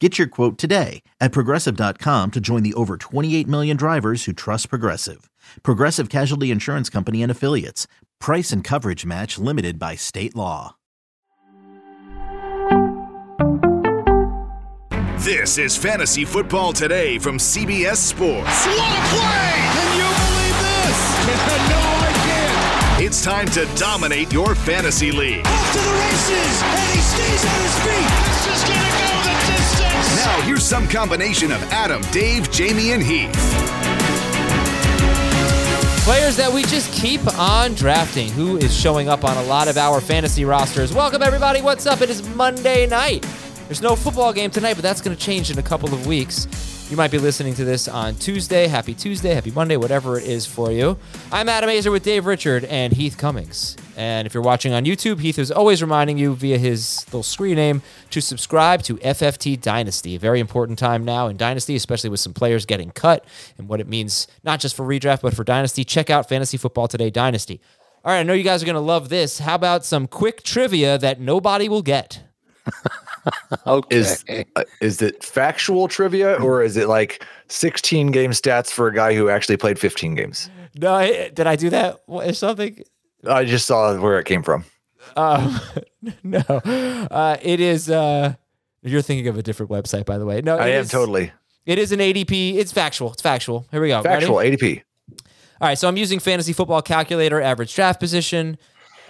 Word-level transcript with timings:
Get 0.00 0.16
your 0.16 0.28
quote 0.28 0.56
today 0.56 1.02
at 1.20 1.30
progressive.com 1.30 2.30
to 2.30 2.40
join 2.40 2.62
the 2.62 2.72
over 2.72 2.96
28 2.96 3.46
million 3.46 3.76
drivers 3.76 4.24
who 4.24 4.32
trust 4.32 4.70
Progressive. 4.70 5.30
Progressive 5.62 6.08
Casualty 6.08 6.50
Insurance 6.50 6.88
Company 6.88 7.22
and 7.22 7.30
Affiliates. 7.30 7.86
Price 8.18 8.50
and 8.50 8.64
coverage 8.64 9.04
match 9.04 9.38
limited 9.38 9.78
by 9.78 9.96
state 9.96 10.34
law. 10.34 10.76
This 15.18 15.58
is 15.58 15.76
Fantasy 15.76 16.24
Football 16.24 16.72
Today 16.72 17.18
from 17.18 17.36
CBS 17.36 17.96
Sports. 17.96 18.66
What 18.66 18.78
a 18.78 19.02
play! 19.12 19.52
Can 19.76 19.98
you 19.98 20.08
believe 20.16 20.56
this? 20.64 20.96
no, 21.68 21.76
I 21.76 22.12
can't. 22.24 23.04
It's 23.04 23.22
time 23.22 23.48
to 23.48 23.68
dominate 23.76 24.32
your 24.32 24.54
fantasy 24.54 25.12
league. 25.12 25.46
Off 25.46 25.72
to 25.74 25.78
the 25.78 25.92
races, 25.92 26.62
and 26.62 26.90
he 26.90 27.00
stays 27.00 27.44
on 27.44 27.60
his 27.60 27.78
feet. 27.84 28.08
This 28.24 28.46
is 28.46 28.64
gonna 28.64 28.80
go 28.80 28.80
the 28.80 28.96
distance. 28.96 29.19
Now, 30.20 30.42
here's 30.42 30.62
some 30.62 30.86
combination 30.86 31.50
of 31.50 31.62
Adam, 31.72 32.02
Dave, 32.12 32.50
Jamey, 32.50 32.92
and 32.92 33.02
Heath. 33.02 33.32
Players 36.04 36.36
that 36.36 36.52
we 36.52 36.62
just 36.64 36.92
keep 36.92 37.26
on 37.38 37.72
drafting. 37.72 38.28
Who 38.32 38.58
is 38.58 38.76
showing 38.78 39.08
up 39.08 39.24
on 39.24 39.38
a 39.38 39.42
lot 39.44 39.66
of 39.66 39.78
our 39.78 39.98
fantasy 39.98 40.44
rosters? 40.44 40.92
Welcome, 40.92 41.22
everybody. 41.22 41.62
What's 41.62 41.86
up? 41.86 42.02
It 42.02 42.10
is 42.10 42.28
Monday 42.34 42.86
night. 42.86 43.26
There's 43.66 43.80
no 43.80 43.96
football 43.96 44.34
game 44.34 44.50
tonight, 44.50 44.74
but 44.74 44.82
that's 44.82 45.00
going 45.00 45.16
to 45.16 45.22
change 45.22 45.50
in 45.50 45.58
a 45.58 45.62
couple 45.62 45.88
of 45.94 46.06
weeks. 46.06 46.46
You 46.90 46.98
might 46.98 47.10
be 47.10 47.18
listening 47.18 47.54
to 47.54 47.64
this 47.64 47.88
on 47.88 48.14
Tuesday. 48.16 48.66
Happy 48.66 48.92
Tuesday, 48.92 49.32
happy 49.32 49.52
Monday, 49.52 49.78
whatever 49.78 50.18
it 50.18 50.24
is 50.24 50.44
for 50.44 50.70
you. 50.70 50.98
I'm 51.32 51.48
Adam 51.48 51.70
Aizer 51.70 51.90
with 51.90 52.02
Dave 52.02 52.26
Richard 52.26 52.66
and 52.66 52.92
Heath 52.92 53.16
Cummings. 53.16 53.74
And 53.96 54.26
if 54.26 54.34
you're 54.34 54.42
watching 54.42 54.72
on 54.72 54.84
YouTube, 54.84 55.20
Heath 55.20 55.38
is 55.38 55.50
always 55.50 55.82
reminding 55.82 56.16
you 56.18 56.34
via 56.34 56.58
his 56.58 57.04
little 57.08 57.22
screen 57.22 57.56
name 57.56 57.82
to 58.10 58.20
subscribe 58.20 58.82
to 58.84 58.96
FFT 58.96 59.60
Dynasty. 59.60 60.14
A 60.16 60.18
very 60.18 60.40
important 60.40 60.78
time 60.78 61.04
now 61.04 61.26
in 61.28 61.36
Dynasty, 61.36 61.76
especially 61.76 62.10
with 62.10 62.20
some 62.20 62.32
players 62.32 62.64
getting 62.66 62.90
cut 62.90 63.24
and 63.58 63.68
what 63.68 63.80
it 63.80 63.88
means 63.88 64.26
not 64.44 64.60
just 64.60 64.74
for 64.76 64.86
redraft, 64.86 65.22
but 65.22 65.34
for 65.34 65.44
Dynasty. 65.44 65.84
Check 65.84 66.10
out 66.10 66.28
Fantasy 66.28 66.56
Football 66.56 66.88
Today 66.88 67.10
Dynasty. 67.10 67.60
All 68.04 68.12
right, 68.12 68.20
I 68.20 68.22
know 68.22 68.32
you 68.32 68.44
guys 68.44 68.62
are 68.62 68.66
going 68.66 68.74
to 68.74 68.80
love 68.80 69.10
this. 69.10 69.40
How 69.40 69.54
about 69.56 69.84
some 69.84 70.06
quick 70.06 70.42
trivia 70.42 70.96
that 70.98 71.20
nobody 71.20 71.68
will 71.68 71.82
get? 71.82 72.22
Okay. 73.66 73.96
Is 73.98 74.24
uh, 74.56 74.64
is 74.80 75.02
it 75.02 75.22
factual 75.22 75.88
trivia 75.88 76.36
or 76.36 76.62
is 76.62 76.78
it 76.78 76.88
like 76.88 77.22
16 77.48 78.12
game 78.12 78.30
stats 78.30 78.70
for 78.70 78.88
a 78.88 78.94
guy 78.94 79.14
who 79.14 79.28
actually 79.28 79.58
played 79.58 79.78
15 79.78 80.14
games? 80.14 80.48
No, 80.74 80.94
I- 80.94 81.28
did 81.34 81.46
I 81.46 81.54
do 81.56 81.68
that 81.68 82.00
or 82.06 82.32
something? 82.32 82.82
I 83.28 83.44
just 83.44 83.66
saw 83.66 83.96
where 83.98 84.18
it 84.18 84.24
came 84.24 84.42
from. 84.42 84.64
Um, 85.16 85.60
no, 86.22 86.38
uh, 86.48 87.36
it 87.42 87.60
is. 87.60 87.90
Uh, 87.90 88.34
you're 88.82 89.02
thinking 89.02 89.28
of 89.28 89.36
a 89.36 89.42
different 89.42 89.70
website, 89.70 90.06
by 90.06 90.18
the 90.18 90.26
way. 90.26 90.40
No, 90.40 90.56
I 90.56 90.68
am 90.68 90.82
is- 90.82 90.90
totally 90.90 91.32
It 91.66 91.78
is 91.78 91.92
an 91.92 92.00
ADP. 92.00 92.54
It's 92.56 92.72
factual. 92.72 93.12
It's 93.12 93.22
factual. 93.22 93.66
Here 93.70 93.80
we 93.80 93.88
go. 93.88 94.02
Ready? 94.02 94.08
factual 94.26 94.36
ADP. 94.36 94.82
All 95.60 95.68
right, 95.68 95.78
so 95.78 95.88
I'm 95.88 95.98
using 95.98 96.18
fantasy 96.20 96.54
football 96.54 96.80
calculator 96.80 97.38
average 97.40 97.74
draft 97.74 98.00
position, 98.00 98.56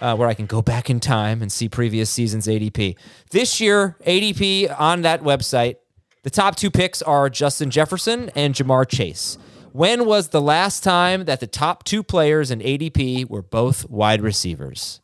uh, 0.01 0.17
where 0.17 0.27
I 0.27 0.33
can 0.33 0.47
go 0.47 0.61
back 0.61 0.89
in 0.89 0.99
time 0.99 1.41
and 1.41 1.49
see 1.49 1.69
previous 1.69 2.09
seasons 2.09 2.45
ADP. 2.45 2.97
This 3.29 3.61
year, 3.61 3.95
ADP 4.05 4.77
on 4.77 5.03
that 5.03 5.23
website, 5.23 5.75
the 6.23 6.29
top 6.29 6.57
two 6.57 6.69
picks 6.69 7.01
are 7.01 7.29
Justin 7.29 7.69
Jefferson 7.71 8.29
and 8.35 8.53
Ja'Marr 8.53 8.85
Chase. 8.85 9.37
When 9.73 10.05
was 10.05 10.29
the 10.29 10.41
last 10.41 10.83
time 10.83 11.25
that 11.25 11.39
the 11.39 11.47
top 11.47 11.83
two 11.83 12.03
players 12.03 12.51
in 12.51 12.59
ADP 12.59 13.29
were 13.29 13.41
both 13.41 13.89
wide 13.89 14.21
receivers? 14.21 15.01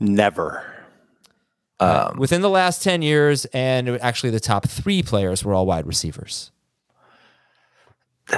Never. 0.00 0.64
Within 2.16 2.40
the 2.40 2.48
last 2.48 2.82
10 2.82 3.02
years, 3.02 3.44
and 3.46 3.88
actually 4.00 4.30
the 4.30 4.40
top 4.40 4.66
three 4.68 5.02
players 5.02 5.44
were 5.44 5.52
all 5.52 5.66
wide 5.66 5.86
receivers. 5.86 6.50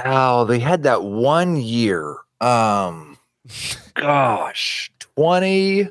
Oh, 0.05 0.45
they 0.45 0.59
had 0.59 0.83
that 0.83 1.03
one 1.03 1.55
year. 1.57 2.17
Um, 2.41 3.17
gosh, 3.95 4.91
20 5.15 5.89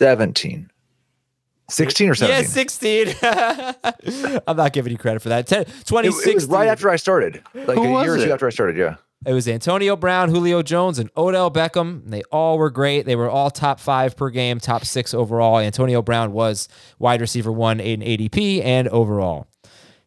17. 0.00 0.69
16 1.70 2.10
or 2.10 2.14
17. 2.14 2.42
Yeah, 2.42 2.48
16. 2.48 4.40
I'm 4.46 4.56
not 4.56 4.72
giving 4.72 4.92
you 4.92 4.98
credit 4.98 5.20
for 5.20 5.28
that. 5.30 5.46
10, 5.46 5.64
2016. 5.64 6.30
it 6.30 6.34
was 6.34 6.46
right 6.46 6.68
after 6.68 6.90
I 6.90 6.96
started. 6.96 7.42
Like 7.54 7.76
Who 7.76 7.96
a 7.96 8.02
year 8.02 8.14
or 8.14 8.16
two 8.16 8.24
it? 8.24 8.30
after 8.30 8.46
I 8.46 8.50
started, 8.50 8.76
yeah. 8.76 8.96
It 9.26 9.34
was 9.34 9.46
Antonio 9.46 9.96
Brown, 9.96 10.30
Julio 10.30 10.62
Jones, 10.62 10.98
and 10.98 11.10
Odell 11.14 11.50
Beckham. 11.50 12.08
They 12.08 12.22
all 12.32 12.56
were 12.56 12.70
great. 12.70 13.04
They 13.04 13.16
were 13.16 13.28
all 13.28 13.50
top 13.50 13.78
five 13.78 14.16
per 14.16 14.30
game, 14.30 14.58
top 14.60 14.86
six 14.86 15.12
overall. 15.12 15.58
Antonio 15.58 16.00
Brown 16.00 16.32
was 16.32 16.68
wide 16.98 17.20
receiver 17.20 17.52
one 17.52 17.80
in 17.80 18.00
ADP 18.00 18.64
and 18.64 18.88
overall. 18.88 19.46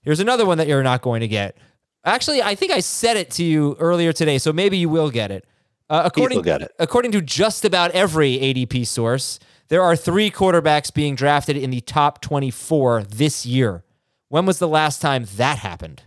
Here's 0.01 0.19
another 0.19 0.47
one 0.47 0.57
that 0.57 0.67
you're 0.67 0.81
not 0.81 1.03
going 1.03 1.21
to 1.21 1.27
get. 1.27 1.57
Actually, 2.03 2.41
I 2.41 2.55
think 2.55 2.71
I 2.71 2.79
said 2.79 3.15
it 3.15 3.29
to 3.31 3.43
you 3.43 3.75
earlier 3.79 4.13
today, 4.13 4.39
so 4.39 4.51
maybe 4.51 4.77
you 4.79 4.89
will 4.89 5.11
get 5.11 5.31
it. 5.31 5.45
Uh, 5.89 6.01
according, 6.05 6.39
will 6.39 6.43
get 6.43 6.63
it. 6.63 6.71
according 6.79 7.11
to 7.11 7.21
just 7.21 7.65
about 7.65 7.91
every 7.91 8.37
ADP 8.37 8.87
source, 8.87 9.39
there 9.69 9.81
are 9.81 9.95
three 9.95 10.29
quarterbacks 10.29 10.93
being 10.93 11.15
drafted 11.15 11.57
in 11.57 11.69
the 11.69 11.81
top 11.81 12.21
24 12.21 13.03
this 13.03 13.45
year. 13.45 13.83
When 14.29 14.45
was 14.45 14.59
the 14.59 14.67
last 14.67 15.01
time 15.01 15.25
that 15.35 15.59
happened? 15.59 16.03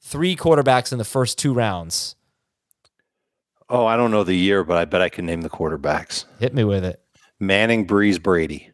Three 0.00 0.36
quarterbacks 0.36 0.92
in 0.92 0.98
the 0.98 1.04
first 1.04 1.38
two 1.38 1.52
rounds. 1.52 2.16
Oh, 3.68 3.86
I 3.86 3.96
don't 3.96 4.10
know 4.10 4.24
the 4.24 4.34
year, 4.34 4.64
but 4.64 4.76
I 4.76 4.84
bet 4.84 5.00
I 5.00 5.08
can 5.08 5.26
name 5.26 5.42
the 5.42 5.50
quarterbacks. 5.50 6.24
Hit 6.38 6.54
me 6.54 6.64
with 6.64 6.84
it. 6.84 7.00
Manning, 7.38 7.86
Brees, 7.86 8.20
Brady. 8.20 8.70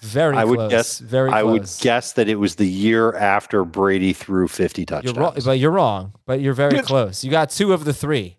Very 0.00 0.36
I 0.36 0.44
would 0.44 0.70
guess. 0.70 1.00
Very 1.00 1.30
I 1.30 1.42
would 1.42 1.68
guess 1.80 2.12
that 2.12 2.28
it 2.28 2.36
was 2.36 2.54
the 2.54 2.66
year 2.68 3.14
after 3.16 3.64
Brady 3.64 4.12
threw 4.12 4.46
50 4.46 4.82
You're 4.82 4.86
touchdowns. 4.86 5.18
wrong, 5.18 5.34
but 5.44 5.58
you're 5.58 5.72
wrong. 5.72 6.12
But 6.24 6.40
you're 6.40 6.54
very 6.54 6.80
close. 6.82 7.24
You 7.24 7.32
got 7.32 7.50
two 7.50 7.72
of 7.72 7.84
the 7.84 7.92
three. 7.92 8.38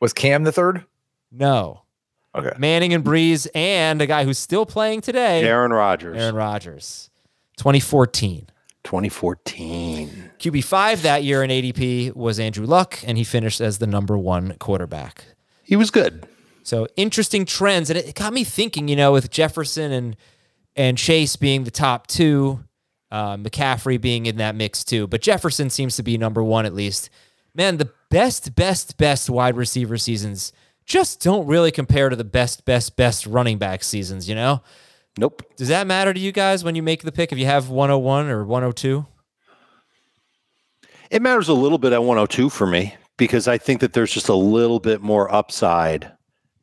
Was 0.00 0.14
Cam 0.14 0.44
the 0.44 0.52
third? 0.52 0.86
No. 1.30 1.82
Okay. 2.34 2.52
Manning 2.58 2.92
and 2.92 3.04
Brees, 3.04 3.46
and 3.54 4.02
a 4.02 4.06
guy 4.06 4.24
who's 4.24 4.38
still 4.38 4.66
playing 4.66 5.00
today, 5.02 5.42
Aaron 5.44 5.72
Rodgers, 5.72 6.16
Aaron 6.16 6.34
Rodgers. 6.34 7.10
2014. 7.58 8.48
2014. 8.82 10.30
QB5 10.38 11.02
that 11.02 11.24
year 11.24 11.42
in 11.42 11.50
ADP 11.50 12.14
was 12.14 12.38
Andrew 12.38 12.66
Luck, 12.66 12.98
and 13.06 13.16
he 13.16 13.24
finished 13.24 13.60
as 13.60 13.78
the 13.78 13.86
number 13.86 14.18
one 14.18 14.56
quarterback. 14.58 15.24
He 15.62 15.76
was 15.76 15.90
good. 15.90 16.26
So 16.64 16.86
interesting 16.96 17.44
trends, 17.46 17.88
and 17.88 17.98
it 17.98 18.14
got 18.14 18.32
me 18.32 18.44
thinking. 18.44 18.88
You 18.88 18.96
know, 18.96 19.12
with 19.12 19.30
Jefferson 19.30 19.92
and 19.92 20.16
and 20.76 20.98
Chase 20.98 21.36
being 21.36 21.64
the 21.64 21.70
top 21.70 22.08
two, 22.08 22.64
uh, 23.10 23.36
McCaffrey 23.36 24.00
being 24.00 24.26
in 24.26 24.36
that 24.36 24.54
mix 24.56 24.82
too, 24.82 25.06
but 25.06 25.22
Jefferson 25.22 25.70
seems 25.70 25.96
to 25.96 26.02
be 26.02 26.18
number 26.18 26.42
one 26.42 26.66
at 26.66 26.74
least. 26.74 27.10
Man, 27.54 27.76
the 27.76 27.92
best, 28.10 28.56
best, 28.56 28.96
best 28.96 29.30
wide 29.30 29.56
receiver 29.56 29.96
seasons 29.96 30.52
just 30.86 31.22
don't 31.22 31.46
really 31.46 31.70
compare 31.70 32.08
to 32.08 32.16
the 32.16 32.24
best, 32.24 32.64
best, 32.64 32.96
best 32.96 33.26
running 33.26 33.58
back 33.58 33.82
seasons. 33.84 34.28
You 34.28 34.34
know, 34.34 34.62
Nope. 35.18 35.42
does 35.56 35.68
that 35.68 35.86
matter 35.86 36.12
to 36.12 36.20
you 36.20 36.32
guys 36.32 36.64
when 36.64 36.74
you 36.74 36.82
make 36.82 37.02
the 37.02 37.12
pick? 37.12 37.32
If 37.32 37.38
you 37.38 37.46
have 37.46 37.68
101 37.70 38.28
or 38.28 38.44
102, 38.44 39.06
It 41.10 41.22
matters 41.22 41.48
a 41.48 41.54
little 41.54 41.78
bit 41.78 41.92
at 41.92 42.02
102 42.02 42.48
for 42.50 42.66
me 42.66 42.94
because 43.16 43.46
I 43.46 43.58
think 43.58 43.80
that 43.80 43.92
there's 43.92 44.12
just 44.12 44.28
a 44.28 44.34
little 44.34 44.80
bit 44.80 45.00
more 45.00 45.32
upside 45.32 46.10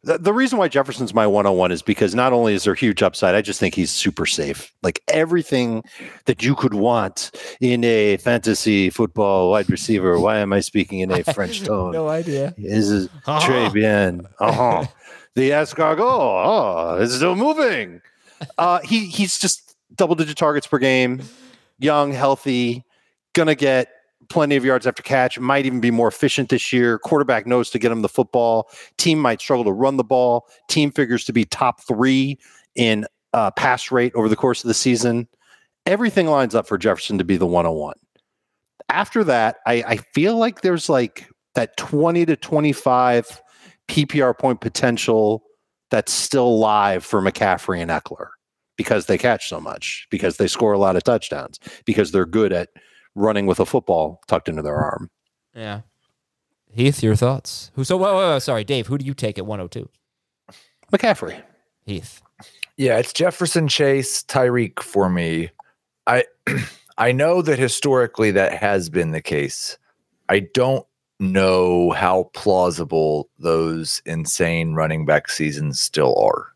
The, 0.03 0.17
the 0.17 0.33
reason 0.33 0.57
why 0.57 0.67
Jefferson's 0.67 1.13
my 1.13 1.27
101 1.27 1.71
is 1.71 1.83
because 1.83 2.15
not 2.15 2.33
only 2.33 2.53
is 2.55 2.63
there 2.63 2.73
huge 2.73 3.03
upside, 3.03 3.35
I 3.35 3.41
just 3.41 3.59
think 3.59 3.75
he's 3.75 3.91
super 3.91 4.25
safe. 4.25 4.73
Like 4.81 4.99
everything 5.07 5.83
that 6.25 6.41
you 6.41 6.55
could 6.55 6.73
want 6.73 7.29
in 7.61 7.83
a 7.83 8.17
fantasy 8.17 8.89
football 8.89 9.51
wide 9.51 9.69
receiver. 9.69 10.19
Why 10.19 10.37
am 10.37 10.53
I 10.53 10.59
speaking 10.59 10.99
in 11.01 11.11
a 11.11 11.23
French 11.35 11.61
tone? 11.63 11.91
no 11.91 12.07
idea. 12.09 12.53
Is 12.57 13.09
Uh-huh. 13.27 13.39
très 13.41 13.71
bien. 13.71 14.25
Uh-huh. 14.39 14.85
the 15.35 15.51
escargot. 15.51 15.99
Oh, 15.99 16.97
it's 16.99 17.13
still 17.15 17.35
moving. 17.35 18.01
Uh, 18.57 18.79
he 18.79 19.05
he's 19.05 19.37
just 19.37 19.75
double 19.95 20.15
digit 20.15 20.35
targets 20.35 20.65
per 20.65 20.79
game, 20.79 21.21
young, 21.77 22.11
healthy, 22.11 22.83
gonna 23.33 23.53
get 23.53 23.87
plenty 24.31 24.55
of 24.55 24.65
yards 24.65 24.87
after 24.87 25.03
catch. 25.03 25.37
Might 25.37 25.65
even 25.65 25.81
be 25.81 25.91
more 25.91 26.07
efficient 26.07 26.49
this 26.49 26.71
year. 26.71 26.97
Quarterback 26.97 27.45
knows 27.45 27.69
to 27.71 27.79
get 27.79 27.91
him 27.91 28.01
the 28.01 28.09
football. 28.09 28.69
Team 28.97 29.19
might 29.19 29.41
struggle 29.41 29.65
to 29.65 29.71
run 29.71 29.97
the 29.97 30.03
ball. 30.03 30.47
Team 30.69 30.91
figures 30.91 31.25
to 31.25 31.33
be 31.33 31.45
top 31.45 31.81
three 31.81 32.39
in 32.75 33.05
uh, 33.33 33.51
pass 33.51 33.91
rate 33.91 34.13
over 34.15 34.29
the 34.29 34.35
course 34.35 34.63
of 34.63 34.67
the 34.67 34.73
season. 34.73 35.27
Everything 35.85 36.27
lines 36.27 36.55
up 36.55 36.67
for 36.67 36.77
Jefferson 36.77 37.17
to 37.17 37.23
be 37.23 37.37
the 37.37 37.45
101. 37.45 37.95
After 38.89 39.23
that, 39.23 39.57
I, 39.65 39.83
I 39.87 39.97
feel 39.97 40.37
like 40.37 40.61
there's 40.61 40.89
like 40.89 41.27
that 41.55 41.75
20 41.77 42.25
to 42.25 42.35
25 42.35 43.41
PPR 43.87 44.37
point 44.37 44.61
potential 44.61 45.43
that's 45.89 46.13
still 46.13 46.59
live 46.59 47.03
for 47.03 47.21
McCaffrey 47.21 47.79
and 47.79 47.91
Ekeler 47.91 48.29
because 48.77 49.07
they 49.07 49.17
catch 49.17 49.49
so 49.49 49.59
much, 49.59 50.07
because 50.09 50.37
they 50.37 50.47
score 50.47 50.73
a 50.73 50.77
lot 50.77 50.95
of 50.95 51.03
touchdowns, 51.03 51.59
because 51.85 52.11
they're 52.11 52.25
good 52.25 52.53
at 52.53 52.69
running 53.15 53.45
with 53.45 53.59
a 53.59 53.65
football 53.65 54.21
tucked 54.27 54.49
into 54.49 54.61
their 54.61 54.77
arm. 54.77 55.09
Yeah. 55.55 55.81
Heath, 56.73 57.03
your 57.03 57.15
thoughts? 57.15 57.71
Who? 57.75 57.83
So, 57.83 57.97
whoa, 57.97 58.13
whoa, 58.13 58.29
whoa, 58.31 58.39
sorry, 58.39 58.63
Dave. 58.63 58.87
Who 58.87 58.97
do 58.97 59.05
you 59.05 59.13
take 59.13 59.37
at 59.37 59.45
102? 59.45 59.89
McCaffrey. 60.91 61.41
Heath. 61.85 62.21
Yeah, 62.77 62.97
it's 62.97 63.13
Jefferson 63.13 63.67
Chase, 63.67 64.23
Tyreek 64.23 64.81
for 64.81 65.09
me. 65.09 65.51
I 66.07 66.23
I 66.97 67.11
know 67.11 67.41
that 67.41 67.59
historically 67.59 68.31
that 68.31 68.53
has 68.53 68.89
been 68.89 69.11
the 69.11 69.21
case. 69.21 69.77
I 70.29 70.39
don't 70.53 70.85
know 71.19 71.91
how 71.91 72.29
plausible 72.33 73.29
those 73.37 74.01
insane 74.05 74.73
running 74.73 75.05
back 75.05 75.29
seasons 75.29 75.79
still 75.79 76.17
are. 76.17 76.47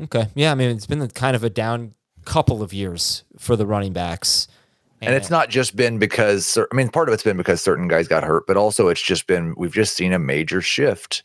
Okay. 0.00 0.28
Yeah, 0.34 0.52
I 0.52 0.54
mean, 0.54 0.70
it's 0.70 0.86
been 0.86 1.06
kind 1.08 1.34
of 1.34 1.42
a 1.42 1.50
down 1.50 1.94
couple 2.28 2.62
of 2.62 2.72
years 2.74 3.24
for 3.38 3.56
the 3.56 3.66
running 3.66 3.94
backs. 3.94 4.48
And 5.00 5.14
it's 5.14 5.30
not 5.30 5.48
just 5.48 5.76
been 5.76 5.98
because 5.98 6.58
I 6.58 6.74
mean 6.74 6.88
part 6.88 7.08
of 7.08 7.14
it's 7.14 7.22
been 7.22 7.36
because 7.36 7.62
certain 7.62 7.88
guys 7.88 8.08
got 8.08 8.24
hurt, 8.24 8.46
but 8.46 8.56
also 8.56 8.88
it's 8.88 9.02
just 9.02 9.26
been 9.26 9.54
we've 9.56 9.72
just 9.72 9.96
seen 9.96 10.12
a 10.12 10.18
major 10.18 10.60
shift. 10.60 11.22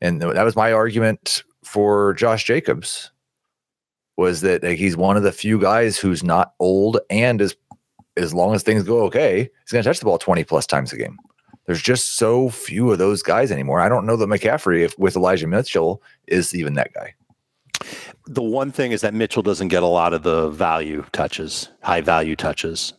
And 0.00 0.22
that 0.22 0.44
was 0.44 0.56
my 0.56 0.72
argument 0.72 1.42
for 1.64 2.14
Josh 2.14 2.44
Jacobs 2.44 3.10
was 4.16 4.40
that 4.42 4.62
he's 4.62 4.96
one 4.96 5.16
of 5.16 5.22
the 5.22 5.32
few 5.32 5.60
guys 5.60 5.98
who's 5.98 6.22
not 6.22 6.54
old 6.60 6.98
and 7.10 7.42
as 7.42 7.56
as 8.16 8.32
long 8.32 8.54
as 8.54 8.62
things 8.62 8.84
go 8.84 9.02
okay, 9.04 9.50
he's 9.62 9.72
going 9.72 9.82
to 9.82 9.88
touch 9.88 9.98
the 9.98 10.04
ball 10.04 10.18
20 10.18 10.44
plus 10.44 10.66
times 10.66 10.92
a 10.92 10.96
game. 10.96 11.18
There's 11.66 11.82
just 11.82 12.16
so 12.16 12.50
few 12.50 12.90
of 12.90 12.98
those 12.98 13.22
guys 13.22 13.50
anymore. 13.50 13.80
I 13.80 13.88
don't 13.88 14.06
know 14.06 14.16
that 14.16 14.28
McCaffrey 14.28 14.84
if 14.84 14.98
with 14.98 15.16
Elijah 15.16 15.46
Mitchell 15.46 16.02
is 16.26 16.54
even 16.54 16.74
that 16.74 16.92
guy. 16.92 17.14
The 18.26 18.42
one 18.42 18.70
thing 18.70 18.92
is 18.92 19.00
that 19.00 19.14
Mitchell 19.14 19.42
doesn't 19.42 19.68
get 19.68 19.82
a 19.82 19.86
lot 19.86 20.12
of 20.12 20.22
the 20.22 20.48
value 20.50 21.04
touches, 21.12 21.68
high 21.82 22.00
value 22.00 22.36
touches. 22.36 22.92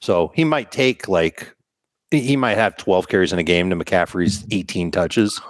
So 0.00 0.32
he 0.34 0.44
might 0.44 0.72
take 0.72 1.08
like 1.08 1.54
he- 2.10 2.36
might 2.36 2.56
have 2.56 2.76
12 2.76 3.08
carries 3.08 3.32
in 3.32 3.38
a 3.38 3.42
game 3.42 3.70
to 3.70 3.76
McCaffrey's 3.76 4.44
18 4.50 4.90
touches, 4.90 5.40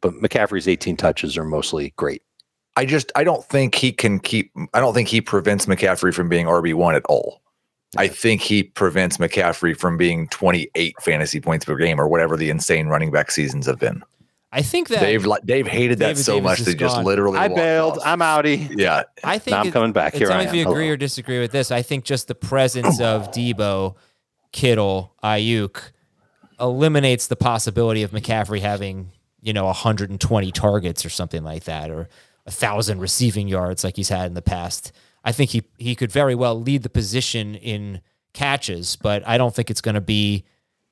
but 0.00 0.12
McCaffrey's 0.14 0.68
18 0.68 0.96
touches 0.96 1.36
are 1.38 1.44
mostly 1.44 1.92
great. 1.96 2.22
I 2.76 2.86
just 2.86 3.10
I 3.14 3.24
don't 3.24 3.44
think 3.44 3.74
he 3.74 3.92
can 3.92 4.20
keep 4.20 4.52
I 4.74 4.80
don't 4.80 4.94
think 4.94 5.08
he 5.08 5.20
prevents 5.20 5.66
McCaffrey 5.66 6.14
from 6.14 6.28
being 6.28 6.46
RB1 6.46 6.94
at 6.94 7.04
all. 7.06 7.40
I 7.96 8.06
think 8.06 8.40
he 8.40 8.62
prevents 8.62 9.16
McCaffrey 9.16 9.76
from 9.76 9.96
being 9.96 10.28
28 10.28 10.94
fantasy 11.00 11.40
points 11.40 11.64
per 11.64 11.76
game 11.76 12.00
or 12.00 12.06
whatever 12.06 12.36
the 12.36 12.50
insane 12.50 12.86
running 12.86 13.10
back 13.10 13.32
seasons 13.32 13.66
have 13.66 13.80
been. 13.80 14.02
I 14.52 14.62
think 14.62 14.88
that 14.88 15.00
Dave 15.00 15.26
li- 15.26 15.38
Dave 15.44 15.66
hated 15.68 15.98
that 16.00 16.06
David 16.08 16.24
so 16.24 16.32
Davis 16.34 16.44
much 16.44 16.58
is 16.60 16.64
that 16.66 16.72
he 16.72 16.76
just 16.78 16.96
gone. 16.96 17.04
literally 17.04 17.38
I 17.38 17.48
bailed. 17.48 17.98
off. 17.98 18.02
I'm 18.04 18.18
outie. 18.18 18.76
yeah. 18.76 19.04
I 19.22 19.38
think 19.38 19.52
Now 19.52 19.60
I'm 19.60 19.68
it- 19.68 19.72
coming 19.72 19.92
back. 19.92 20.14
Here 20.14 20.26
tell 20.26 20.36
I 20.36 20.40
me 20.42 20.48
if 20.48 20.54
you 20.54 20.62
agree 20.68 20.84
Hello. 20.86 20.94
or 20.94 20.96
disagree 20.96 21.38
with 21.40 21.52
this. 21.52 21.70
I 21.70 21.82
think 21.82 22.04
just 22.04 22.26
the 22.26 22.34
presence 22.34 23.00
of 23.00 23.30
Deebo, 23.30 23.94
Kittle, 24.52 25.14
Aiyuk 25.22 25.92
eliminates 26.58 27.26
the 27.28 27.36
possibility 27.36 28.02
of 28.02 28.10
McCaffrey 28.10 28.60
having, 28.60 29.12
you 29.40 29.52
know, 29.52 29.66
120 29.66 30.52
targets 30.52 31.04
or 31.04 31.08
something 31.10 31.42
like 31.42 31.64
that, 31.64 31.90
or 31.90 32.08
a 32.46 32.50
thousand 32.50 33.00
receiving 33.00 33.48
yards 33.48 33.84
like 33.84 33.96
he's 33.96 34.08
had 34.08 34.26
in 34.26 34.34
the 34.34 34.42
past. 34.42 34.92
I 35.24 35.32
think 35.32 35.50
he 35.50 35.62
he 35.78 35.94
could 35.94 36.10
very 36.10 36.34
well 36.34 36.60
lead 36.60 36.82
the 36.82 36.90
position 36.90 37.54
in 37.54 38.00
catches, 38.32 38.96
but 38.96 39.22
I 39.28 39.38
don't 39.38 39.54
think 39.54 39.70
it's 39.70 39.80
going 39.80 39.94
to 39.94 40.00
be, 40.00 40.44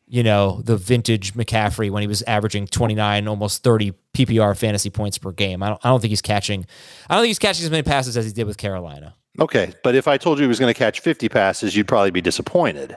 you 0.08 0.22
know, 0.22 0.62
the 0.64 0.76
vintage 0.76 1.34
McCaffrey 1.34 1.90
when 1.90 2.00
he 2.02 2.06
was 2.06 2.22
averaging 2.22 2.66
29, 2.66 3.28
almost 3.28 3.62
30 3.62 3.92
PPR 4.14 4.56
fantasy 4.56 4.90
points 4.90 5.18
per 5.18 5.32
game. 5.32 5.62
I 5.62 5.68
don't, 5.68 5.80
I 5.84 5.88
don't 5.90 6.00
think 6.00 6.10
he's 6.10 6.22
catching, 6.22 6.66
I 7.08 7.14
don't 7.14 7.22
think 7.22 7.28
he's 7.30 7.38
catching 7.38 7.64
as 7.64 7.70
many 7.70 7.82
passes 7.82 8.16
as 8.16 8.24
he 8.26 8.32
did 8.32 8.46
with 8.46 8.56
Carolina. 8.56 9.14
Okay, 9.40 9.72
but 9.84 9.94
if 9.94 10.08
I 10.08 10.16
told 10.16 10.38
you 10.38 10.44
he 10.44 10.48
was 10.48 10.58
going 10.58 10.72
to 10.72 10.78
catch 10.78 11.00
50 11.00 11.28
passes, 11.28 11.76
you'd 11.76 11.86
probably 11.86 12.10
be 12.10 12.20
disappointed. 12.20 12.96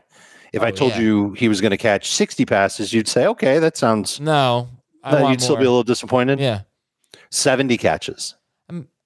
If 0.54 0.63
I 0.63 0.68
Oh, 0.69 0.72
told 0.72 0.92
yeah. 0.94 1.00
you 1.02 1.31
he 1.34 1.48
was 1.48 1.62
going 1.62 1.72
to 1.72 1.78
catch 1.78 2.10
60 2.12 2.46
passes, 2.46 2.92
you'd 2.92 3.08
say, 3.08 3.25
"Okay, 3.28 3.60
that 3.60 3.78
sounds." 3.78 4.19
No, 4.19 4.68
I 5.04 5.12
No, 5.19 5.30
you'd 5.30 5.42
still 5.42 5.56
be 5.56 5.62
a 5.63 5.69
little 5.69 5.84
disappointed. 5.84 6.40
Yeah, 6.42 6.62
70 7.30 7.78
catches. 7.78 8.36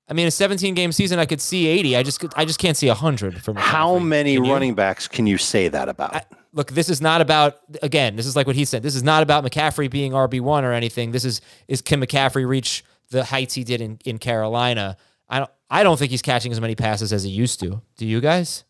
I 0.07 0.13
mean, 0.13 0.27
a 0.27 0.31
17 0.31 0.75
game 0.75 0.91
season, 0.91 1.17
I 1.17 1.25
could 1.25 1.41
see 1.41 1.65
80. 1.65 1.97
I 1.97 2.03
just, 2.03 2.23
I 2.35 2.45
just 2.45 2.59
can't 2.59 2.77
see 2.77 2.87
100 2.87 3.41
from 3.43 3.55
How 3.55 3.97
many 3.97 4.37
running 4.37 4.75
backs 4.75 5.07
can 5.07 5.25
you 5.25 5.39
say 5.39 5.67
that 5.67 5.89
about? 5.89 6.15
I, 6.15 6.21
look, 6.55 6.71
this 6.71 6.89
is 6.89 6.99
not 7.01 7.21
about. 7.21 7.57
Again, 7.83 8.15
this 8.15 8.25
is 8.25 8.35
like 8.35 8.47
what 8.47 8.55
he 8.55 8.65
said. 8.65 8.81
This 8.81 8.95
is 8.95 9.03
not 9.03 9.21
about 9.21 9.43
McCaffrey 9.45 9.89
being 9.91 10.13
RB 10.13 10.41
one 10.41 10.65
or 10.65 10.73
anything. 10.73 11.11
This 11.11 11.23
is 11.25 11.39
is 11.67 11.81
can 11.81 12.01
McCaffrey 12.01 12.47
reach 12.47 12.83
the 13.11 13.23
heights 13.25 13.53
he 13.53 13.63
did 13.63 13.79
in 13.81 13.99
in 14.05 14.17
Carolina? 14.17 14.97
I 15.29 15.37
don't. 15.39 15.51
I 15.69 15.83
don't 15.83 15.97
think 15.99 16.09
he's 16.11 16.21
catching 16.23 16.51
as 16.51 16.59
many 16.59 16.73
passes 16.75 17.13
as 17.13 17.23
he 17.23 17.29
used 17.29 17.59
to. 17.59 17.81
Do 17.97 18.05
you 18.07 18.21
guys? 18.21 18.63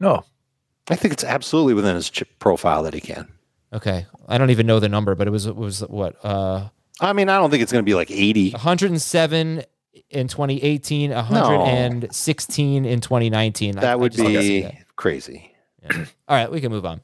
No. 0.00 0.24
I 0.88 0.96
think 0.96 1.12
it's 1.12 1.22
absolutely 1.24 1.74
within 1.74 1.94
his 1.94 2.10
chip 2.10 2.28
profile 2.40 2.82
that 2.82 2.94
he 2.94 3.00
can. 3.00 3.28
Okay, 3.72 4.06
I 4.28 4.38
don't 4.38 4.50
even 4.50 4.66
know 4.66 4.80
the 4.80 4.88
number, 4.88 5.14
but 5.14 5.28
it 5.28 5.30
was 5.30 5.46
it 5.46 5.54
was 5.54 5.80
what 5.80 6.16
uh 6.24 6.68
I 7.00 7.12
mean, 7.12 7.28
I 7.28 7.38
don't 7.38 7.50
think 7.50 7.62
it's 7.62 7.70
going 7.72 7.84
to 7.84 7.88
be 7.88 7.94
like 7.94 8.10
80. 8.10 8.50
107 8.50 9.62
in 10.10 10.28
2018, 10.28 11.10
116 11.12 12.84
in 12.84 13.00
2019. 13.00 13.76
I- 13.76 13.78
I 13.78 13.82
That 13.82 14.00
would 14.00 14.12
just 14.12 14.24
be 14.24 14.62
that. 14.62 14.74
crazy. 14.96 15.49
All 16.28 16.36
right, 16.36 16.50
we 16.50 16.60
can 16.60 16.70
move 16.70 16.84
on. 16.84 17.00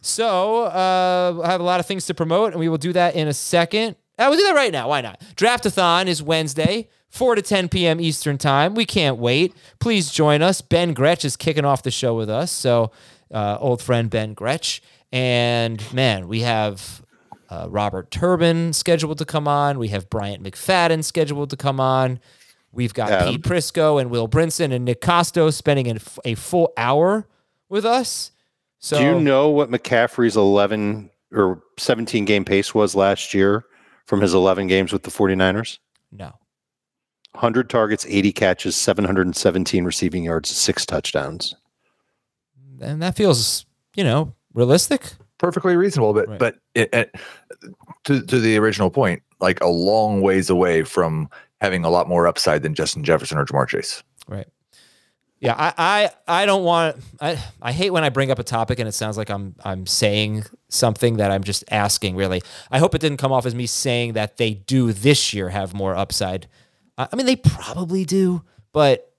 So 0.00 0.64
uh, 0.64 1.40
I 1.44 1.50
have 1.50 1.60
a 1.60 1.64
lot 1.64 1.80
of 1.80 1.86
things 1.86 2.06
to 2.06 2.14
promote, 2.14 2.52
and 2.52 2.60
we 2.60 2.68
will 2.68 2.78
do 2.78 2.92
that 2.92 3.14
in 3.14 3.28
a 3.28 3.34
second. 3.34 3.96
I 4.18 4.28
will 4.28 4.36
do 4.36 4.44
that 4.44 4.54
right 4.54 4.72
now. 4.72 4.88
Why 4.88 5.00
not? 5.00 5.20
Draftathon 5.36 6.06
is 6.06 6.22
Wednesday, 6.22 6.88
4 7.10 7.36
to 7.36 7.42
10 7.42 7.68
p.m. 7.68 8.00
Eastern 8.00 8.36
Time. 8.36 8.74
We 8.74 8.84
can't 8.84 9.16
wait. 9.16 9.54
Please 9.78 10.10
join 10.10 10.42
us. 10.42 10.60
Ben 10.60 10.92
Gretch 10.92 11.24
is 11.24 11.36
kicking 11.36 11.64
off 11.64 11.82
the 11.82 11.90
show 11.90 12.14
with 12.14 12.28
us. 12.28 12.50
So, 12.50 12.90
uh, 13.32 13.58
old 13.60 13.80
friend 13.80 14.10
Ben 14.10 14.34
Gretch. 14.34 14.82
And 15.12 15.82
man, 15.92 16.28
we 16.28 16.40
have 16.40 17.02
uh, 17.48 17.66
Robert 17.70 18.10
Turbin 18.10 18.72
scheduled 18.72 19.18
to 19.18 19.24
come 19.24 19.48
on. 19.48 19.78
We 19.78 19.88
have 19.88 20.10
Bryant 20.10 20.42
McFadden 20.42 21.02
scheduled 21.04 21.50
to 21.50 21.56
come 21.56 21.80
on. 21.80 22.20
We've 22.72 22.92
got 22.92 23.10
Adam. 23.10 23.34
Pete 23.34 23.42
Prisco 23.42 24.00
and 24.00 24.10
Will 24.10 24.28
Brinson 24.28 24.72
and 24.72 24.84
Nick 24.84 25.00
Costo 25.00 25.52
spending 25.52 25.90
a, 25.90 25.98
a 26.24 26.34
full 26.34 26.72
hour 26.76 27.26
with 27.68 27.84
us. 27.84 28.30
So 28.78 28.98
Do 28.98 29.04
you 29.04 29.20
know 29.20 29.48
what 29.48 29.70
McCaffrey's 29.70 30.36
11 30.36 31.10
or 31.32 31.62
17 31.78 32.24
game 32.24 32.44
pace 32.44 32.74
was 32.74 32.94
last 32.94 33.34
year 33.34 33.64
from 34.06 34.20
his 34.20 34.34
11 34.34 34.66
games 34.68 34.92
with 34.92 35.02
the 35.02 35.10
49ers? 35.10 35.78
no. 36.12 36.32
100 37.32 37.68
targets, 37.70 38.06
80 38.08 38.32
catches, 38.32 38.74
717 38.74 39.84
receiving 39.84 40.24
yards, 40.24 40.48
six 40.48 40.84
touchdowns. 40.86 41.54
And 42.80 43.00
that 43.02 43.16
feels, 43.16 43.66
you 43.94 44.02
know, 44.02 44.34
realistic. 44.54 45.02
perfectly 45.36 45.76
reasonable, 45.76 46.14
but 46.14 46.26
Right. 46.26 46.38
but 46.38 46.56
it, 46.74 46.88
it, 46.92 47.14
to 48.04 48.22
to 48.22 48.40
the 48.40 48.56
original 48.56 48.90
point, 48.90 49.22
like 49.40 49.60
a 49.60 49.68
long 49.68 50.20
ways 50.22 50.48
away 50.50 50.82
from 50.82 51.28
having 51.60 51.84
a 51.84 51.90
lot 51.90 52.08
more 52.08 52.26
upside 52.26 52.62
than 52.62 52.74
Justin 52.74 53.04
Jefferson 53.04 53.38
or 53.38 53.44
Ja'Marr 53.44 53.68
Chase. 53.68 54.02
Right. 54.26 54.48
Yeah, 55.40 55.54
I, 55.56 55.72
I, 56.26 56.42
I 56.42 56.46
don't 56.46 56.64
want 56.64 56.96
I, 57.20 57.42
I 57.62 57.70
hate 57.72 57.90
when 57.90 58.02
I 58.02 58.08
bring 58.08 58.30
up 58.30 58.40
a 58.40 58.42
topic 58.44 58.80
and 58.80 58.88
it 58.88 58.92
sounds 58.92 59.16
like 59.16 59.30
I'm 59.30 59.54
I'm 59.64 59.86
saying 59.86 60.44
something 60.68 61.18
that 61.18 61.30
I'm 61.30 61.44
just 61.44 61.62
asking 61.70 62.16
really. 62.16 62.42
I 62.70 62.78
hope 62.78 62.94
it 62.94 63.00
didn't 63.00 63.18
come 63.18 63.30
off 63.30 63.46
as 63.46 63.54
me 63.54 63.66
saying 63.66 64.14
that 64.14 64.36
they 64.36 64.54
do 64.54 64.92
this 64.92 65.32
year 65.32 65.48
have 65.50 65.74
more 65.74 65.94
upside. 65.94 66.48
I 66.96 67.08
I 67.12 67.16
mean 67.16 67.26
they 67.26 67.36
probably 67.36 68.04
do, 68.04 68.42
but 68.72 69.12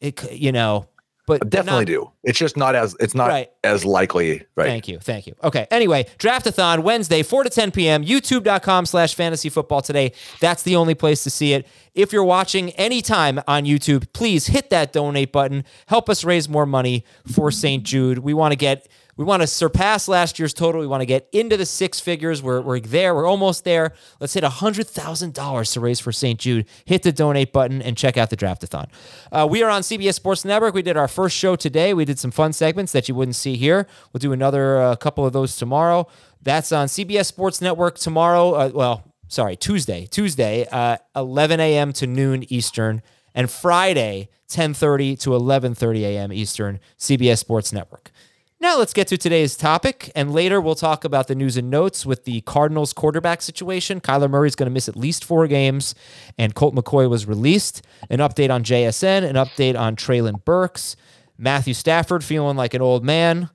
it 0.00 0.32
you 0.32 0.52
know, 0.52 0.86
but 1.28 1.48
Definitely 1.50 1.80
not- 1.80 1.86
do. 1.86 2.10
It's 2.24 2.38
just 2.38 2.56
not 2.56 2.74
as 2.74 2.96
it's 2.98 3.14
not 3.14 3.28
Right. 3.28 3.48
as 3.62 3.84
likely, 3.84 4.42
right? 4.56 4.66
Thank 4.66 4.88
you. 4.88 4.98
Thank 4.98 5.26
you. 5.26 5.34
Okay. 5.44 5.66
Anyway, 5.70 6.06
Draftathon 6.18 6.80
Wednesday, 6.82 7.22
4 7.22 7.44
to 7.44 7.50
10 7.50 7.70
p.m. 7.70 8.04
YouTube.com 8.04 8.86
slash 8.86 9.14
fantasy 9.14 9.48
football 9.48 9.80
today. 9.82 10.12
That's 10.40 10.62
the 10.64 10.74
only 10.76 10.94
place 10.94 11.22
to 11.24 11.30
see 11.30 11.52
it. 11.52 11.66
If 11.94 12.12
you're 12.12 12.24
watching 12.24 12.70
anytime 12.70 13.40
on 13.46 13.64
YouTube, 13.64 14.12
please 14.12 14.48
hit 14.48 14.70
that 14.70 14.92
donate 14.92 15.30
button. 15.32 15.64
Help 15.86 16.08
us 16.10 16.24
raise 16.24 16.48
more 16.48 16.66
money 16.66 17.04
for 17.32 17.50
St. 17.50 17.82
Jude. 17.84 18.18
We 18.18 18.34
want 18.34 18.52
to 18.52 18.56
get 18.56 18.88
we 19.18 19.24
want 19.24 19.42
to 19.42 19.48
surpass 19.48 20.06
last 20.06 20.38
year's 20.38 20.54
total. 20.54 20.80
We 20.80 20.86
want 20.86 21.00
to 21.00 21.06
get 21.06 21.28
into 21.32 21.56
the 21.56 21.66
six 21.66 21.98
figures. 21.98 22.40
We're, 22.40 22.60
we're 22.60 22.78
there. 22.78 23.16
We're 23.16 23.26
almost 23.26 23.64
there. 23.64 23.92
Let's 24.20 24.32
hit 24.32 24.44
$100,000 24.44 25.72
to 25.72 25.80
raise 25.80 25.98
for 25.98 26.12
St. 26.12 26.38
Jude. 26.38 26.66
Hit 26.84 27.02
the 27.02 27.10
donate 27.10 27.52
button 27.52 27.82
and 27.82 27.96
check 27.96 28.16
out 28.16 28.30
the 28.30 28.36
Draftathon. 28.36 28.86
Uh, 29.32 29.46
we 29.50 29.64
are 29.64 29.70
on 29.70 29.82
CBS 29.82 30.14
Sports 30.14 30.44
Network. 30.44 30.72
We 30.72 30.82
did 30.82 30.96
our 30.96 31.08
first 31.08 31.36
show 31.36 31.56
today. 31.56 31.92
We 31.94 32.04
did 32.04 32.20
some 32.20 32.30
fun 32.30 32.52
segments 32.52 32.92
that 32.92 33.08
you 33.08 33.16
wouldn't 33.16 33.34
see 33.34 33.56
here. 33.56 33.88
We'll 34.12 34.20
do 34.20 34.32
another 34.32 34.80
uh, 34.80 34.94
couple 34.94 35.26
of 35.26 35.32
those 35.32 35.56
tomorrow. 35.56 36.06
That's 36.40 36.70
on 36.70 36.86
CBS 36.86 37.26
Sports 37.26 37.60
Network 37.60 37.98
tomorrow. 37.98 38.52
Uh, 38.52 38.70
well, 38.72 39.14
sorry, 39.26 39.56
Tuesday. 39.56 40.06
Tuesday, 40.06 40.64
uh, 40.70 40.98
11 41.16 41.58
a.m. 41.58 41.92
to 41.94 42.06
noon 42.06 42.44
Eastern, 42.52 43.02
and 43.34 43.50
Friday, 43.50 44.28
10:30 44.48 45.18
to 45.20 45.30
11:30 45.30 46.02
a.m. 46.02 46.32
Eastern. 46.32 46.78
CBS 46.96 47.38
Sports 47.38 47.72
Network. 47.72 48.12
Now 48.60 48.76
let's 48.76 48.92
get 48.92 49.06
to 49.08 49.16
today's 49.16 49.56
topic, 49.56 50.10
and 50.16 50.32
later 50.32 50.60
we'll 50.60 50.74
talk 50.74 51.04
about 51.04 51.28
the 51.28 51.36
news 51.36 51.56
and 51.56 51.70
notes 51.70 52.04
with 52.04 52.24
the 52.24 52.40
Cardinals 52.40 52.92
quarterback 52.92 53.40
situation. 53.40 54.00
Kyler 54.00 54.28
Murray's 54.28 54.56
going 54.56 54.68
to 54.68 54.72
miss 54.72 54.88
at 54.88 54.96
least 54.96 55.24
four 55.24 55.46
games, 55.46 55.94
and 56.36 56.56
Colt 56.56 56.74
McCoy 56.74 57.08
was 57.08 57.26
released. 57.26 57.86
An 58.10 58.18
update 58.18 58.50
on 58.50 58.64
JSN, 58.64 59.22
an 59.22 59.36
update 59.36 59.78
on 59.78 59.94
Treylon 59.94 60.44
Burks, 60.44 60.96
Matthew 61.38 61.72
Stafford 61.72 62.24
feeling 62.24 62.56
like 62.56 62.74
an 62.74 62.82
old 62.82 63.04
man. 63.04 63.48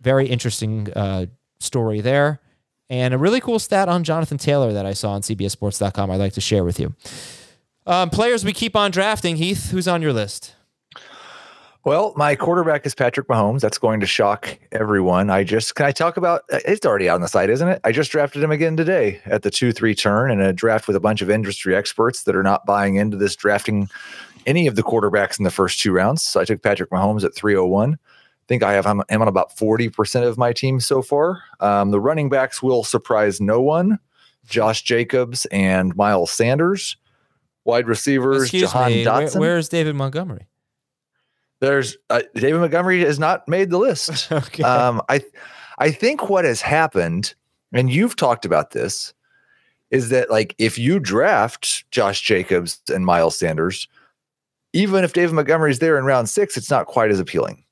Very 0.00 0.28
interesting 0.28 0.88
uh, 0.92 1.26
story 1.58 2.00
there, 2.00 2.40
and 2.88 3.12
a 3.12 3.18
really 3.18 3.40
cool 3.40 3.58
stat 3.58 3.88
on 3.88 4.04
Jonathan 4.04 4.38
Taylor 4.38 4.72
that 4.72 4.86
I 4.86 4.92
saw 4.92 5.14
on 5.14 5.22
CBSSports.com. 5.22 6.12
I'd 6.12 6.16
like 6.16 6.34
to 6.34 6.40
share 6.40 6.62
with 6.62 6.78
you. 6.78 6.94
Um, 7.86 8.08
players 8.08 8.44
we 8.44 8.52
keep 8.52 8.76
on 8.76 8.92
drafting. 8.92 9.34
Heath, 9.34 9.72
who's 9.72 9.88
on 9.88 10.00
your 10.00 10.12
list? 10.12 10.53
Well, 11.84 12.14
my 12.16 12.34
quarterback 12.34 12.86
is 12.86 12.94
Patrick 12.94 13.28
Mahomes. 13.28 13.60
That's 13.60 13.76
going 13.76 14.00
to 14.00 14.06
shock 14.06 14.58
everyone. 14.72 15.28
I 15.28 15.44
just 15.44 15.74
can 15.74 15.84
I 15.84 15.92
talk 15.92 16.16
about 16.16 16.42
uh, 16.50 16.60
it's 16.64 16.86
already 16.86 17.10
out 17.10 17.16
on 17.16 17.20
the 17.20 17.28
site, 17.28 17.50
isn't 17.50 17.68
it? 17.68 17.78
I 17.84 17.92
just 17.92 18.10
drafted 18.10 18.42
him 18.42 18.50
again 18.50 18.74
today 18.74 19.20
at 19.26 19.42
the 19.42 19.50
2-3 19.50 19.94
turn 19.94 20.30
in 20.30 20.40
a 20.40 20.54
draft 20.54 20.86
with 20.86 20.96
a 20.96 21.00
bunch 21.00 21.20
of 21.20 21.28
industry 21.28 21.76
experts 21.76 22.22
that 22.22 22.34
are 22.34 22.42
not 22.42 22.64
buying 22.64 22.94
into 22.94 23.18
this 23.18 23.36
drafting 23.36 23.90
any 24.46 24.66
of 24.66 24.76
the 24.76 24.82
quarterbacks 24.82 25.38
in 25.38 25.44
the 25.44 25.50
first 25.50 25.78
two 25.78 25.92
rounds. 25.92 26.22
So 26.22 26.40
I 26.40 26.46
took 26.46 26.62
Patrick 26.62 26.88
Mahomes 26.88 27.22
at 27.22 27.34
301. 27.34 27.92
I 27.92 27.96
think 28.48 28.62
I 28.62 28.72
have 28.72 28.86
him, 28.86 29.02
on 29.10 29.28
about 29.28 29.54
40% 29.54 30.26
of 30.26 30.38
my 30.38 30.54
team 30.54 30.80
so 30.80 31.02
far. 31.02 31.42
Um, 31.60 31.90
the 31.90 32.00
running 32.00 32.30
backs 32.30 32.62
will 32.62 32.84
surprise 32.84 33.42
no 33.42 33.60
one. 33.60 33.98
Josh 34.46 34.82
Jacobs 34.82 35.44
and 35.46 35.94
Miles 35.96 36.30
Sanders. 36.30 36.96
Wide 37.64 37.88
receivers, 37.88 38.42
Excuse 38.42 38.72
Jahan 38.72 38.90
me. 38.90 39.06
Where, 39.06 39.14
Dotson. 39.14 39.40
where's 39.40 39.68
David 39.70 39.94
Montgomery? 39.96 40.46
There's 41.60 41.96
uh, 42.10 42.22
David 42.34 42.60
Montgomery 42.60 43.00
has 43.00 43.18
not 43.18 43.46
made 43.48 43.70
the 43.70 43.78
list. 43.78 44.28
Okay. 44.32 44.62
Um, 44.62 45.00
I 45.08 45.22
I 45.78 45.90
think 45.90 46.28
what 46.28 46.44
has 46.44 46.60
happened, 46.60 47.34
and 47.72 47.90
you've 47.90 48.16
talked 48.16 48.44
about 48.44 48.72
this, 48.72 49.14
is 49.90 50.08
that 50.10 50.30
like 50.30 50.54
if 50.58 50.78
you 50.78 50.98
draft 51.00 51.88
Josh 51.90 52.20
Jacobs 52.20 52.80
and 52.92 53.06
Miles 53.06 53.36
Sanders, 53.36 53.88
even 54.72 55.04
if 55.04 55.12
David 55.12 55.34
Montgomery's 55.34 55.78
there 55.78 55.98
in 55.98 56.04
round 56.04 56.28
six, 56.28 56.56
it's 56.56 56.70
not 56.70 56.86
quite 56.86 57.10
as 57.10 57.20
appealing 57.20 57.64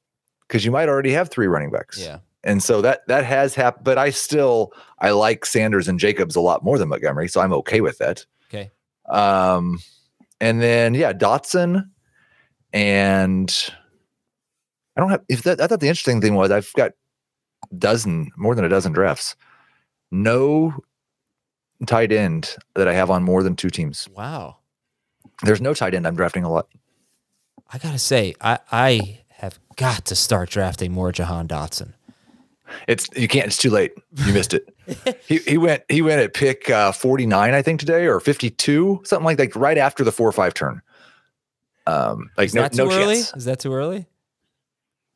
because 0.46 0.64
you 0.64 0.70
might 0.70 0.88
already 0.88 1.12
have 1.12 1.28
three 1.30 1.46
running 1.46 1.70
backs. 1.70 1.98
yeah. 2.00 2.18
And 2.44 2.62
so 2.62 2.82
that 2.82 3.06
that 3.06 3.24
has 3.24 3.54
happened, 3.54 3.84
but 3.84 3.98
I 3.98 4.10
still 4.10 4.72
I 4.98 5.10
like 5.10 5.44
Sanders 5.46 5.86
and 5.86 6.00
Jacobs 6.00 6.34
a 6.34 6.40
lot 6.40 6.64
more 6.64 6.76
than 6.78 6.88
Montgomery, 6.88 7.28
so 7.28 7.40
I'm 7.40 7.52
okay 7.52 7.80
with 7.80 7.98
that. 7.98 8.26
Okay. 8.48 8.70
Um, 9.08 9.78
and 10.40 10.60
then 10.60 10.94
yeah, 10.94 11.12
Dotson, 11.12 11.88
and 12.72 13.70
I 14.96 15.00
don't 15.00 15.10
have. 15.10 15.22
If 15.28 15.42
that, 15.42 15.60
I 15.60 15.66
thought 15.66 15.80
the 15.80 15.88
interesting 15.88 16.20
thing 16.20 16.34
was 16.34 16.50
I've 16.50 16.72
got 16.74 16.92
dozen 17.76 18.30
more 18.36 18.54
than 18.54 18.64
a 18.64 18.68
dozen 18.68 18.92
drafts, 18.92 19.36
no 20.10 20.74
tight 21.86 22.12
end 22.12 22.56
that 22.74 22.88
I 22.88 22.92
have 22.94 23.10
on 23.10 23.22
more 23.22 23.42
than 23.42 23.56
two 23.56 23.70
teams. 23.70 24.08
Wow. 24.14 24.58
There's 25.42 25.60
no 25.60 25.74
tight 25.74 25.94
end 25.94 26.06
I'm 26.06 26.16
drafting 26.16 26.44
a 26.44 26.50
lot. 26.50 26.68
I 27.72 27.78
gotta 27.78 27.98
say, 27.98 28.34
I 28.40 28.58
I 28.70 29.20
have 29.30 29.58
got 29.76 30.04
to 30.06 30.14
start 30.14 30.50
drafting 30.50 30.92
more 30.92 31.10
Jahan 31.12 31.48
Dotson. 31.48 31.94
It's 32.88 33.08
you 33.16 33.28
can't. 33.28 33.46
It's 33.46 33.56
too 33.56 33.70
late. 33.70 33.92
You 34.26 34.32
missed 34.32 34.54
it. 34.54 34.74
he 35.26 35.38
he 35.38 35.58
went 35.58 35.82
he 35.88 36.02
went 36.02 36.20
at 36.20 36.34
pick 36.34 36.70
uh, 36.70 36.92
49 36.92 37.54
I 37.54 37.62
think 37.62 37.80
today 37.80 38.06
or 38.06 38.20
52 38.20 39.02
something 39.04 39.24
like 39.24 39.36
that, 39.38 39.54
right 39.56 39.78
after 39.78 40.04
the 40.04 40.12
four 40.12 40.28
or 40.28 40.32
five 40.32 40.54
turn. 40.54 40.82
Um, 41.86 42.30
like 42.36 42.46
Is 42.46 42.54
no 42.54 42.62
that 42.62 42.72
too 42.72 42.84
no 42.84 42.90
early? 42.92 43.14
chance. 43.16 43.34
Is 43.36 43.44
that 43.46 43.60
too 43.60 43.72
early? 43.74 44.06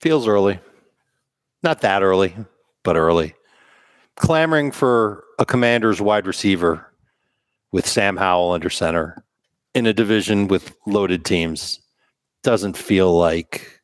Feels 0.01 0.27
early. 0.27 0.59
Not 1.63 1.81
that 1.83 2.03
early, 2.03 2.35
but 2.83 2.97
early. 2.97 3.35
Clamoring 4.17 4.73
for 4.73 5.25
a 5.39 5.45
commander's 5.45 6.01
wide 6.01 6.27
receiver 6.27 6.87
with 7.73 7.87
Sam 7.87 8.17
Howell 8.17 8.53
under 8.53 8.71
center 8.71 9.25
in 9.75 9.87
a 9.87 9.93
division 9.93 10.49
with 10.49 10.75
loaded 10.87 11.25
teams 11.25 11.81
doesn't 12.43 12.77
feel 12.77 13.17
like 13.17 13.81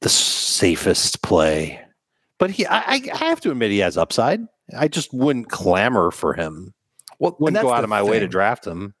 the 0.00 0.08
safest 0.08 1.22
play. 1.22 1.80
But 2.38 2.50
he, 2.50 2.66
I, 2.66 2.78
I 2.80 3.00
I 3.12 3.16
have 3.28 3.40
to 3.42 3.50
admit, 3.50 3.70
he 3.70 3.78
has 3.78 3.96
upside. 3.96 4.40
I 4.76 4.88
just 4.88 5.12
wouldn't 5.12 5.48
clamor 5.50 6.10
for 6.10 6.34
him. 6.34 6.74
Well, 7.18 7.36
Wouldn't 7.38 7.62
go 7.62 7.72
out 7.72 7.84
of 7.84 7.90
my 7.90 8.02
way 8.02 8.18
to 8.18 8.26
draft 8.28 8.66
him. 8.66 8.94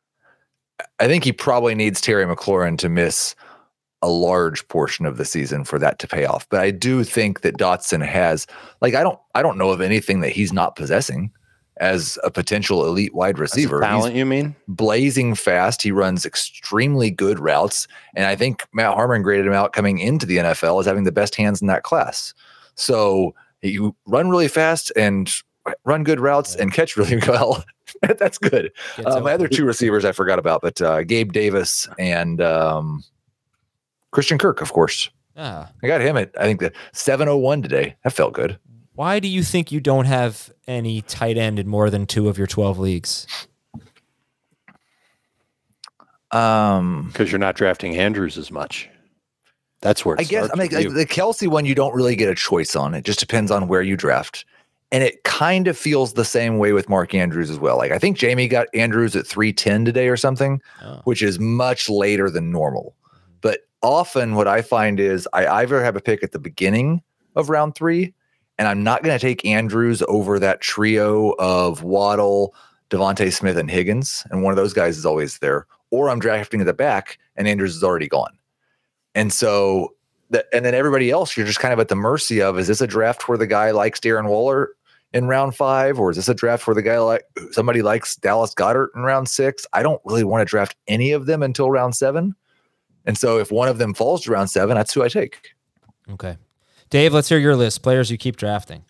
I 1.00 1.06
think 1.06 1.24
he 1.24 1.32
probably 1.32 1.74
needs 1.74 2.00
Terry 2.00 2.24
McLaurin 2.24 2.78
to 2.78 2.88
miss 2.88 3.34
a 4.02 4.08
large 4.08 4.66
portion 4.68 5.06
of 5.06 5.16
the 5.16 5.24
season 5.24 5.64
for 5.64 5.78
that 5.78 5.98
to 6.00 6.08
pay 6.08 6.24
off. 6.24 6.48
But 6.48 6.60
I 6.60 6.72
do 6.72 7.04
think 7.04 7.42
that 7.42 7.56
Dotson 7.56 8.04
has 8.04 8.46
like 8.80 8.94
I 8.94 9.02
don't 9.02 9.18
I 9.34 9.42
don't 9.42 9.58
know 9.58 9.70
of 9.70 9.80
anything 9.80 10.20
that 10.20 10.30
he's 10.30 10.52
not 10.52 10.76
possessing 10.76 11.30
as 11.78 12.18
a 12.22 12.30
potential 12.30 12.84
elite 12.86 13.14
wide 13.14 13.38
receiver. 13.38 13.80
He's 13.80 13.88
talent, 13.88 14.14
you 14.14 14.26
mean? 14.26 14.54
blazing 14.68 15.34
fast. 15.34 15.82
He 15.82 15.90
runs 15.90 16.26
extremely 16.26 17.10
good 17.10 17.38
routes. 17.38 17.88
And 18.14 18.26
I 18.26 18.36
think 18.36 18.66
Matt 18.72 18.94
Harmon 18.94 19.22
graded 19.22 19.46
him 19.46 19.54
out 19.54 19.72
coming 19.72 19.98
into 19.98 20.26
the 20.26 20.36
NFL 20.38 20.80
as 20.80 20.86
having 20.86 21.04
the 21.04 21.12
best 21.12 21.34
hands 21.34 21.60
in 21.60 21.68
that 21.68 21.82
class. 21.82 22.34
So 22.74 23.34
you 23.62 23.96
run 24.06 24.28
really 24.28 24.48
fast 24.48 24.92
and 24.96 25.32
run 25.84 26.04
good 26.04 26.20
routes 26.20 26.54
and 26.56 26.72
catch 26.72 26.96
really 26.96 27.20
well. 27.28 27.64
That's 28.02 28.38
good. 28.38 28.72
Uh, 29.04 29.20
my 29.20 29.32
other 29.32 29.48
two 29.48 29.64
receivers 29.64 30.04
I 30.04 30.12
forgot 30.12 30.38
about, 30.38 30.62
but 30.62 30.80
uh, 30.80 31.02
Gabe 31.02 31.32
Davis 31.32 31.88
and 31.98 32.40
um, 32.40 33.04
Christian 34.10 34.38
Kirk, 34.38 34.60
of 34.60 34.72
course. 34.72 35.10
Ah. 35.36 35.70
I 35.82 35.86
got 35.86 36.00
him 36.00 36.16
at 36.16 36.30
I 36.38 36.44
think 36.44 36.60
the 36.60 36.72
701 36.92 37.62
today. 37.62 37.96
That 38.04 38.12
felt 38.12 38.34
good. 38.34 38.58
Why 38.94 39.20
do 39.20 39.28
you 39.28 39.42
think 39.42 39.72
you 39.72 39.80
don't 39.80 40.04
have 40.04 40.52
any 40.66 41.00
tight 41.02 41.38
end 41.38 41.58
in 41.58 41.66
more 41.66 41.88
than 41.90 42.06
two 42.06 42.28
of 42.28 42.36
your 42.36 42.46
12 42.46 42.78
leagues? 42.78 43.26
Um, 46.30 47.08
Because 47.08 47.30
you're 47.30 47.38
not 47.38 47.56
drafting 47.56 47.96
Andrews 47.96 48.38
as 48.38 48.50
much. 48.50 48.88
That's 49.80 50.04
where 50.04 50.14
it 50.14 50.20
I 50.20 50.24
guess 50.24 50.48
I 50.52 50.56
mean 50.56 50.70
like, 50.70 50.88
the 50.94 51.06
Kelce 51.06 51.48
one 51.48 51.64
you 51.66 51.74
don't 51.74 51.94
really 51.94 52.16
get 52.16 52.28
a 52.28 52.34
choice 52.34 52.76
on. 52.76 52.94
It 52.94 53.04
just 53.04 53.18
depends 53.18 53.50
on 53.50 53.66
where 53.68 53.82
you 53.82 53.96
draft. 53.96 54.44
And 54.92 55.02
it 55.02 55.24
kind 55.24 55.66
of 55.68 55.76
feels 55.76 56.12
the 56.12 56.24
same 56.24 56.58
way 56.58 56.72
with 56.72 56.88
Mark 56.88 57.14
Andrews 57.14 57.48
as 57.50 57.58
well. 57.58 57.78
Like 57.78 57.92
I 57.92 57.98
think 57.98 58.18
Jamey 58.18 58.48
got 58.48 58.68
Andrews 58.74 59.16
at 59.16 59.26
310 59.26 59.84
today 59.86 60.08
or 60.08 60.16
something, 60.16 60.60
Oh. 60.82 61.00
which 61.04 61.22
is 61.22 61.38
much 61.40 61.88
later 61.88 62.28
than 62.30 62.52
normal. 62.52 62.94
But 63.40 63.60
often 63.82 64.34
what 64.34 64.46
I 64.46 64.60
find 64.62 65.00
is 65.00 65.26
I 65.32 65.46
either 65.46 65.82
have 65.82 65.96
a 65.96 66.00
pick 66.00 66.22
at 66.22 66.32
the 66.32 66.38
beginning 66.38 67.02
of 67.36 67.48
round 67.48 67.74
three, 67.74 68.12
and 68.58 68.68
I'm 68.68 68.84
not 68.84 69.02
going 69.02 69.18
to 69.18 69.26
take 69.26 69.44
Andrews 69.46 70.02
over 70.08 70.38
that 70.38 70.60
trio 70.60 71.30
of 71.38 71.82
Waddle, 71.82 72.54
DeVonta 72.90 73.32
Smith, 73.32 73.56
and 73.56 73.70
Higgins. 73.70 74.24
And 74.30 74.42
one 74.42 74.52
of 74.52 74.56
those 74.56 74.74
guys 74.74 74.98
is 74.98 75.06
always 75.06 75.38
there. 75.38 75.66
Or 75.90 76.10
I'm 76.10 76.18
drafting 76.20 76.60
at 76.60 76.66
the 76.66 76.74
back 76.74 77.18
and 77.36 77.48
Andrews 77.48 77.74
is 77.74 77.82
already 77.82 78.08
gone. 78.08 78.36
And 79.14 79.32
so 79.32 79.94
that 80.30 80.46
and 80.52 80.64
then 80.64 80.74
everybody 80.74 81.10
else, 81.10 81.34
you're 81.36 81.46
just 81.46 81.60
kind 81.60 81.72
of 81.72 81.80
at 81.80 81.88
the 81.88 81.96
mercy 81.96 82.40
of 82.42 82.58
is 82.58 82.66
this 82.68 82.80
a 82.82 82.86
draft 82.86 83.28
where 83.28 83.38
the 83.38 83.46
guy 83.46 83.70
likes 83.70 83.98
Darren 84.00 84.28
Waller 84.28 84.70
in 85.14 85.26
round 85.26 85.54
five, 85.54 85.98
or 85.98 86.10
is 86.10 86.16
this 86.16 86.28
a 86.28 86.34
draft 86.34 86.66
where 86.66 86.74
the 86.74 86.82
guy 86.82 86.98
like 86.98 87.24
somebody 87.50 87.82
likes 87.82 88.16
Dallas 88.16 88.54
Goedert 88.54 88.88
in 88.94 89.02
round 89.02 89.28
six? 89.28 89.66
I 89.72 89.82
don't 89.82 90.00
really 90.04 90.24
want 90.24 90.40
to 90.40 90.50
draft 90.50 90.76
any 90.88 91.12
of 91.12 91.26
them 91.26 91.42
until 91.42 91.70
round 91.70 91.94
seven. 91.94 92.34
And 93.04 93.18
so 93.18 93.38
if 93.38 93.50
one 93.50 93.68
of 93.68 93.78
them 93.78 93.94
falls 93.94 94.22
to 94.22 94.30
round 94.30 94.50
seven, 94.50 94.76
that's 94.76 94.94
who 94.94 95.02
I 95.02 95.08
take. 95.08 95.52
Okay. 96.10 96.36
Dave, 96.90 97.12
let's 97.12 97.28
hear 97.28 97.38
your 97.38 97.56
list. 97.56 97.82
Players 97.82 98.10
you 98.10 98.18
keep 98.18 98.36
drafting. 98.36 98.84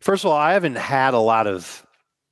First 0.00 0.24
of 0.24 0.30
all, 0.30 0.36
I 0.36 0.52
haven't 0.52 0.76
had 0.76 1.14
a 1.14 1.18
lot 1.18 1.46
of 1.46 1.86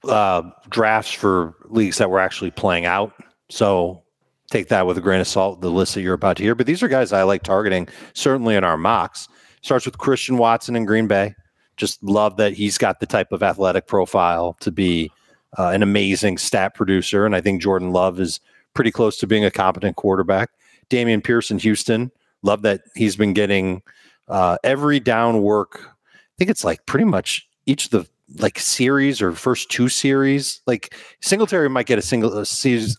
uh, 0.04 0.42
drafts 0.68 1.12
for 1.12 1.54
leagues 1.66 1.98
that 1.98 2.10
were 2.10 2.18
actually 2.18 2.50
playing 2.50 2.86
out. 2.86 3.12
So 3.50 4.02
take 4.50 4.68
that 4.68 4.86
with 4.86 4.98
a 4.98 5.00
grain 5.00 5.20
of 5.20 5.28
salt, 5.28 5.60
the 5.60 5.70
list 5.70 5.94
that 5.94 6.02
you're 6.02 6.14
about 6.14 6.36
to 6.38 6.42
hear. 6.42 6.54
But 6.54 6.66
these 6.66 6.82
are 6.82 6.88
guys 6.88 7.12
I 7.12 7.22
like 7.22 7.42
targeting, 7.42 7.88
certainly 8.14 8.56
in 8.56 8.64
our 8.64 8.76
mocks. 8.76 9.28
Starts 9.62 9.84
with 9.84 9.98
Christian 9.98 10.38
Watson 10.38 10.74
in 10.74 10.84
Green 10.84 11.06
Bay. 11.06 11.34
Just 11.80 12.02
love 12.02 12.36
that 12.36 12.52
he's 12.52 12.76
got 12.76 13.00
the 13.00 13.06
type 13.06 13.32
of 13.32 13.42
athletic 13.42 13.86
profile 13.86 14.54
to 14.60 14.70
be 14.70 15.10
uh, 15.58 15.68
an 15.68 15.82
amazing 15.82 16.36
stat 16.36 16.74
producer. 16.74 17.24
And 17.24 17.34
I 17.34 17.40
think 17.40 17.62
Jordan 17.62 17.90
Love 17.90 18.20
is 18.20 18.38
pretty 18.74 18.90
close 18.90 19.16
to 19.16 19.26
being 19.26 19.46
a 19.46 19.50
competent 19.50 19.96
quarterback. 19.96 20.50
Dameon 20.90 21.24
Pearson, 21.24 21.58
Houston, 21.58 22.12
Love 22.42 22.60
that 22.62 22.82
he's 22.94 23.16
been 23.16 23.32
getting 23.32 23.82
uh, 24.28 24.58
every 24.62 25.00
down 25.00 25.40
work. 25.40 25.80
I 25.84 26.34
think 26.38 26.50
it's 26.50 26.64
like 26.64 26.84
pretty 26.84 27.06
much 27.06 27.48
each 27.64 27.86
of 27.86 27.90
the 27.90 28.06
like 28.42 28.58
series 28.58 29.22
or 29.22 29.32
first 29.32 29.70
two 29.70 29.88
series. 29.88 30.60
Like 30.66 30.94
Singletary 31.20 31.70
might 31.70 31.86
get 31.86 31.98
a 31.98 32.02
single 32.02 32.36
a 32.36 32.44
series. 32.44 32.96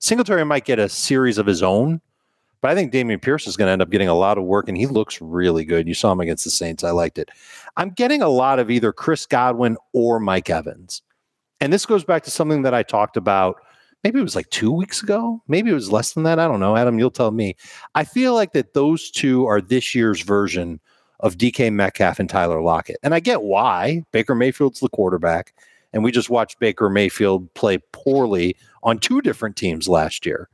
Singletary 0.00 0.44
might 0.44 0.64
get 0.64 0.80
a 0.80 0.88
series 0.88 1.38
of 1.38 1.46
his 1.46 1.62
own, 1.62 2.00
but 2.60 2.70
I 2.70 2.74
think 2.74 2.92
Dameon 2.92 3.22
Pierce 3.22 3.46
is 3.46 3.56
going 3.56 3.68
to 3.68 3.72
end 3.72 3.82
up 3.82 3.90
getting 3.90 4.08
a 4.08 4.14
lot 4.14 4.38
of 4.38 4.44
work, 4.44 4.68
and 4.68 4.76
he 4.76 4.86
looks 4.86 5.20
really 5.20 5.64
good. 5.64 5.86
You 5.86 5.94
saw 5.94 6.12
him 6.12 6.20
against 6.20 6.44
the 6.44 6.50
Saints. 6.50 6.84
I 6.84 6.90
liked 6.90 7.18
it. 7.18 7.30
I'm 7.76 7.90
getting 7.90 8.22
a 8.22 8.28
lot 8.28 8.58
of 8.58 8.70
either 8.70 8.92
Chris 8.92 9.26
Godwin 9.26 9.76
or 9.92 10.18
Mike 10.18 10.50
Evans. 10.50 11.02
And 11.60 11.72
this 11.72 11.86
goes 11.86 12.04
back 12.04 12.22
to 12.24 12.30
something 12.30 12.62
that 12.62 12.74
I 12.74 12.82
talked 12.82 13.16
about. 13.16 13.56
Maybe 14.04 14.20
it 14.20 14.22
was 14.22 14.36
like 14.36 14.50
two 14.50 14.70
weeks 14.70 15.02
ago. 15.02 15.42
Maybe 15.48 15.70
it 15.70 15.74
was 15.74 15.90
less 15.90 16.12
than 16.12 16.22
that. 16.24 16.38
I 16.38 16.46
don't 16.46 16.60
know. 16.60 16.76
Adam, 16.76 16.98
you'll 16.98 17.10
tell 17.10 17.30
me. 17.30 17.56
I 17.94 18.04
feel 18.04 18.34
like 18.34 18.52
that 18.52 18.74
those 18.74 19.10
two 19.10 19.46
are 19.46 19.60
this 19.60 19.94
year's 19.94 20.22
version 20.22 20.80
of 21.20 21.38
DK 21.38 21.72
Metcalf 21.72 22.18
and 22.18 22.28
Tyler 22.28 22.60
Lockett. 22.60 22.98
And 23.02 23.14
I 23.14 23.20
get 23.20 23.42
why. 23.42 24.02
Baker 24.12 24.34
Mayfield's 24.34 24.80
the 24.80 24.88
quarterback. 24.88 25.54
And 25.92 26.04
we 26.04 26.12
just 26.12 26.30
watched 26.30 26.60
Baker 26.60 26.90
Mayfield 26.90 27.52
play 27.54 27.78
poorly 27.92 28.56
on 28.82 28.98
two 28.98 29.22
different 29.22 29.56
teams 29.56 29.88
last 29.88 30.26
year. 30.26 30.48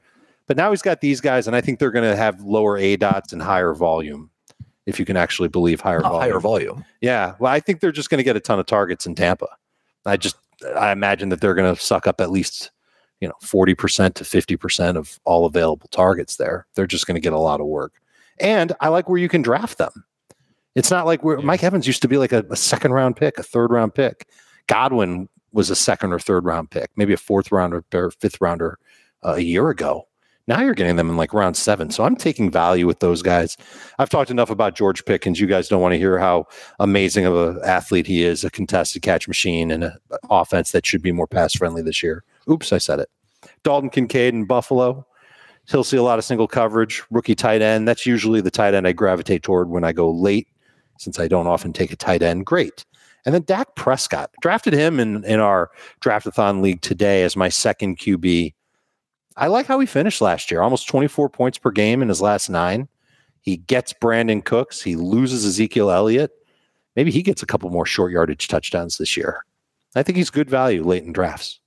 But 0.52 0.59
now 0.59 0.68
he's 0.68 0.82
got 0.82 1.00
these 1.00 1.23
guys, 1.23 1.47
and 1.47 1.56
I 1.56 1.62
think 1.62 1.78
they're 1.78 1.90
going 1.90 2.04
to 2.04 2.14
have 2.14 2.42
lower 2.42 2.76
A 2.76 2.97
dots 2.97 3.32
and 3.32 3.40
higher 3.40 3.73
volume, 3.73 4.28
if 4.85 4.99
you 4.99 5.06
can 5.06 5.16
actually 5.16 5.49
believe 5.49 5.80
higher 5.80 6.00
Not 6.00 6.12
volume. 6.12 6.30
higher 6.30 6.40
volume. 6.40 6.85
Yeah. 7.00 7.37
Well, 7.38 7.50
I 7.50 7.59
think 7.59 7.80
they're 7.80 7.90
just 7.90 8.11
going 8.11 8.18
to 8.18 8.23
get 8.23 8.37
a 8.37 8.40
ton 8.40 8.61
of 8.61 8.66
targets 8.66 9.06
in 9.06 9.14
Tampa. 9.14 9.49
I 10.04 10.18
just, 10.18 10.37
I 10.76 10.92
imagine 10.92 11.30
that 11.30 11.40
they're 11.40 11.54
going 11.54 11.75
to 11.75 11.80
suck 11.80 12.06
up 12.06 12.21
at 12.21 12.30
least, 12.30 12.71
you 13.23 13.28
know, 13.28 13.35
40% 13.42 14.12
to 14.12 14.25
50% 14.25 14.97
of 14.99 15.18
all 15.25 15.47
available 15.47 15.88
targets 15.88 16.37
there. 16.37 16.66
They're 16.75 16.87
just 16.87 17.06
going 17.06 17.14
to 17.14 17.21
get 17.23 17.32
a 17.32 17.38
lot 17.38 17.62
of 17.62 17.66
work. 17.66 17.94
And 18.38 18.75
I 18.80 18.88
like 18.88 19.09
where 19.09 19.16
you 19.18 19.30
can 19.30 19.40
draft 19.40 19.78
them. 19.78 20.04
It's 20.75 20.90
not 20.90 21.06
like 21.06 21.25
where 21.25 21.38
Mike 21.38 21.64
Evans 21.64 21.87
used 21.87 22.02
to 22.02 22.09
be 22.09 22.18
like 22.18 22.32
a, 22.32 22.44
a 22.50 22.56
second 22.56 22.92
round 22.92 23.16
pick, 23.16 23.38
a 23.38 23.42
third 23.42 23.71
round 23.71 23.94
pick. 23.94 24.28
Godwin 24.66 25.30
was 25.50 25.71
a 25.71 25.76
second 25.76 26.12
or 26.12 26.18
third 26.18 26.44
round 26.44 26.71
pick, 26.71 26.90
maybe 26.94 27.14
a 27.14 27.16
fourth 27.16 27.50
rounder 27.50 27.82
or 27.94 28.11
fifth 28.11 28.38
rounder 28.42 28.78
uh, 29.25 29.37
a 29.37 29.40
year 29.40 29.71
ago. 29.71 30.09
Now 30.49 30.61
you're 30.61 30.75
getting 30.75 30.96
them 30.96 31.08
in 31.08 31.16
like 31.16 31.32
round 31.32 31.56
seven. 31.56 31.90
So 31.90 32.04
I'm 32.04 32.16
taking 32.16 32.50
value 32.50 32.87
with 32.87 32.99
those 32.99 33.22
guys. 33.22 33.56
I've 33.99 34.08
talked 34.08 34.30
enough 34.30 34.50
about 34.50 34.75
George 34.75 35.04
Pickens. 35.04 35.40
You 35.40 35.46
guys 35.46 35.68
don't 35.68 35.80
want 35.80 35.92
to 35.92 35.99
hear 35.99 36.18
how 36.18 36.46
amazing 36.80 37.26
of 37.26 37.37
an 37.37 37.61
athlete 37.64 38.06
he 38.06 38.25
is, 38.25 38.42
a 38.42 38.50
contested 38.50 39.02
catch 39.02 39.28
machine 39.28 39.70
and 39.70 39.84
an 39.84 39.92
offense 40.30 40.72
that 40.72 40.84
should 40.84 41.02
be 41.02 41.12
more 41.12 41.28
pass 41.28 41.54
friendly 41.54 41.82
this 41.82 42.02
year. 42.02 42.25
Oops, 42.50 42.72
I 42.72 42.78
said 42.78 42.99
it. 42.99 43.08
Dalton 43.62 43.90
Kincaid 43.90 44.34
in 44.34 44.44
Buffalo. 44.44 45.06
He'll 45.68 45.84
see 45.84 45.96
a 45.96 46.02
lot 46.02 46.18
of 46.18 46.25
single 46.25 46.49
coverage, 46.49 47.02
rookie 47.11 47.37
tight 47.37 47.62
end. 47.62 47.87
That's 47.87 48.04
usually 48.04 48.40
the 48.40 48.50
tight 48.50 48.75
end 48.75 48.87
I 48.87 48.92
gravitate 48.92 49.44
toward 49.44 49.70
when 49.70 49.84
I 49.84 49.92
go 49.92 50.11
late, 50.11 50.49
since 50.99 51.20
I 51.20 51.28
don't 51.28 51.46
often 51.46 51.72
take 51.72 51.92
a 51.92 51.96
tight 51.96 52.22
end. 52.22 52.46
Great. 52.46 52.84
And 53.25 53.34
then 53.34 53.42
Dak 53.42 53.76
Prescott 53.76 54.30
drafted 54.40 54.72
him 54.72 54.99
in, 54.99 55.25
in 55.25 55.38
our 55.38 55.70
draftathon 56.00 56.62
league 56.62 56.82
today 56.82 57.22
as 57.22 57.37
my 57.37 57.49
second 57.49 57.99
QB. 57.99 58.54
I 59.37 59.47
like 59.47 59.67
how 59.67 59.79
he 59.79 59.87
finished 59.87 60.21
last 60.21 60.51
year, 60.51 60.62
almost 60.62 60.89
24 60.89 61.29
points 61.31 61.59
per 61.59 61.71
game 61.71 62.03
in 62.03 62.09
his 62.09 62.21
last 62.21 62.49
nine. 62.49 62.89
He 63.41 63.57
gets 63.57 63.93
Brandin 63.93 64.45
Cooks. 64.45 64.83
He 64.83 64.97
loses 64.97 65.45
Ezekiel 65.45 65.91
Elliott. 65.91 66.31
Maybe 66.97 67.11
he 67.11 67.23
gets 67.23 67.43
a 67.43 67.47
couple 67.47 67.71
more 67.71 67.87
short 67.87 68.12
yardage 68.12 68.49
touchdowns 68.49 68.99
this 68.99 69.17
year. 69.17 69.45
I 69.95 70.03
think 70.03 70.17
he's 70.17 70.31
good 70.31 70.49
value 70.49 70.85
late 70.85 71.05
in 71.05 71.12
drafts. 71.12 71.61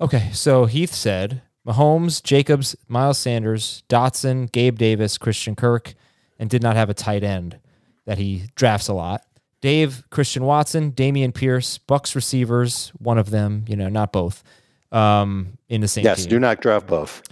Okay, 0.00 0.30
so 0.32 0.66
Heath 0.66 0.94
said 0.94 1.42
Mahomes, 1.66 2.22
Jacobs, 2.22 2.76
Miles 2.88 3.18
Sanders, 3.18 3.82
Dotson, 3.88 4.50
Gabe 4.50 4.78
Davis, 4.78 5.18
Christian 5.18 5.54
Kirk, 5.54 5.94
and 6.38 6.48
did 6.48 6.62
not 6.62 6.76
have 6.76 6.90
a 6.90 6.94
tight 6.94 7.22
end 7.24 7.58
that 8.06 8.18
he 8.18 8.44
drafts 8.54 8.88
a 8.88 8.94
lot. 8.94 9.22
Dave, 9.60 10.04
Christian 10.10 10.44
Watson, 10.44 10.92
Dameon 10.92 11.34
Pierce, 11.34 11.78
Bucks 11.78 12.14
receivers, 12.14 12.90
one 12.98 13.18
of 13.18 13.30
them, 13.30 13.64
you 13.68 13.76
know, 13.76 13.88
not 13.88 14.12
both, 14.12 14.44
um, 14.92 15.58
in 15.68 15.80
the 15.80 15.88
same 15.88 16.04
Yes, 16.04 16.20
team. 16.22 16.30
do 16.30 16.38
not 16.40 16.60
draft 16.60 16.86
both. 16.86 17.22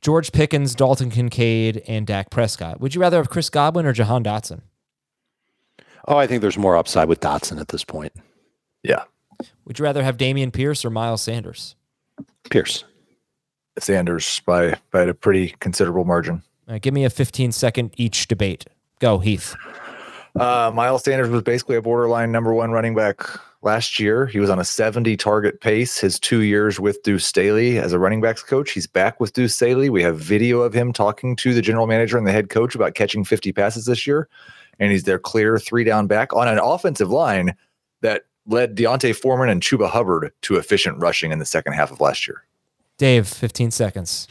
George 0.00 0.30
Pickens, 0.32 0.74
Dalton 0.74 1.10
Kincaid, 1.10 1.82
and 1.88 2.06
Dak 2.06 2.30
Prescott. 2.30 2.80
Would 2.80 2.94
you 2.94 3.00
rather 3.00 3.16
have 3.16 3.30
Chris 3.30 3.50
Godwin 3.50 3.86
or 3.86 3.92
Jahan 3.92 4.22
Dotson? 4.22 4.60
Oh, 6.06 6.16
I 6.16 6.26
think 6.26 6.40
there's 6.42 6.58
more 6.58 6.76
upside 6.76 7.08
with 7.08 7.20
Dotson 7.20 7.60
at 7.60 7.68
this 7.68 7.82
point. 7.82 8.12
Yeah. 8.82 9.04
Would 9.64 9.78
you 9.78 9.82
rather 9.84 10.04
have 10.04 10.16
Dameon 10.16 10.52
Pierce 10.52 10.84
or 10.84 10.90
Miles 10.90 11.22
Sanders? 11.22 11.74
Pierce. 12.50 12.84
Sanders 13.78 14.40
by 14.46 14.74
by 14.90 15.02
a 15.02 15.12
pretty 15.12 15.54
considerable 15.60 16.04
margin. 16.04 16.42
All 16.68 16.72
right, 16.74 16.80
give 16.82 16.94
me 16.94 17.04
a 17.04 17.10
15 17.10 17.52
second 17.52 17.92
each 17.96 18.28
debate. 18.28 18.64
Go, 19.00 19.18
Heath. 19.18 19.54
Uh, 20.38 20.70
Miles 20.74 21.04
Sanders 21.04 21.28
was 21.28 21.42
basically 21.42 21.76
a 21.76 21.82
borderline 21.82 22.30
number 22.32 22.54
one 22.54 22.70
running 22.70 22.94
back 22.94 23.22
last 23.66 24.00
year. 24.00 24.24
He 24.24 24.40
was 24.40 24.48
on 24.48 24.58
a 24.58 24.64
70 24.64 25.16
target 25.18 25.60
pace 25.60 25.98
his 25.98 26.18
two 26.18 26.40
years 26.40 26.80
with 26.80 27.02
Deuce 27.02 27.26
Staley 27.26 27.78
as 27.78 27.92
a 27.92 27.98
running 27.98 28.22
backs 28.22 28.42
coach. 28.42 28.70
He's 28.70 28.86
back 28.86 29.20
with 29.20 29.34
Deuce 29.34 29.54
Staley. 29.54 29.90
We 29.90 30.02
have 30.02 30.18
video 30.18 30.60
of 30.60 30.72
him 30.72 30.92
talking 30.92 31.36
to 31.36 31.52
the 31.52 31.60
general 31.60 31.86
manager 31.86 32.16
and 32.16 32.26
the 32.26 32.32
head 32.32 32.48
coach 32.48 32.74
about 32.74 32.94
catching 32.94 33.24
50 33.24 33.52
passes 33.52 33.84
this 33.84 34.06
year. 34.06 34.28
And 34.78 34.92
he's 34.92 35.02
their 35.02 35.18
clear 35.18 35.58
three 35.58 35.84
down 35.84 36.06
back 36.06 36.32
on 36.32 36.48
an 36.48 36.58
offensive 36.58 37.10
line 37.10 37.54
that 38.00 38.22
led 38.46 38.76
D'Onta 38.76 39.14
Foreman 39.14 39.48
and 39.48 39.60
Chuba 39.60 39.90
Hubbard 39.90 40.32
to 40.42 40.56
efficient 40.56 40.98
rushing 40.98 41.32
in 41.32 41.38
the 41.40 41.44
second 41.44 41.74
half 41.74 41.90
of 41.90 42.00
last 42.00 42.26
year. 42.26 42.44
Dave, 42.98 43.28
15 43.28 43.72
seconds. 43.72 44.28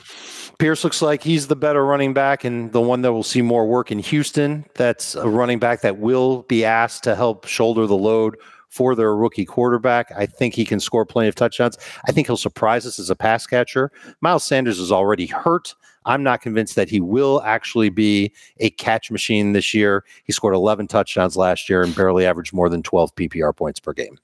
Pierce 0.58 0.84
looks 0.84 1.02
like 1.02 1.22
he's 1.22 1.48
the 1.48 1.56
better 1.56 1.86
running 1.86 2.14
back 2.14 2.46
and 2.46 2.72
the 2.72 2.82
one 2.82 3.02
that 3.02 3.12
will 3.12 3.24
see 3.24 3.42
more 3.42 3.68
work 3.68 3.92
in 3.92 4.00
Houston. 4.00 4.66
That's 4.76 5.14
a 5.14 5.28
running 5.28 5.60
back 5.60 5.82
that 5.82 5.98
will 5.98 6.44
be 6.44 6.64
asked 6.64 7.04
to 7.04 7.16
help 7.16 7.46
shoulder 7.46 7.86
the 7.86 7.98
load 7.98 8.38
for 8.76 8.94
their 8.94 9.16
rookie 9.16 9.46
quarterback. 9.46 10.12
I 10.18 10.26
think 10.26 10.54
he 10.54 10.66
can 10.66 10.82
score 10.82 11.06
plenty 11.06 11.30
of 11.30 11.36
touchdowns. 11.36 11.78
I 12.10 12.12
think 12.12 12.28
he'll 12.28 12.36
surprise 12.36 12.86
us 12.86 13.00
as 13.00 13.10
a 13.10 13.16
pass 13.16 13.48
catcher. 13.48 13.90
Miles 14.20 14.44
Sanders 14.44 14.80
is 14.80 14.92
already 14.92 15.28
hurt. 15.28 15.74
I'm 16.06 16.24
not 16.24 16.42
convinced 16.42 16.76
that 16.76 16.90
he 16.90 17.00
will 17.00 17.42
actually 17.44 17.90
be 17.90 18.34
a 18.58 18.70
catch 18.72 19.10
machine 19.10 19.54
this 19.54 19.74
year. 19.74 20.04
He 20.26 20.34
scored 20.34 20.56
11 20.56 20.88
touchdowns 20.88 21.38
last 21.38 21.70
year 21.70 21.84
and 21.84 21.96
barely 21.96 22.26
averaged 22.26 22.52
more 22.52 22.68
than 22.68 22.84
12 22.84 23.16
PPR 23.16 23.56
points 23.56 23.80
per 23.80 23.94
game. 23.94 24.18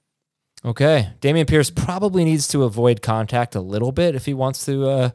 Okay. 0.66 1.08
Dameon 1.22 1.48
Pierce 1.48 1.70
probably 1.70 2.22
needs 2.22 2.46
to 2.48 2.62
avoid 2.64 3.00
contact 3.00 3.54
a 3.54 3.60
little 3.60 3.90
bit 3.90 4.14
if 4.14 4.26
he 4.26 4.34
wants 4.34 4.66
to 4.66 4.86
uh, 4.86 5.10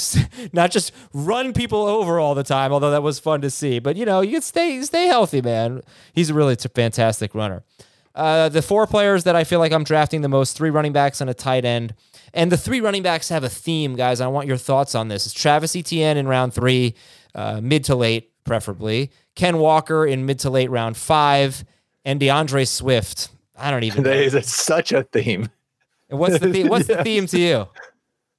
not 0.52 0.70
just 0.70 0.92
run 1.14 1.54
people 1.54 1.80
over 1.80 2.20
all 2.20 2.34
the 2.34 2.44
time, 2.44 2.74
although 2.74 2.90
that 2.90 3.02
was 3.02 3.18
fun 3.18 3.40
to 3.40 3.48
see. 3.48 3.78
But, 3.78 3.96
you 3.96 4.04
know, 4.04 4.20
you 4.20 4.32
can 4.32 4.42
stay, 4.42 4.82
stay 4.82 5.06
healthy, 5.06 5.40
man. 5.40 5.80
He's 6.12 6.28
a 6.28 6.34
really 6.34 6.56
fantastic 6.56 7.34
runner. 7.34 7.64
Uh, 8.14 8.48
the 8.48 8.62
four 8.62 8.86
players 8.86 9.24
that 9.24 9.34
I 9.36 9.44
feel 9.44 9.58
like 9.58 9.72
I'm 9.72 9.84
drafting 9.84 10.20
the 10.20 10.28
most 10.28 10.56
three 10.56 10.70
running 10.70 10.92
backs 10.92 11.20
and 11.20 11.30
a 11.30 11.34
tight 11.34 11.64
end. 11.64 11.94
And 12.34 12.50
the 12.52 12.56
three 12.56 12.80
running 12.80 13.02
backs 13.02 13.28
have 13.30 13.44
a 13.44 13.48
theme, 13.48 13.94
guys. 13.96 14.20
I 14.20 14.26
want 14.26 14.46
your 14.46 14.56
thoughts 14.56 14.94
on 14.94 15.08
this. 15.08 15.26
It's 15.26 15.34
Travis 15.34 15.74
Etienne 15.76 16.16
in 16.16 16.26
round 16.28 16.54
three, 16.54 16.94
uh, 17.34 17.60
mid 17.62 17.84
to 17.84 17.94
late, 17.94 18.30
preferably. 18.44 19.10
Ken 19.34 19.58
Walker 19.58 20.06
in 20.06 20.26
mid 20.26 20.38
to 20.40 20.50
late 20.50 20.70
round 20.70 20.96
five, 20.96 21.64
and 22.04 22.20
DeAndre 22.20 22.66
Swift. 22.68 23.28
I 23.56 23.70
don't 23.70 23.82
even 23.84 24.02
know. 24.04 24.10
Is 24.10 24.46
such 24.52 24.92
a 24.92 25.02
theme. 25.04 25.48
And 26.10 26.18
what's 26.18 26.38
the 26.38 26.52
theme? 26.52 26.68
What's 26.68 26.86
the 26.88 27.02
theme 27.04 27.26
to 27.28 27.38
you? 27.38 27.68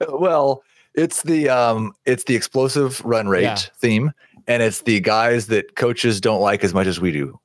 Well, 0.09 0.63
it's 0.95 1.23
the 1.23 1.49
um 1.49 1.93
it's 2.05 2.23
the 2.25 2.35
explosive 2.35 3.03
run 3.05 3.27
rate 3.27 3.43
Yeah. 3.43 3.55
theme 3.77 4.11
and 4.47 4.61
it's 4.61 4.81
the 4.81 4.99
guys 4.99 5.47
that 5.47 5.75
coaches 5.75 6.19
don't 6.21 6.41
like 6.41 6.63
as 6.63 6.73
much 6.73 6.85
as 6.87 6.99
we 6.99 7.11
do. 7.11 7.39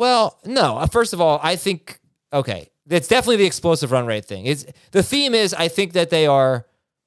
Well, 0.00 0.38
no. 0.46 0.78
Uh, 0.78 0.86
First 0.86 1.12
of 1.12 1.20
all, 1.20 1.38
I 1.42 1.56
think 1.56 2.00
okay, 2.32 2.70
it's 2.88 3.06
definitely 3.06 3.36
the 3.36 3.44
explosive 3.44 3.92
run 3.92 4.06
rate 4.06 4.24
thing. 4.24 4.46
It's 4.46 4.64
the 4.92 5.02
theme 5.02 5.34
is 5.34 5.52
I 5.52 5.68
think 5.68 5.92
that 5.92 6.08
they 6.08 6.26
are 6.26 6.64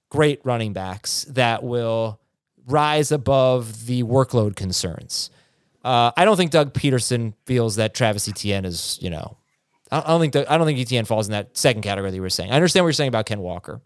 great 0.09 0.39
running 0.43 0.73
backs 0.73 1.25
that 1.29 1.63
will 1.63 2.19
rise 2.67 3.11
above 3.11 3.87
the 3.87 4.03
workload 4.03 4.55
concerns. 4.55 5.31
Uh, 5.83 6.11
I 6.15 6.23
don't 6.23 6.37
think 6.37 6.51
Doug 6.51 6.73
Pederson 6.73 7.33
feels 7.47 7.77
that 7.77 7.95
Travis 7.95 8.29
Etienne 8.29 8.63
is, 8.63 8.99
you 9.01 9.09
know, 9.09 9.37
I 9.91 10.01
don't 10.01 10.21
think 10.21 10.33
Doug- 10.33 10.45
I 10.47 10.57
don't 10.59 10.67
think 10.67 10.77
Etienne 10.79 11.05
falls 11.05 11.27
in 11.27 11.31
that 11.31 11.57
second 11.57 11.81
category 11.81 12.11
that 12.11 12.15
you 12.15 12.21
were 12.21 12.29
saying. 12.29 12.51
I 12.51 12.55
understand 12.55 12.83
what 12.83 12.89
you're 12.89 12.93
saying 12.93 13.07
about 13.09 13.25
Ken 13.25 13.39
Walker. 13.39 13.81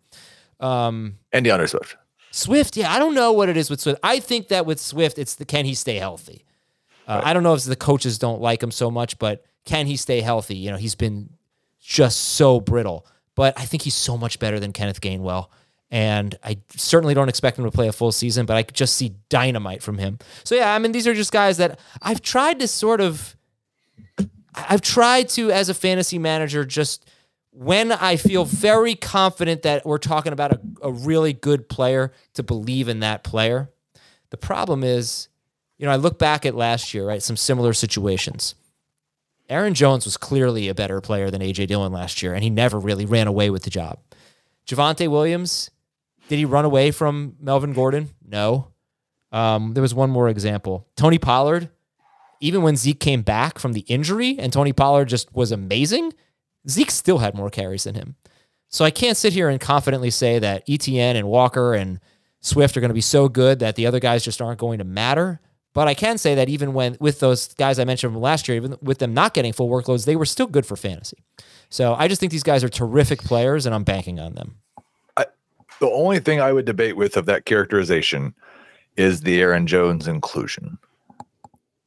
Um, 0.59 1.17
And 1.31 1.45
DeAndre 1.45 1.69
Swift. 1.69 1.95
Swift, 2.31 2.75
yeah, 2.75 2.91
I 2.93 2.99
don't 2.99 3.15
know 3.15 3.31
what 3.31 3.47
it 3.47 3.55
is 3.55 3.69
with 3.69 3.79
Swift. 3.79 3.99
I 4.03 4.19
think 4.19 4.49
that 4.49 4.65
with 4.65 4.81
Swift, 4.81 5.17
it's 5.17 5.35
the 5.35 5.45
can 5.45 5.63
he 5.63 5.73
stay 5.73 5.95
healthy. 5.95 6.43
Uh, 7.07 7.21
I 7.23 7.33
don't 7.33 7.43
know 7.43 7.53
if 7.53 7.63
the 7.63 7.75
coaches 7.75 8.19
don't 8.19 8.41
like 8.41 8.61
him 8.61 8.71
so 8.71 8.91
much, 8.91 9.17
but 9.17 9.45
can 9.65 9.87
he 9.87 9.95
stay 9.95 10.21
healthy? 10.21 10.57
You 10.57 10.71
know, 10.71 10.77
he's 10.77 10.95
been 10.95 11.29
just 11.79 12.19
so 12.19 12.59
brittle. 12.59 13.05
But 13.33 13.57
I 13.57 13.65
think 13.65 13.83
he's 13.83 13.95
so 13.95 14.17
much 14.17 14.39
better 14.39 14.59
than 14.59 14.73
Kenneth 14.73 14.99
Gainwell, 14.99 15.49
And 15.89 16.37
I 16.43 16.57
certainly 16.75 17.13
don't 17.13 17.29
expect 17.29 17.57
him 17.57 17.65
to 17.65 17.71
play 17.71 17.87
a 17.87 17.93
full 17.93 18.11
season, 18.11 18.45
but 18.45 18.57
I 18.57 18.63
could 18.63 18.75
just 18.75 18.95
see 18.95 19.15
dynamite 19.29 19.81
from 19.81 19.97
him. 19.97 20.19
So 20.43 20.55
yeah, 20.55 20.73
I 20.73 20.79
mean, 20.79 20.91
these 20.91 21.07
are 21.07 21.13
just 21.13 21.31
guys 21.31 21.57
that 21.57 21.79
I've 22.01 22.21
tried 22.21 22.59
to 22.59 22.67
sort 22.67 22.99
of, 22.99 23.35
I've 24.53 24.81
tried 24.81 25.29
to, 25.29 25.51
as 25.51 25.69
a 25.69 25.73
fantasy 25.73 26.19
manager, 26.19 26.65
just 26.65 27.09
when 27.51 27.91
I 27.93 28.17
feel 28.17 28.43
very 28.43 28.95
confident 28.95 29.61
that 29.61 29.85
we're 29.85 29.97
talking 29.97 30.33
about 30.33 30.53
a, 30.53 30.59
a 30.83 30.91
really 30.91 31.31
good 31.31 31.69
player, 31.69 32.11
to 32.33 32.43
believe 32.43 32.89
in 32.89 32.99
that 32.99 33.23
player. 33.23 33.69
The 34.29 34.37
problem 34.37 34.83
is, 34.83 35.29
you 35.77 35.85
know, 35.85 35.91
I 35.91 35.95
look 35.97 36.17
back 36.17 36.45
at 36.45 36.55
last 36.55 36.93
year, 36.93 37.05
right? 37.05 37.21
Some 37.21 37.37
similar 37.37 37.73
situations. 37.73 38.55
Aaron 39.49 39.73
Jones 39.73 40.05
was 40.05 40.17
clearly 40.17 40.67
a 40.67 40.75
better 40.75 40.99
player 40.99 41.31
than 41.31 41.41
AJ 41.41 41.67
Dillon 41.67 41.93
last 41.93 42.21
year, 42.21 42.33
and 42.33 42.43
he 42.43 42.49
never 42.49 42.79
really 42.79 43.05
ran 43.05 43.27
away 43.27 43.49
with 43.49 43.63
the 43.63 43.69
job. 43.69 43.99
Javonte 44.67 45.07
Williams, 45.09 45.71
did 46.27 46.37
he 46.37 46.45
run 46.45 46.65
away 46.65 46.91
from 46.91 47.35
Melvin 47.39 47.73
Gordon? 47.73 48.09
No. 48.25 48.67
Um, 49.31 49.73
there 49.73 49.81
was 49.81 49.93
one 49.93 50.09
more 50.09 50.27
example. 50.27 50.87
Tony 50.95 51.17
Pollard, 51.17 51.69
even 52.41 52.61
when 52.61 52.75
Zeke 52.75 52.99
came 52.99 53.21
back 53.21 53.59
from 53.59 53.73
the 53.73 53.81
injury 53.81 54.37
and 54.37 54.51
Tony 54.51 54.73
Pollard 54.73 55.07
just 55.07 55.33
was 55.33 55.51
amazing, 55.51 56.13
Zeke 56.69 56.91
still 56.91 57.19
had 57.19 57.33
more 57.33 57.49
carries 57.49 57.85
than 57.85 57.95
him. 57.95 58.15
So 58.69 58.83
I 58.83 58.91
can't 58.91 59.15
sit 59.17 59.33
here 59.33 59.47
and 59.47 59.61
confidently 59.61 60.09
say 60.09 60.39
that 60.39 60.63
Etienne 60.67 61.15
and 61.15 61.27
Walker 61.27 61.73
and 61.73 61.99
Swift 62.41 62.75
are 62.75 62.81
going 62.81 62.89
to 62.89 62.93
be 62.95 63.01
so 63.01 63.29
good 63.29 63.59
that 63.59 63.75
the 63.75 63.85
other 63.87 63.99
guys 63.99 64.23
just 64.23 64.41
aren't 64.41 64.59
going 64.59 64.79
to 64.79 64.83
matter. 64.83 65.39
But 65.77 65.87
I 65.87 65.93
can 65.93 66.17
say 66.17 66.33
that 66.33 66.49
even 66.49 66.73
when 66.73 66.97
with 66.99 67.19
those 67.19 67.53
guys 67.53 67.77
I 67.77 67.83
mentioned 67.83 68.11
from 68.11 68.19
last 68.19 68.47
year, 68.47 68.55
even 68.57 68.77
with 68.81 68.97
them 68.97 69.13
not 69.13 69.35
getting 69.35 69.53
full 69.53 69.69
workloads, 69.69 70.05
they 70.05 70.15
were 70.15 70.25
still 70.25 70.47
good 70.47 70.65
for 70.65 70.75
fantasy. 70.75 71.23
So 71.69 71.93
I 71.93 72.07
just 72.07 72.19
think 72.19 72.31
these 72.31 72.41
guys 72.41 72.63
are 72.63 72.67
terrific 72.67 73.19
players, 73.21 73.67
and 73.67 73.75
I'm 73.75 73.83
banking 73.83 74.19
on 74.19 74.33
them. 74.33 74.55
The 75.15 75.91
only 75.91 76.19
thing 76.19 76.41
I 76.41 76.51
would 76.51 76.65
debate 76.65 76.97
with 76.97 77.15
of 77.15 77.27
that 77.27 77.45
characterization 77.45 78.33
is 78.95 79.21
the 79.21 79.39
Aaron 79.39 79.67
Jones 79.67 80.07
inclusion. 80.07 80.79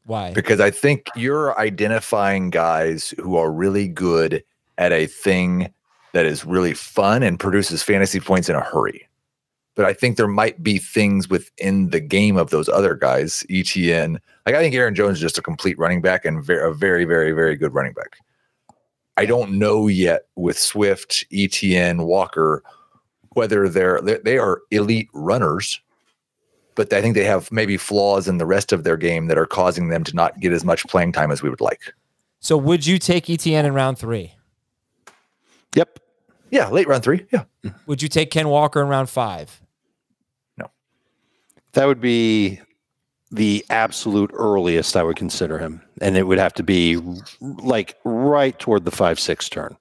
Why? 0.04 0.34
Because 0.34 0.60
I 0.60 0.70
think 0.70 1.08
you're 1.16 1.58
identifying 1.58 2.50
guys 2.50 3.12
who 3.18 3.34
are 3.38 3.50
really 3.50 3.88
good 3.88 4.44
at 4.78 4.92
a 4.92 5.06
thing 5.06 5.68
that 6.12 6.26
is 6.26 6.44
really 6.44 6.74
fun 6.74 7.24
and 7.24 7.40
produces 7.40 7.82
fantasy 7.82 8.20
points 8.20 8.48
in 8.48 8.54
a 8.54 8.60
hurry. 8.60 9.08
But 9.76 9.84
I 9.84 9.92
think 9.92 10.16
there 10.16 10.28
might 10.28 10.62
be 10.62 10.78
things 10.78 11.28
within 11.28 11.90
the 11.90 12.00
game 12.00 12.36
of 12.36 12.50
those 12.50 12.68
other 12.68 12.94
guys, 12.94 13.44
Etienne. 13.50 14.20
Like 14.44 14.54
I 14.54 14.58
think 14.60 14.74
Aaron 14.74 14.94
Jones 14.94 15.18
is 15.18 15.22
just 15.22 15.38
a 15.38 15.42
complete 15.42 15.78
running 15.78 16.02
back 16.02 16.24
and 16.24 16.44
very, 16.44 16.68
a 16.68 16.72
very, 16.72 17.04
very, 17.04 17.32
very 17.32 17.56
good 17.56 17.74
running 17.74 17.92
back. 17.92 18.16
I 19.16 19.26
don't 19.26 19.58
know 19.58 19.86
yet 19.86 20.22
with 20.36 20.58
Swift, 20.58 21.24
Etienne, 21.32 22.04
Walker, 22.04 22.62
whether 23.34 23.68
they're 23.68 24.00
they 24.00 24.18
they 24.24 24.38
are 24.38 24.62
elite 24.70 25.08
runners, 25.12 25.80
but 26.74 26.92
I 26.92 27.00
think 27.00 27.14
they 27.14 27.24
have 27.24 27.52
maybe 27.52 27.76
flaws 27.76 28.28
in 28.28 28.38
the 28.38 28.46
rest 28.46 28.72
of 28.72 28.84
their 28.84 28.96
game 28.96 29.26
that 29.26 29.38
are 29.38 29.46
causing 29.46 29.88
them 29.88 30.04
to 30.04 30.16
not 30.16 30.40
get 30.40 30.52
as 30.52 30.64
much 30.64 30.86
playing 30.86 31.12
time 31.12 31.30
as 31.30 31.42
we 31.42 31.50
would 31.50 31.60
like. 31.60 31.92
So 32.40 32.56
would 32.56 32.86
you 32.86 32.98
take 32.98 33.28
Etienne 33.28 33.66
in 33.66 33.74
round 33.74 33.98
three? 33.98 34.34
Yep. 35.74 36.00
Yeah, 36.50 36.68
late 36.68 36.88
round 36.88 37.02
three. 37.02 37.26
Yeah. 37.32 37.44
Would 37.86 38.02
you 38.02 38.08
take 38.08 38.30
Ken 38.30 38.48
Walker 38.48 38.82
in 38.82 38.88
round 38.88 39.08
five? 39.08 39.60
No. 40.56 40.70
That 41.72 41.86
would 41.86 42.00
be 42.00 42.60
the 43.30 43.64
absolute 43.70 44.30
earliest 44.34 44.96
I 44.96 45.02
would 45.02 45.16
consider 45.16 45.58
him. 45.58 45.82
And 46.00 46.16
it 46.16 46.24
would 46.24 46.38
have 46.38 46.54
to 46.54 46.62
be 46.62 46.98
like 47.40 47.96
right 48.04 48.58
toward 48.58 48.84
the 48.84 48.90
five 48.90 49.20
six 49.20 49.48
turn. 49.48 49.76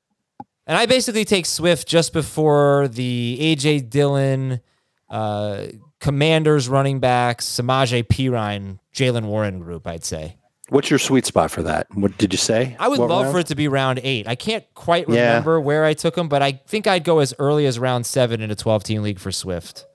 And 0.67 0.77
I 0.77 0.85
basically 0.85 1.25
take 1.25 1.47
Swift 1.47 1.87
just 1.87 2.13
before 2.13 2.87
the 2.87 3.37
AJ 3.41 3.89
Dillon, 3.89 4.61
uh, 5.09 5.63
Commanders 5.99 6.69
running 6.69 6.99
backs, 6.99 7.45
Samaje 7.47 8.03
Perine, 8.03 8.77
Jaylen 8.93 9.25
Warren 9.25 9.59
group, 9.59 9.87
I'd 9.87 10.05
say. 10.05 10.37
What's 10.69 10.89
your 10.89 10.99
sweet 10.99 11.25
spot 11.25 11.49
for 11.51 11.63
that? 11.63 11.87
What 11.95 12.17
did 12.17 12.31
you 12.33 12.37
say? 12.37 12.75
I 12.79 12.87
would 12.87 12.99
What 12.99 13.09
love 13.09 13.23
round? 13.23 13.33
for 13.33 13.39
it 13.39 13.47
to 13.47 13.55
be 13.55 13.67
round 13.67 13.99
eight. 14.03 14.27
I 14.27 14.35
can't 14.35 14.63
quite 14.75 15.09
Yeah. 15.09 15.27
remember 15.29 15.59
where 15.59 15.83
I 15.85 15.93
took 15.93 16.15
him, 16.17 16.27
but 16.29 16.41
I 16.41 16.53
think 16.67 16.85
I'd 16.85 17.03
go 17.03 17.19
as 17.19 17.33
early 17.39 17.65
as 17.65 17.79
round 17.79 18.05
seven 18.05 18.41
in 18.41 18.51
a 18.51 18.55
12 18.55 18.83
team 18.83 19.01
league 19.01 19.19
for 19.19 19.31
Swift. 19.31 19.85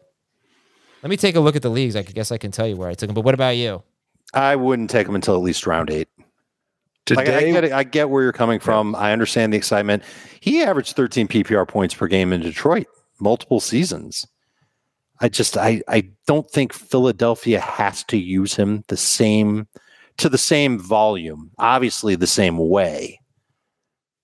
Let 1.03 1.11
me 1.11 1.17
take 1.17 1.37
a 1.37 1.41
look 1.41 1.55
at 1.55 1.63
the 1.63 1.71
leagues. 1.71 1.95
I 1.97 2.03
guess 2.03 2.33
I 2.33 2.39
can 2.39 2.51
tell 2.51 2.67
you 2.67 2.77
where 2.77 2.89
I 2.89 2.95
took 2.95 3.09
him. 3.09 3.15
But 3.15 3.25
what 3.25 3.35
about 3.35 3.57
you? 3.57 3.83
I 4.33 4.57
wouldn't 4.57 4.91
take 4.91 5.07
him 5.07 5.15
until 5.15 5.35
at 5.35 5.43
least 5.43 5.67
round 5.67 5.91
eight. 5.91 6.09
Like, 7.11 7.19
I, 7.29 7.33
Today, 7.33 7.53
get 7.53 7.65
it, 7.65 7.73
I 7.73 7.85
get 7.85 8.09
where 8.11 8.23
you're 8.23 8.33
coming 8.33 8.59
from. 8.59 8.95
I 8.97 9.13
understand 9.13 9.53
the 9.53 9.59
excitement. 9.59 10.03
He 10.41 10.63
averaged 10.63 10.97
13 10.97 11.29
PPR 11.29 11.69
points 11.69 11.95
per 11.95 12.07
game 12.09 12.33
in 12.33 12.41
Detroit 12.41 12.87
multiple 13.21 13.61
seasons. 13.61 14.27
I 15.21 15.29
just 15.29 15.57
I 15.57 15.83
I 15.87 16.09
don't 16.27 16.51
think 16.51 16.73
Philadelphia 16.73 17.61
has 17.61 18.03
to 18.05 18.17
use 18.17 18.55
him 18.57 18.83
the 18.89 18.97
same 18.97 19.69
to 20.19 20.29
the 20.29 20.39
same 20.39 20.79
volume, 20.79 21.51
obviously 21.59 22.15
the 22.15 22.27
same 22.27 22.59
way. 22.59 23.21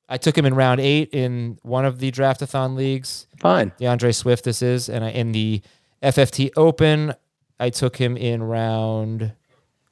I 0.09 0.19
took 0.19 0.37
him 0.37 0.45
in 0.45 0.55
round 0.55 0.81
eight 0.81 1.11
in 1.13 1.59
one 1.63 1.85
of 1.85 2.01
the 2.01 2.11
draftathon 2.11 2.75
leagues. 2.75 3.29
Fine. 3.39 3.73
DeAndre 3.81 4.15
Swift, 4.15 4.45
this 4.45 4.61
is. 4.61 4.89
And 4.89 5.05
I, 5.05 5.11
in 5.11 5.31
the 5.31 5.63
FFT 6.03 6.51
Open, 6.57 7.15
I 7.61 7.71
took 7.71 7.97
him 7.97 8.17
in 8.17 8.43
round 8.43 9.33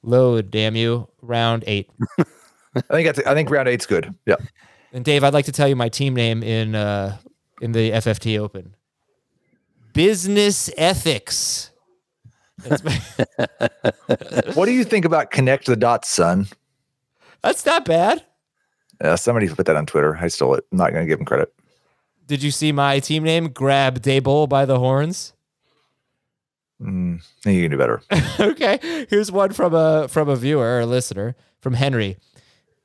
load, 0.03 0.51
damn 0.51 0.75
you, 0.75 1.09
round 1.23 1.63
eight. 1.67 1.89
I 2.19 2.81
think 2.91 3.07
that's, 3.07 3.27
I 3.27 3.35
think 3.35 3.49
round 3.49 3.69
eight's 3.69 3.87
good. 3.87 4.13
Yeah. 4.27 4.37
And 4.93 5.05
Dave, 5.05 5.23
I'd 5.23 5.35
like 5.35 5.45
to 5.45 5.53
tell 5.53 5.69
you 5.69 5.77
my 5.77 5.89
team 5.89 6.15
name 6.15 6.43
in 6.43 6.75
uh, 6.75 7.19
in 7.61 7.73
the 7.73 7.91
FFT 7.91 8.39
Open. 8.39 8.75
Business 9.93 10.71
ethics. 10.77 11.71
What 14.55 14.67
do 14.67 14.73
you 14.73 14.85
think 14.85 15.05
about 15.05 15.31
connect 15.31 15.67
the 15.67 15.77
dots, 15.77 16.09
son? 16.09 16.49
that's 17.43 17.65
not 17.65 17.85
bad. 17.85 18.25
Uh, 19.01 19.17
somebody 19.17 19.49
put 19.49 19.67
that 19.67 19.77
on 19.77 19.87
Twitter. 19.87 20.17
I 20.21 20.29
stole 20.29 20.55
it. 20.55 20.65
I'm 20.73 20.79
not 20.79 20.93
going 20.93 21.05
to 21.05 21.09
give 21.09 21.21
him 21.21 21.25
credit. 21.25 21.53
Did 22.27 22.43
you 22.43 22.51
see 22.51 22.73
my 22.73 22.99
team 22.99 23.23
name? 23.23 23.49
Grab 23.49 24.03
Dable 24.03 24.49
by 24.49 24.65
the 24.65 24.79
horns. 24.79 25.33
Mm, 26.83 27.23
you 27.45 27.63
can 27.63 27.71
do 27.71 27.79
better. 27.79 28.03
okay. 28.41 29.07
Here's 29.09 29.33
one 29.33 29.53
from 29.53 29.75
a 29.75 30.09
from 30.09 30.29
a 30.29 30.37
viewer 30.37 30.65
or 30.65 30.81
a 30.81 30.87
listener 30.87 31.37
from 31.61 31.75
Henry. 31.75 32.17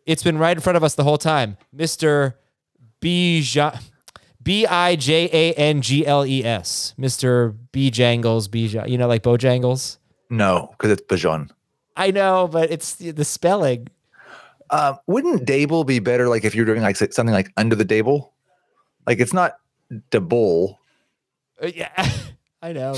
It's 0.06 0.24
been 0.24 0.38
right 0.38 0.56
in 0.56 0.62
front 0.62 0.78
of 0.78 0.84
us 0.84 0.96
the 0.96 1.04
whole 1.04 1.18
time. 1.18 1.58
Mr. 1.76 2.36
B 3.00 3.42
B 4.44 4.66
I 4.66 4.96
J 4.96 5.30
A 5.32 5.54
N 5.54 5.82
G 5.82 6.06
L 6.06 6.26
E 6.26 6.44
S. 6.44 6.94
Mr. 7.00 7.56
B 7.72 7.90
Jangles, 7.90 8.48
B 8.48 8.66
you 8.86 8.98
know, 8.98 9.08
like 9.08 9.24
Bojangles. 9.24 9.98
No, 10.30 10.70
because 10.72 10.92
it's 10.92 11.02
Bajon. 11.04 11.50
I 11.96 12.12
know, 12.12 12.48
but 12.52 12.72
it's 12.72 12.96
the 12.96 13.24
spelling. 13.26 13.88
Um, 14.72 14.98
wouldn't 15.06 15.46
Dable 15.48 15.86
be 15.86 16.00
better? 16.00 16.28
Like 16.28 16.44
if 16.44 16.56
you're 16.56 16.66
doing 16.66 16.82
like 16.82 16.96
something 16.96 17.28
like 17.34 17.52
under 17.58 17.76
the 17.76 17.86
Dable, 17.86 18.30
like 19.06 19.20
it's 19.20 19.34
not 19.34 19.58
Dable. 20.12 20.78
Uh, 21.62 21.68
yeah, 21.68 21.92
I 22.62 22.74
know, 22.74 22.96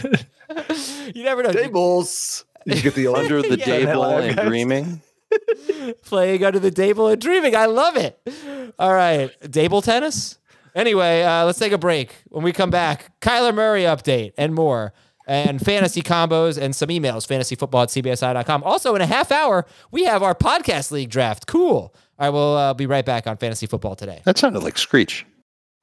but 0.00 0.26
you 1.14 1.22
never 1.22 1.42
know. 1.42 1.50
Dables. 1.50 2.44
You 2.66 2.80
get 2.80 2.94
the 2.94 3.08
Under 3.08 3.42
the 3.42 3.56
Yeah. 3.58 3.64
table 3.64 4.04
and 4.04 4.36
guys. 4.36 4.46
dreaming. 4.46 5.02
playing 6.02 6.44
under 6.44 6.58
the 6.58 6.70
Dable 6.72 7.12
and 7.12 7.20
dreaming. 7.20 7.54
I 7.54 7.66
love 7.66 7.96
it. 7.96 8.18
All 8.78 8.92
right, 8.92 9.30
Dable 9.42 9.82
tennis. 9.84 10.38
Anyway, 10.74 11.22
uh, 11.22 11.44
let's 11.44 11.58
take 11.58 11.72
a 11.72 11.78
break. 11.78 12.14
When 12.28 12.44
we 12.44 12.52
come 12.52 12.70
back, 12.70 13.18
Kyler 13.20 13.54
Murray 13.54 13.82
update 13.82 14.32
and 14.36 14.54
more, 14.54 14.92
and 15.26 15.60
fantasy 15.64 16.02
combos 16.02 16.60
and 16.60 16.74
some 16.74 16.88
emails. 16.88 17.26
Fantasyfootball 17.26 17.82
at 17.82 17.88
cbsi.com. 17.88 18.62
Also, 18.64 18.94
in 18.94 19.00
a 19.00 19.06
half 19.06 19.30
hour, 19.30 19.66
we 19.90 20.04
have 20.04 20.22
our 20.22 20.34
podcast 20.34 20.90
league 20.90 21.10
draft. 21.10 21.46
Cool. 21.46 21.94
All 22.18 22.26
right, 22.26 22.30
we'll 22.30 22.56
uh, 22.56 22.74
be 22.74 22.86
right 22.86 23.04
back 23.04 23.26
on 23.26 23.36
fantasy 23.36 23.66
football 23.66 23.94
today. 23.96 24.22
That 24.24 24.38
sounded 24.38 24.62
like 24.62 24.76
Screech. 24.76 25.24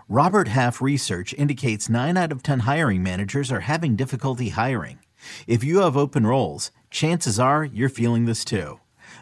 Robert 0.10 0.47
Half 0.47 0.82
research 0.82 1.34
indicates 1.34 1.89
9 1.89 2.15
out 2.15 2.32
of 2.32 2.41
10 2.41 2.60
hiring 2.60 3.04
managers 3.04 3.52
are 3.52 3.60
having 3.62 3.97
difficulty 3.97 4.50
hiring. 4.50 5.00
If 5.47 5.63
you 5.63 5.80
have 5.80 5.97
open 5.97 6.26
roles, 6.26 6.71
chances 6.89 7.39
are 7.39 7.65
you're 7.65 7.89
feeling 7.89 8.26
this 8.26 8.45
too. 8.45 8.80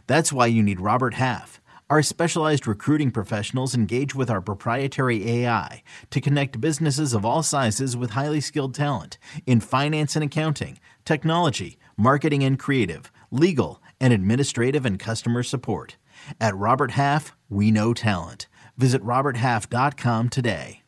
That's 0.08 0.32
why 0.32 0.45
you 0.47 0.62
need 0.62 0.80
Robert 0.80 1.15
Half. 1.15 1.60
Our 1.88 2.02
specialized 2.02 2.65
recruiting 2.65 3.12
professionals 3.12 3.76
engage 3.76 4.15
with 4.15 4.28
our 4.32 4.41
proprietary 4.41 5.30
AI 5.30 5.84
to 6.10 6.19
connect 6.19 6.60
businesses 6.60 7.13
of 7.13 7.24
all 7.24 7.43
sizes 7.43 7.95
with 7.95 8.12
highly 8.12 8.41
skilled 8.41 8.74
talent 8.74 9.19
in 9.45 9.60
finance 9.60 10.15
and 10.15 10.26
accounting, 10.26 10.80
technology, 11.06 11.78
marketing 11.95 12.43
and 12.43 12.58
creative, 12.58 13.12
legal, 13.30 13.84
and 14.02 14.13
administrative 14.13 14.84
and 14.84 14.98
customer 14.98 15.43
support. 15.43 15.98
At 16.41 16.56
Robert 16.56 16.89
Half, 16.89 17.36
we 17.50 17.69
know 17.69 17.93
talent. 17.93 18.48
Visit 18.78 19.04
RobertHalf.com 19.04 20.30
today. 20.30 20.82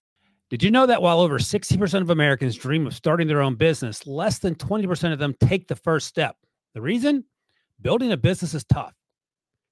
Did 0.49 0.63
you 0.63 0.71
know 0.71 0.87
that 0.87 1.03
while 1.03 1.19
over 1.19 1.37
60% 1.37 2.01
of 2.01 2.09
Americans 2.09 2.55
dream 2.55 2.87
of 2.87 2.95
starting 2.95 3.27
their 3.27 3.43
own 3.43 3.53
business, 3.53 4.07
less 4.07 4.39
than 4.39 4.55
20% 4.55 5.13
of 5.13 5.19
them 5.19 5.35
take 5.39 5.67
the 5.67 5.75
first 5.75 6.07
step? 6.07 6.37
The 6.73 6.81
reason? 6.81 7.25
Building 7.79 8.11
a 8.11 8.17
business 8.17 8.55
is 8.55 8.63
tough. 8.63 8.95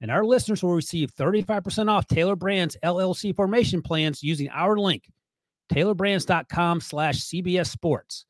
And 0.00 0.10
our 0.10 0.24
listeners 0.24 0.62
will 0.62 0.74
receive 0.74 1.14
35% 1.14 1.90
off 1.90 2.06
Tailor 2.06 2.36
Brands 2.36 2.76
LLC 2.84 3.34
formation 3.34 3.80
plans 3.80 4.22
using 4.22 4.48
our 4.50 4.76
link, 4.76 5.10
tailorbrands.com 5.72 6.80
slash 6.80 7.20
CBS 7.20 7.68
Sports. 7.68 8.26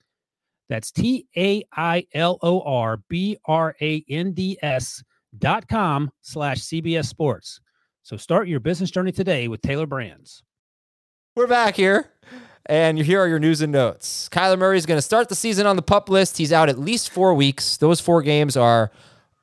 That's 0.68 0.90
T 0.90 1.26
A 1.36 1.64
I 1.72 2.06
L 2.14 2.38
O 2.42 2.60
R 2.62 2.98
B 3.08 3.36
R 3.44 3.74
A 3.80 4.04
N 4.08 4.32
D 4.32 4.58
S 4.62 5.02
dot 5.38 5.68
com 5.68 6.10
slash 6.22 6.58
CBS 6.58 7.06
Sports. 7.06 7.60
So 8.02 8.16
start 8.16 8.48
your 8.48 8.60
business 8.60 8.90
journey 8.90 9.12
today 9.12 9.48
with 9.48 9.62
Tailor 9.62 9.86
Brands. 9.86 10.42
We're 11.34 11.46
back 11.46 11.76
here, 11.76 12.10
and 12.64 12.98
here 12.98 13.20
are 13.20 13.28
your 13.28 13.38
news 13.38 13.60
and 13.60 13.72
notes. 13.72 14.28
Kyler 14.30 14.58
Murray 14.58 14.78
is 14.78 14.86
going 14.86 14.98
to 14.98 15.02
start 15.02 15.28
the 15.28 15.34
season 15.34 15.66
on 15.66 15.76
the 15.76 15.82
pup 15.82 16.08
list. 16.08 16.38
He's 16.38 16.52
out 16.52 16.68
at 16.68 16.78
least 16.78 17.10
four 17.10 17.34
weeks. 17.34 17.76
Those 17.76 18.00
four 18.00 18.22
games 18.22 18.56
are 18.56 18.90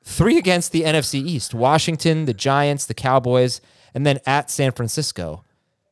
three 0.04 0.36
against 0.36 0.72
the 0.72 0.82
NFC 0.82 1.14
East 1.14 1.54
Washington, 1.54 2.26
the 2.26 2.34
Giants, 2.34 2.86
the 2.86 2.94
Cowboys, 2.94 3.60
and 3.94 4.06
then 4.06 4.18
at 4.26 4.50
San 4.50 4.72
Francisco. 4.72 5.44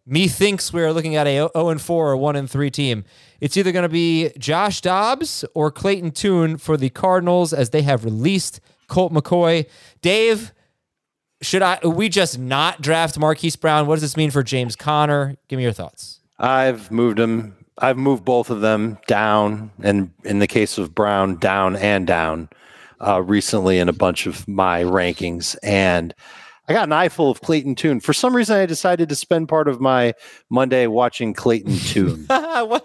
Methinks 0.05 0.73
we're 0.73 0.93
looking 0.93 1.15
at 1.17 1.27
a 1.27 1.49
0 1.55 1.69
and 1.69 1.81
4 1.81 2.11
or 2.11 2.17
1 2.17 2.37
and 2.37 2.51
3 2.51 2.71
team. 2.71 3.05
It's 3.41 3.57
either 3.57 3.73
going 3.73 3.85
to 3.85 3.89
be 3.89 4.31
Josh 4.37 4.81
Dobbs 4.81 5.45
or 5.55 5.71
Clayton 5.71 6.11
Tune 6.11 6.57
for 6.57 6.77
the 6.77 6.91
Cardinals 6.91 7.53
as 7.53 7.71
they 7.71 7.83
have 7.83 8.05
released 8.05 8.61
Colt 8.89 9.13
McCoy. 9.13 9.67
Dave, 10.01 10.53
should 11.41 11.63
I 11.63 11.79
we 11.85 12.09
just 12.09 12.39
not 12.39 12.83
draft 12.83 13.19
Marquise 13.19 13.57
Brown? 13.57 13.87
What 13.87 13.97
does 13.97 14.03
this 14.03 14.17
mean 14.17 14.31
for 14.31 14.43
James 14.43 14.75
Conner? 14.75 15.37
Give 15.49 15.57
me 15.57 15.63
your 15.63 15.73
thoughts. 15.73 16.21
I've 16.39 16.91
moved 16.91 17.21
him. 17.21 17.57
I've 17.79 17.97
moved 17.97 18.25
both 18.25 18.51
of 18.51 18.61
them 18.61 18.99
down, 19.07 19.71
and 19.83 20.11
in 20.25 20.41
the 20.41 20.47
case 20.47 20.79
of 20.79 20.95
Brown, 20.95 21.37
down 21.37 21.77
and 21.77 22.07
down 22.07 22.49
uh, 23.07 23.23
recently 23.23 23.79
in 23.79 23.89
a 23.89 23.93
bunch 23.93 24.27
of 24.27 24.47
my 24.49 24.83
rankings. 24.83 25.57
And 25.63 26.15
I 26.69 26.73
got 26.73 26.85
an 26.85 26.93
eye 26.93 27.09
full 27.09 27.31
of 27.31 27.41
Clayton 27.41 27.75
Tune. 27.75 28.01
For 28.01 28.13
some 28.13 28.35
reason, 28.35 28.57
I 28.57 28.67
decided 28.67 29.09
to 29.09 29.15
spend 29.15 29.49
part 29.49 29.69
of 29.69 29.81
my 29.81 30.15
Monday 30.49 30.87
watching 30.87 31.35
Clayton 31.35 31.77
Tune. 31.79 32.27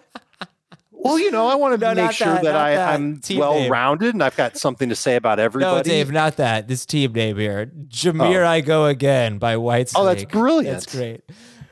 Well, 0.99 1.19
you 1.19 1.31
know, 1.31 1.47
I 1.47 1.55
want 1.55 1.79
to 1.79 1.93
No, 1.93 1.93
make 1.93 2.11
sure 2.11 2.27
that, 2.27 2.43
that, 2.43 2.55
I, 2.55 2.75
that. 2.75 2.95
I'm 2.95 3.19
Team 3.19 3.39
well 3.39 3.69
rounded 3.69 4.13
and 4.15 4.23
I've 4.23 4.35
got 4.35 4.57
something 4.57 4.89
to 4.89 4.95
say 4.95 5.15
about 5.15 5.37
No, 5.37 5.43
everybody. 5.45 5.89
Dave, 5.89 6.11
not 6.11 6.37
that. 6.37 6.67
This 6.67 6.85
team 6.85 7.13
name 7.13 7.37
here. 7.37 7.71
Jameer 7.87 8.43
I 8.43 8.61
Go 8.61 8.85
Again 8.85 9.37
by 9.37 9.57
White 9.57 9.91
Oh, 9.95 10.03
that's 10.03 10.25
brilliant. 10.25 10.81
That's 10.81 10.93
great. 10.93 11.21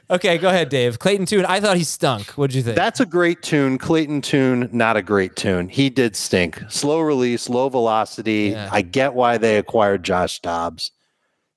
Okay, 0.10 0.38
go 0.38 0.50
ahead, 0.50 0.70
Dave. 0.70 1.00
Clayton 1.00 1.26
Tune. 1.26 1.46
I 1.46 1.60
thought 1.60 1.78
he 1.78 1.84
stunk. 1.84 2.28
What'd 2.32 2.54
you 2.56 2.62
think? 2.62 2.76
That's 2.76 3.00
a 3.00 3.06
great 3.06 3.42
tune. 3.42 3.78
Clayton 3.78 4.22
Tune, 4.22 4.70
not 4.72 4.98
a 4.98 5.02
great 5.02 5.36
tune. 5.36 5.68
He 5.68 5.90
did 5.90 6.16
stink. 6.16 6.62
Slow 6.70 7.00
release, 7.00 7.50
low 7.50 7.70
velocity. 7.70 8.50
Yeah. 8.50 8.70
I 8.72 8.82
get 8.84 9.16
why 9.16 9.38
they 9.38 9.58
acquired 9.58 10.04
Josh 10.04 10.40
Dobbs. 10.42 10.92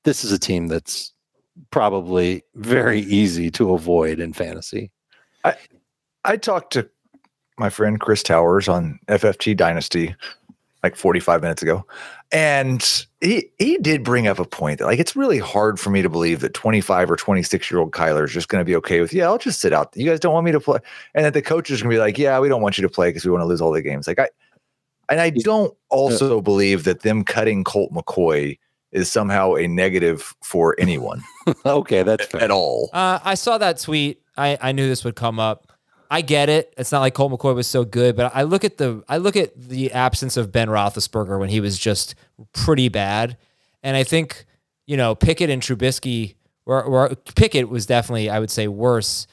This 0.04 0.24
is 0.24 0.32
a 0.32 0.38
team 0.38 0.68
that's 0.68 1.12
probably 1.70 2.42
very 2.54 3.00
easy 3.00 3.50
to 3.50 3.74
avoid 3.74 4.20
in 4.20 4.32
fantasy. 4.32 4.90
I 6.24 6.36
talked 6.36 6.72
to 6.74 6.88
my 7.58 7.68
friend 7.70 8.00
Chris 8.00 8.22
Towers 8.22 8.68
on 8.68 8.98
FFT 9.08 9.56
Dynasty 9.56 10.14
like 10.82 10.96
45 10.96 11.42
minutes 11.42 11.62
ago. 11.62 11.84
And 12.30 13.06
he 13.20 13.50
he 13.58 13.78
did 13.78 14.04
bring 14.04 14.26
up 14.26 14.38
a 14.38 14.44
point 14.44 14.78
that 14.78 14.86
like 14.86 14.98
it's 14.98 15.16
really 15.16 15.38
hard 15.38 15.80
for 15.80 15.90
me 15.90 16.02
to 16.02 16.08
believe 16.08 16.40
that 16.40 16.54
25 16.54 17.10
or 17.10 17.16
26 17.16 17.70
year 17.70 17.80
old 17.80 17.92
Kyler 17.92 18.24
is 18.24 18.32
just 18.32 18.48
going 18.48 18.60
to 18.60 18.66
be 18.66 18.76
okay 18.76 19.00
with, 19.00 19.12
yeah, 19.12 19.26
I'll 19.26 19.38
just 19.38 19.60
sit 19.60 19.72
out. 19.72 19.96
You 19.96 20.08
guys 20.08 20.20
don't 20.20 20.34
want 20.34 20.44
me 20.44 20.52
to 20.52 20.60
play. 20.60 20.78
And 21.14 21.24
that 21.24 21.34
the 21.34 21.42
coach 21.42 21.70
is 21.70 21.80
going 21.82 21.90
to 21.90 21.94
be 21.94 22.00
like, 22.00 22.18
yeah, 22.18 22.38
we 22.38 22.48
don't 22.48 22.62
want 22.62 22.76
you 22.76 22.82
to 22.82 22.88
play 22.88 23.08
because 23.08 23.24
we 23.24 23.30
want 23.30 23.42
to 23.42 23.46
lose 23.46 23.60
all 23.60 23.72
the 23.72 23.82
games. 23.82 24.06
Like 24.06 24.18
I 24.18 24.28
and 25.08 25.20
I 25.20 25.30
don't 25.30 25.74
also 25.88 26.40
believe 26.40 26.84
that 26.84 27.00
them 27.00 27.24
cutting 27.24 27.64
Colt 27.64 27.92
McCoy 27.92 28.58
is 28.92 29.10
somehow 29.10 29.54
a 29.54 29.66
negative 29.66 30.34
for 30.42 30.74
anyone 30.78 31.22
okay, 31.66 32.02
that's 32.02 32.26
fair. 32.26 32.42
at 32.42 32.50
all. 32.50 32.90
Uh, 32.92 33.18
I 33.22 33.34
saw 33.34 33.58
that 33.58 33.78
tweet. 33.78 34.20
I, 34.36 34.58
I 34.60 34.72
knew 34.72 34.86
this 34.86 35.04
would 35.04 35.16
come 35.16 35.40
up. 35.40 35.67
I 36.10 36.22
get 36.22 36.48
it. 36.48 36.72
It's 36.78 36.90
not 36.90 37.00
like 37.00 37.14
Colt 37.14 37.32
McCoy 37.32 37.54
was 37.54 37.66
so 37.66 37.84
good, 37.84 38.16
but 38.16 38.32
I 38.34 38.42
look 38.42 38.64
at 38.64 38.78
the 38.78 39.02
I 39.08 39.18
look 39.18 39.36
at 39.36 39.58
the 39.60 39.92
absence 39.92 40.36
of 40.36 40.50
Ben 40.50 40.68
Roethlisberger 40.68 41.38
when 41.38 41.50
he 41.50 41.60
was 41.60 41.78
just 41.78 42.14
pretty 42.52 42.88
bad, 42.88 43.36
and 43.82 43.96
I 43.96 44.04
think 44.04 44.46
you 44.86 44.96
know 44.96 45.14
Pickett 45.14 45.50
and 45.50 45.60
Trubisky 45.60 46.36
were, 46.64 47.14
Pickett 47.34 47.68
was 47.68 47.86
definitely 47.86 48.30
I 48.30 48.38
would 48.38 48.50
say 48.50 48.68
worse, 48.68 49.26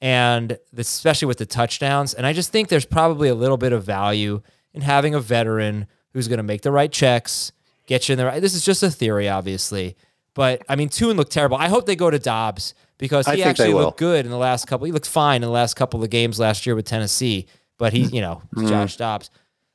and 0.00 0.56
especially 0.76 1.26
with 1.26 1.38
the 1.38 1.46
touchdowns. 1.46 2.14
And 2.14 2.26
I 2.26 2.32
just 2.32 2.52
think 2.52 2.68
there's 2.68 2.84
probably 2.84 3.28
a 3.28 3.34
little 3.34 3.56
bit 3.56 3.72
of 3.72 3.84
value 3.84 4.42
in 4.72 4.82
having 4.82 5.14
a 5.14 5.20
veteran 5.20 5.86
who's 6.12 6.28
going 6.28 6.38
to 6.38 6.44
make 6.44 6.62
the 6.62 6.72
right 6.72 6.92
checks, 6.92 7.52
get 7.86 8.08
you 8.08 8.12
in 8.12 8.18
the 8.18 8.26
right. 8.26 8.40
This 8.40 8.54
is 8.54 8.64
just 8.64 8.82
a 8.84 8.90
theory, 8.90 9.28
obviously, 9.28 9.96
but 10.34 10.62
I 10.68 10.76
mean, 10.76 10.88
Tune 10.90 11.16
looked 11.16 11.32
terrible. 11.32 11.56
I 11.56 11.68
hope 11.68 11.86
they 11.86 11.96
go 11.96 12.10
to 12.10 12.18
Dobbs 12.20 12.74
because 13.00 13.26
he 13.26 13.42
actually 13.42 13.72
looked 13.72 13.98
good 13.98 14.24
in 14.24 14.30
the 14.30 14.38
last 14.38 14.66
couple. 14.68 14.84
He 14.86 14.92
looked 14.92 15.08
fine 15.08 15.36
in 15.36 15.48
the 15.48 15.52
last 15.52 15.74
couple 15.74 16.04
of 16.04 16.10
games 16.10 16.38
last 16.38 16.64
year 16.66 16.76
with 16.76 16.84
Tennessee, 16.84 17.46
but 17.78 17.92
he, 17.92 18.02
you 18.04 18.20
know, 18.20 18.42
Mm. 18.54 18.68
Josh 18.68 18.96
Dobbs. 18.96 19.30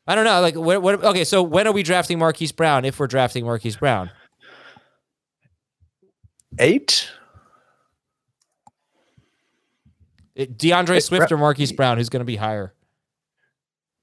I 0.08 0.16
don't 0.16 0.24
know. 0.24 0.40
Like, 0.40 0.56
what, 0.56 0.82
what? 0.82 1.04
Okay, 1.04 1.24
so 1.24 1.42
when 1.44 1.68
are 1.68 1.74
we 1.74 1.82
drafting 1.84 2.20
Marquise 2.20 2.52
Brown? 2.52 2.86
If 2.86 3.00
we're 3.00 3.08
drafting 3.08 3.44
Marquise 3.44 3.76
Brown, 3.76 4.12
Eight? 6.60 7.10
It- 10.36 10.58
DeAndre 10.58 11.02
Swift 11.04 11.32
or 11.32 11.38
Marquise 11.38 11.72
Brown? 11.72 11.98
Who's 11.98 12.10
going 12.10 12.22
to 12.22 12.26
be 12.26 12.36
higher? 12.36 12.74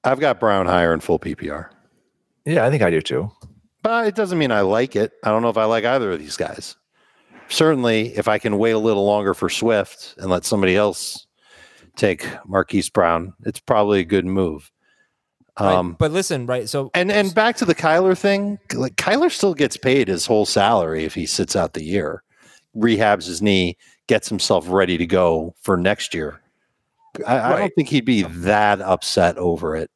I've 0.04 0.18
got 0.20 0.40
Brown 0.40 0.66
higher 0.66 0.92
in 0.92 1.00
full 1.00 1.18
PPR. 1.18 1.68
Yeah, 2.44 2.66
I 2.66 2.70
think 2.70 2.82
I 2.82 2.90
do 2.90 3.00
too. 3.00 3.30
But 3.82 4.06
it 4.08 4.14
doesn't 4.14 4.38
mean 4.38 4.50
I 4.50 4.62
like 4.62 4.96
it. 4.96 5.12
I 5.22 5.28
don't 5.30 5.42
know 5.42 5.48
if 5.50 5.56
I 5.56 5.64
like 5.64 5.84
either 5.84 6.10
of 6.12 6.18
these 6.18 6.36
guys. 6.36 6.76
Certainly, 7.48 8.16
if 8.16 8.28
I 8.28 8.38
can 8.38 8.58
wait 8.58 8.72
a 8.72 8.78
little 8.78 9.04
longer 9.04 9.34
for 9.34 9.48
Swift 9.48 10.14
and 10.18 10.30
let 10.30 10.44
somebody 10.44 10.76
else 10.76 11.26
take 11.96 12.26
Marquise 12.46 12.88
Brown, 12.88 13.34
it's 13.44 13.60
probably 13.60 14.00
a 14.00 14.04
good 14.04 14.24
move. 14.24 14.70
Right? 15.60 15.74
Um, 15.74 15.96
but 15.98 16.12
listen, 16.12 16.46
right? 16.46 16.68
So 16.68 16.90
and 16.94 17.12
and 17.12 17.34
back 17.34 17.56
to 17.56 17.66
the 17.66 17.74
Kyler 17.74 18.16
thing, 18.16 18.58
like 18.72 18.96
Kyler 18.96 19.30
still 19.30 19.52
gets 19.52 19.76
paid 19.76 20.08
his 20.08 20.24
whole 20.24 20.46
salary 20.46 21.04
if 21.04 21.14
he 21.14 21.26
sits 21.26 21.54
out 21.54 21.74
the 21.74 21.84
year, 21.84 22.22
rehabs 22.74 23.26
his 23.26 23.42
knee, 23.42 23.76
gets 24.06 24.30
himself 24.30 24.66
ready 24.68 24.96
to 24.96 25.06
go 25.06 25.54
for 25.60 25.76
next 25.76 26.14
year. 26.14 26.40
I, 27.26 27.38
I 27.38 27.58
don't 27.58 27.74
think 27.74 27.88
he'd 27.88 28.06
be 28.06 28.22
that 28.22 28.80
upset 28.80 29.36
over 29.36 29.76
it. 29.76 29.90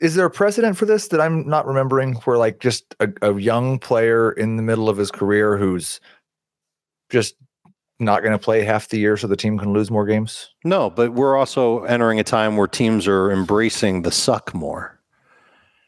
Is 0.00 0.14
there 0.14 0.26
a 0.26 0.30
precedent 0.30 0.76
for 0.76 0.86
this 0.86 1.08
that 1.08 1.20
I'm 1.20 1.46
not 1.46 1.66
remembering 1.66 2.14
where 2.24 2.38
like 2.38 2.60
just 2.60 2.94
a, 3.00 3.08
a 3.22 3.38
young 3.38 3.80
player 3.80 4.30
in 4.30 4.56
the 4.56 4.62
middle 4.62 4.88
of 4.88 4.96
his 4.96 5.10
career 5.10 5.56
who's 5.56 6.00
just 7.10 7.34
not 7.98 8.22
going 8.22 8.32
to 8.32 8.38
play 8.38 8.62
half 8.62 8.88
the 8.88 8.98
year 8.98 9.16
so 9.16 9.26
the 9.26 9.36
team 9.36 9.58
can 9.58 9.72
lose 9.72 9.90
more 9.90 10.06
games? 10.06 10.48
No, 10.64 10.88
but 10.90 11.12
we're 11.12 11.36
also 11.36 11.84
entering 11.84 12.18
a 12.18 12.24
time 12.24 12.56
where 12.56 12.66
teams 12.66 13.06
are 13.06 13.30
embracing 13.30 14.02
the 14.02 14.10
suck 14.10 14.54
more. 14.54 14.98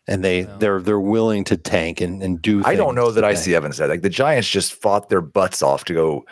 And 0.09 0.25
they 0.25 0.41
Yeah. 0.41 0.57
they're 0.59 0.81
they're 0.81 1.01
willing 1.01 1.45
to 1.45 1.57
tank 1.57 2.01
and, 2.01 2.23
and 2.23 2.43
do 2.43 2.63
I 2.65 2.75
don't 2.75 2.97
know 2.97 3.13
that 3.13 3.21
to 3.21 3.27
I 3.27 3.35
see 3.35 3.55
Evans 3.55 3.77
said 3.77 3.89
like 3.89 4.03
the 4.03 4.11
Giants 4.11 4.49
just 4.51 4.73
fought 4.73 5.09
their 5.09 5.21
butts 5.21 5.63
off 5.63 5.85
to 5.85 5.95
go 5.95 6.25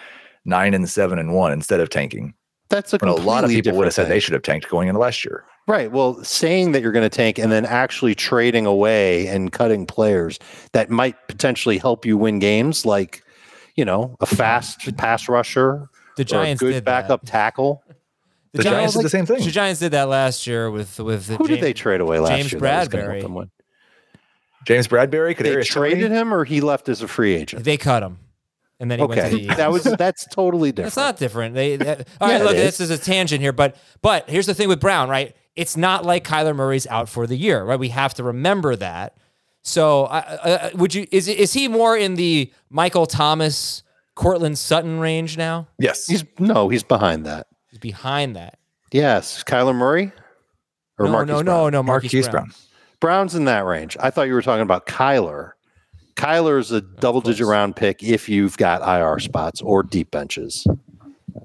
nine 0.44 0.74
and 0.74 0.88
seven 0.90 1.20
and 1.20 1.32
one 1.34 1.52
instead 1.52 1.78
of 1.78 1.88
tanking. 1.88 2.34
That's 2.68 2.92
a, 2.92 2.98
a 3.02 3.06
lot 3.14 3.44
of 3.44 3.50
people 3.50 3.76
would 3.76 3.84
have 3.84 3.92
different 3.92 3.94
said 3.94 4.08
they 4.08 4.20
should 4.20 4.32
have 4.32 4.42
tanked 4.42 4.68
going 4.68 4.88
into 4.88 5.00
last 5.00 5.24
year. 5.24 5.44
Right. 5.68 5.90
Well, 5.92 6.22
saying 6.24 6.72
that 6.72 6.82
you're 6.82 6.90
going 6.92 7.08
to 7.08 7.16
tank 7.16 7.38
and 7.38 7.52
then 7.52 7.64
actually 7.64 8.14
trading 8.16 8.66
away 8.66 9.28
and 9.28 9.52
cutting 9.52 9.86
players 9.86 10.38
that 10.72 10.90
might 10.90 11.16
potentially 11.28 11.78
help 11.78 12.04
you 12.04 12.16
win 12.16 12.38
games, 12.40 12.84
like 12.84 13.22
you 13.80 13.86
know 13.86 14.14
a 14.20 14.26
fast 14.26 14.94
pass 14.98 15.26
rusher, 15.28 15.88
the 16.16 16.22
or 16.22 16.24
a 16.24 16.26
Giants 16.26 16.60
good 16.60 16.84
backup 16.84 17.22
tackle. 17.24 17.82
The 18.52 18.62
Giants 18.62 18.94
did 18.94 19.04
the 19.04 19.08
same 19.08 19.24
thing. 19.26 19.42
The 19.42 19.50
Giants 19.50 19.80
did 19.80 19.92
that 19.92 20.08
last 20.08 20.46
year 20.46 20.70
with 20.70 20.98
with 21.00 21.28
Who 21.28 21.46
did 21.48 21.60
they 21.62 21.72
trade 21.72 22.00
away 22.02 22.18
last 22.18 22.30
James 22.36 22.52
year? 22.52 22.60
that 22.60 22.90
Bradberry. 22.90 23.48
James 24.66 24.86
Bradberry, 24.86 25.34
could 25.34 25.46
They 25.46 25.62
traded 25.62 26.10
him, 26.10 26.34
or 26.34 26.44
he 26.44 26.60
left 26.60 26.88
as 26.90 27.00
a 27.00 27.08
free 27.08 27.34
agent. 27.34 27.64
They 27.64 27.78
cut 27.78 28.02
him, 28.02 28.18
and 28.78 28.90
then 28.90 28.98
he 28.98 29.06
went 29.06 29.18
to 29.18 29.28
the 29.28 29.34
Okay, 29.34 29.42
Eagles. 29.44 29.56
that 29.56 29.70
was 29.72 29.84
that's 29.84 30.26
totally 30.26 30.72
different. 30.72 30.88
It's 30.88 30.96
not 30.96 31.16
different. 31.16 31.54
They, 31.54 31.76
that- 31.76 32.06
all 32.20 32.28
Yeah, 32.28 32.36
right, 32.36 32.44
look, 32.44 32.54
is. 32.56 32.78
this 32.78 32.80
is 32.80 32.90
a 32.90 32.98
tangent 32.98 33.40
here, 33.40 33.52
but 33.52 33.76
but 34.02 34.28
here's 34.28 34.46
the 34.46 34.54
thing 34.54 34.68
with 34.68 34.80
Brown, 34.80 35.08
right? 35.08 35.34
It's 35.56 35.76
not 35.76 36.04
like 36.04 36.24
Kyler 36.24 36.54
Murray's 36.54 36.86
out 36.88 37.08
for 37.08 37.26
the 37.26 37.36
year, 37.36 37.64
right? 37.64 37.78
We 37.78 37.88
have 37.88 38.12
to 38.14 38.22
remember 38.24 38.76
that. 38.76 39.16
So, 39.62 40.04
uh, 40.04 40.38
uh, 40.42 40.70
would 40.74 40.94
you 40.94 41.06
is 41.10 41.28
is 41.28 41.52
he 41.52 41.68
more 41.68 41.96
in 41.96 42.14
the 42.14 42.52
Michael 42.70 43.06
Thomas, 43.06 43.82
Courtland 44.14 44.58
Sutton 44.58 45.00
range 45.00 45.36
now? 45.36 45.68
Yes. 45.78 46.06
He's 46.06 46.24
no, 46.38 46.68
he's 46.68 46.82
behind 46.82 47.26
that. 47.26 47.46
He's 47.68 47.78
behind 47.78 48.36
that. 48.36 48.58
Yes, 48.92 49.44
Kyler 49.44 49.74
Murray 49.74 50.12
or 50.98 51.06
no, 51.06 51.12
Marquise 51.12 51.28
no, 51.28 51.42
Brown? 51.42 51.44
no, 51.44 51.70
no, 51.70 51.82
Marquise, 51.82 52.12
Marquise 52.12 52.28
Brown. 52.28 52.44
Brown. 52.44 52.54
Brown's 53.00 53.34
in 53.34 53.44
that 53.46 53.64
range. 53.64 53.96
I 54.00 54.10
thought 54.10 54.22
you 54.28 54.34
were 54.34 54.42
talking 54.42 54.62
about 54.62 54.86
Kyler. 54.86 55.52
Kyler's 56.16 56.70
a 56.70 56.80
double 56.80 57.20
digit 57.20 57.46
round 57.46 57.76
pick 57.76 58.02
if 58.02 58.28
you've 58.28 58.56
got 58.58 58.82
IR 58.82 59.18
spots 59.20 59.62
or 59.62 59.82
deep 59.82 60.10
benches. 60.10 60.66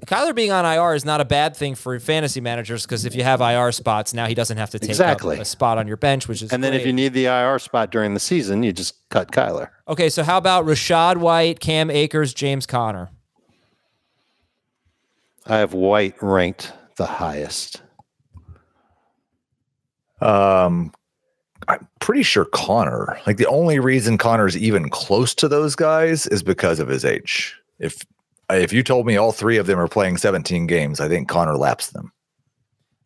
Kyler 0.06 0.34
being 0.34 0.52
on 0.52 0.64
IR 0.64 0.94
is 0.94 1.04
not 1.04 1.20
a 1.20 1.24
bad 1.24 1.56
thing 1.56 1.74
for 1.74 1.98
fantasy 2.00 2.40
managers 2.40 2.84
because 2.84 3.04
if 3.04 3.14
you 3.14 3.22
have 3.24 3.40
IR 3.40 3.72
spots, 3.72 4.14
now 4.14 4.26
he 4.26 4.34
doesn't 4.34 4.56
have 4.56 4.70
to 4.70 4.78
take 4.78 4.90
Exactly. 4.90 5.36
up 5.36 5.42
a 5.42 5.44
spot 5.44 5.78
on 5.78 5.86
your 5.88 5.96
bench, 5.96 6.28
which 6.28 6.42
is 6.42 6.52
And 6.52 6.62
then 6.62 6.74
if 6.74 6.86
you 6.86 6.92
need 6.92 7.12
the 7.12 7.26
IR 7.26 7.58
spot 7.58 7.90
during 7.90 8.14
the 8.14 8.20
season, 8.20 8.62
you 8.62 8.72
just 8.72 9.08
cut 9.08 9.32
Kyler. 9.32 9.68
okay. 9.88 10.08
So 10.08 10.22
how 10.22 10.38
about 10.38 10.64
Rachaad 10.64 11.16
White, 11.18 11.60
Cam 11.60 11.90
Akers, 11.90 12.32
James 12.34 12.66
Conner? 12.66 13.10
I 15.46 15.58
have 15.58 15.74
White 15.74 16.14
ranked 16.22 16.72
the 16.96 17.06
highest. 17.06 17.82
Um, 20.20 20.92
I'm 21.68 21.86
pretty 22.00 22.22
sure 22.22 22.44
Conner. 22.46 23.18
Like 23.26 23.36
the 23.36 23.46
only 23.46 23.78
reason 23.78 24.18
Conner's 24.18 24.56
even 24.56 24.88
close 24.88 25.34
to 25.36 25.48
those 25.48 25.74
guys 25.76 26.26
is 26.26 26.42
because 26.42 26.80
of 26.80 26.88
his 26.88 27.04
age. 27.04 27.56
If 27.78 27.98
if 28.50 28.72
you 28.72 28.82
told 28.82 29.06
me 29.06 29.16
all 29.16 29.32
three 29.32 29.56
of 29.56 29.66
them 29.66 29.78
are 29.78 29.88
playing 29.88 30.16
17 30.16 30.66
games, 30.66 31.00
I 31.00 31.08
think 31.08 31.28
Conner 31.28 31.56
laps 31.56 31.90
them. 31.90 32.12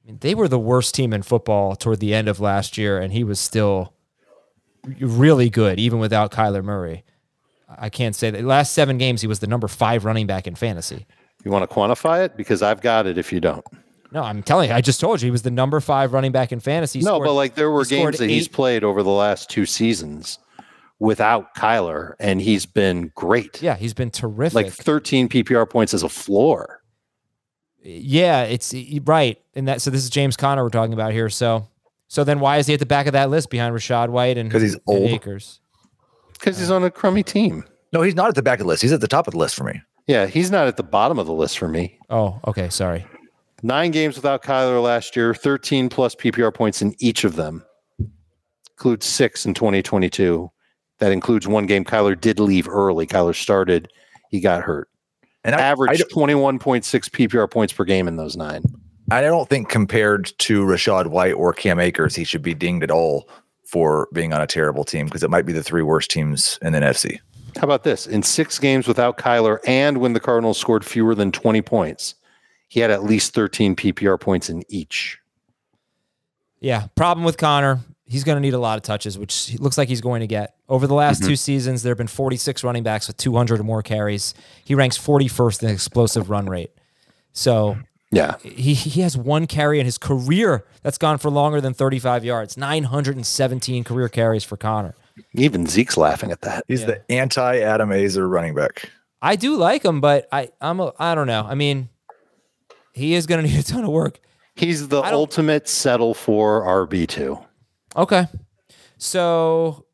I 0.03 0.09
mean, 0.09 0.19
they 0.21 0.35
were 0.35 0.49
the 0.49 0.59
worst 0.59 0.95
team 0.95 1.13
in 1.13 1.23
football 1.23 1.77
toward 1.77 2.01
the 2.01 2.15
end 2.15 2.29
of 2.29 2.41
last 2.41 2.77
year, 2.77 2.99
and 2.99 3.13
he 3.13 3.25
was 3.25 3.41
still 3.41 3.95
really 4.99 5.51
good, 5.51 5.79
even 5.79 5.99
without 5.99 6.33
Kyler 6.33 6.65
Murray. 6.65 7.05
I 7.69 7.89
can't 7.89 8.17
say 8.17 8.31
that. 8.31 8.45
Last 8.45 8.73
seven 8.73 8.99
games, 8.99 9.21
he 9.21 9.29
was 9.29 9.41
the 9.41 9.47
number 9.47 9.69
five 9.69 10.05
running 10.05 10.27
back 10.27 10.47
in 10.47 10.55
fantasy. 10.55 11.07
You 11.45 11.51
want 11.51 11.69
to 11.69 11.75
quantify 11.75 12.25
it? 12.25 12.37
Because 12.37 12.63
I've 12.63 12.81
got 12.81 13.07
it 13.07 13.17
if 13.17 13.33
you 13.33 13.41
don't. 13.41 13.65
No, 14.13 14.23
I'm 14.23 14.43
telling 14.43 14.71
you, 14.71 14.75
I 14.75 14.81
just 14.81 15.01
told 15.01 15.23
you 15.23 15.27
he 15.27 15.31
was 15.31 15.43
the 15.43 15.53
number 15.53 15.79
five 15.81 16.13
running 16.13 16.33
back 16.33 16.51
in 16.51 16.59
fantasy. 16.59 16.99
He 16.99 17.05
no, 17.05 17.13
scored- 17.13 17.27
but 17.27 17.33
like 17.35 17.55
there 17.55 17.71
were 17.71 17.85
games 17.85 18.19
that 18.19 18.29
he's 18.29 18.49
played 18.49 18.83
over 18.83 19.03
the 19.03 19.11
last 19.11 19.49
two 19.49 19.65
seasons 19.67 20.39
without 21.01 21.55
Kyler, 21.57 22.13
and 22.21 22.41
he's 22.41 22.67
been 22.67 23.11
great. 23.17 23.61
Yeah, 23.61 23.75
he's 23.75 23.95
been 23.95 24.11
terrific. 24.11 24.55
Like 24.55 24.71
13 24.73 25.29
PPR 25.29 25.69
points 25.69 25.93
as 25.95 26.03
a 26.05 26.09
floor. 26.09 26.83
yeah, 27.83 28.43
it's 28.45 28.73
right. 29.05 29.39
And 29.55 29.67
that 29.67 29.81
so 29.83 29.91
this 29.91 30.05
is 30.05 30.11
James 30.11 30.37
Conner 30.37 30.63
we're 30.63 30.69
talking 30.71 30.93
about 30.95 31.13
here. 31.13 31.29
So 31.31 31.67
so 32.09 32.23
then 32.25 32.39
why 32.41 32.59
is 32.59 32.67
he 32.67 32.75
at 32.75 32.81
the 32.81 32.87
back 32.87 33.07
of 33.07 33.13
that 33.15 33.31
list 33.31 33.51
behind 33.51 33.75
Rachaad 33.75 34.11
White 34.11 34.37
and 34.39 34.51
'Cause 34.51 34.63
he's 34.63 34.75
and 34.75 34.83
old. 34.87 35.11
Akers? 35.11 35.61
Because 36.35 36.59
he's 36.59 36.71
on 36.71 36.85
a 36.85 36.91
crummy 36.91 37.23
team. 37.23 37.65
No, 37.93 38.03
he's 38.03 38.15
not 38.15 38.29
at 38.29 38.35
the 38.35 38.43
back 38.43 38.61
of 38.61 38.65
the 38.65 38.69
list. 38.69 38.83
He's 38.83 38.93
at 38.93 39.01
the 39.01 39.09
top 39.09 39.27
of 39.27 39.33
the 39.33 39.39
list 39.39 39.55
for 39.57 39.65
me. 39.65 39.81
Yeah, 40.07 40.27
he's 40.27 40.51
not 40.51 40.67
at 40.67 40.77
the 40.77 40.83
bottom 40.83 41.19
of 41.19 41.27
the 41.27 41.33
list 41.33 41.59
for 41.59 41.69
me. 41.69 41.99
Oh, 42.09 42.41
okay, 42.47 42.69
sorry. 42.69 43.07
Nine 43.63 43.91
games 43.91 44.17
without 44.17 44.43
Kyler 44.43 44.83
last 44.83 45.15
year, 45.17 45.35
13 45.35 45.89
plus 45.89 46.15
PPR 46.15 46.53
points 46.53 46.81
in 46.83 46.95
each 46.99 47.25
of 47.25 47.37
them. 47.37 47.65
Includes 48.73 49.05
six 49.07 49.45
in 49.45 49.53
2022. 49.55 50.51
That 51.01 51.13
includes 51.13 51.49
one 51.49 51.67
game 51.67 51.85
Kyler 51.85 52.19
did 52.19 52.39
leave 52.39 52.69
early. 52.69 53.07
Kyler 53.07 53.35
started, 53.35 53.91
he 54.31 54.41
got 54.41 54.63
hurt. 54.63 54.89
And 55.45 55.55
I, 55.55 55.59
I, 55.59 55.63
Averaged 55.63 56.11
21.6 56.11 56.83
PPR 57.11 57.51
points 57.51 57.73
per 57.73 57.85
game 57.85 58.07
in 58.07 58.17
those 58.17 58.37
nine. 58.37 58.63
I 59.11 59.23
don't 59.23 59.49
think 59.49 59.69
compared 59.69 60.33
to 60.39 60.65
Rachaad 60.65 61.09
White 61.09 61.33
or 61.33 61.53
Cam 61.53 61.81
Akers, 61.81 62.15
he 62.15 62.25
should 62.25 62.43
be 62.43 62.55
dinged 62.55 62.85
at 62.85 62.91
all 62.91 63.29
for 63.67 64.09
being 64.13 64.33
on 64.33 64.41
a 64.41 64.47
terrible 64.47 64.85
team 64.85 65.07
because 65.07 65.23
it 65.23 65.31
might 65.31 65.47
be 65.47 65.53
the 65.53 65.63
three 65.63 65.83
worst 65.83 66.11
teams 66.11 66.59
in 66.63 66.73
the 66.73 66.81
NFC. 66.81 67.19
How 67.57 67.63
about 67.63 67.83
this? 67.83 68.07
In 68.07 68.23
six 68.23 68.59
games 68.59 68.87
without 68.87 69.19
Kyler 69.19 69.59
and 69.67 69.99
when 69.99 70.13
the 70.13 70.21
Cardinals 70.21 70.59
scored 70.59 70.85
fewer 70.85 71.15
than 71.15 71.33
20 71.33 71.63
points, 71.63 72.15
he 72.69 72.81
had 72.81 72.91
at 72.91 73.03
least 73.03 73.35
13 73.35 73.75
PPR 73.75 74.21
points 74.21 74.49
in 74.49 74.63
each. 74.69 75.19
Yeah, 76.61 76.87
problem 76.95 77.25
with 77.25 77.37
Conner. 77.37 77.81
He's 78.11 78.25
going 78.25 78.35
to 78.35 78.41
need 78.41 78.55
a 78.55 78.59
lot 78.59 78.77
of 78.77 78.83
touches, 78.83 79.17
which 79.17 79.47
he 79.47 79.57
looks 79.57 79.79
like 79.79 79.89
he's 79.89 80.01
going 80.01 80.19
to 80.19 80.27
get. 80.27 80.57
Over 80.69 80.89
the 80.89 80.95
last 80.95 81.21
mm-hmm. 81.21 81.29
two 81.29 81.37
seasons, 81.37 81.85
there 81.85 81.93
have 81.93 81.99
been 81.99 82.09
46 82.09 82.65
running 82.65 82.83
backs 82.83 83.07
with 83.07 83.17
200 83.19 83.61
or 83.61 83.63
more 83.63 83.83
carries. 83.85 84.35
He 84.65 84.75
ranks 84.75 84.99
41st 84.99 85.63
in 85.63 85.69
explosive 85.71 86.29
run 86.29 86.47
rate. 86.47 86.73
So 87.33 87.79
Yeah. 88.11 88.37
he 88.43 88.75
he 88.75 89.03
has 89.03 89.17
one 89.17 89.47
carry 89.47 89.79
in 89.79 89.87
his 89.87 89.97
career 89.97 90.65
that's 90.83 90.99
gone 90.99 91.19
for 91.19 91.31
longer 91.31 91.61
than 91.61 91.73
35 91.73 92.25
yards. 92.25 92.57
917 92.57 93.85
career 93.85 94.09
carries 94.09 94.43
for 94.43 94.57
Conner. 94.57 94.97
Even 95.35 95.67
Zeke's 95.67 95.97
laughing 95.97 96.33
at 96.33 96.41
that. 96.41 96.65
He's 96.67 96.85
the 96.85 97.03
anti 97.09 97.61
Adam 97.61 97.91
Aizer 97.91 98.29
running 98.29 98.57
back. 98.57 98.91
I 99.23 99.37
do 99.37 99.55
like 99.57 99.85
him, 99.85 100.01
but 100.01 100.27
I 100.33 100.51
I'm 100.61 100.81
a, 100.81 100.93
I 100.99 101.15
don't 101.15 101.29
know. 101.29 101.47
I 101.49 101.55
mean, 101.55 101.91
he 102.93 103.15
is 103.15 103.27
going 103.27 103.41
to 103.45 103.49
need 103.49 103.61
a 103.61 103.63
ton 103.63 103.85
of 103.85 103.91
work. 103.91 104.19
He's 104.57 104.89
the 104.89 105.01
ultimate 105.01 105.69
settle 105.69 106.13
for 106.13 106.63
RB2. 106.63 107.47
Okay. 107.97 108.27
So 108.99 109.85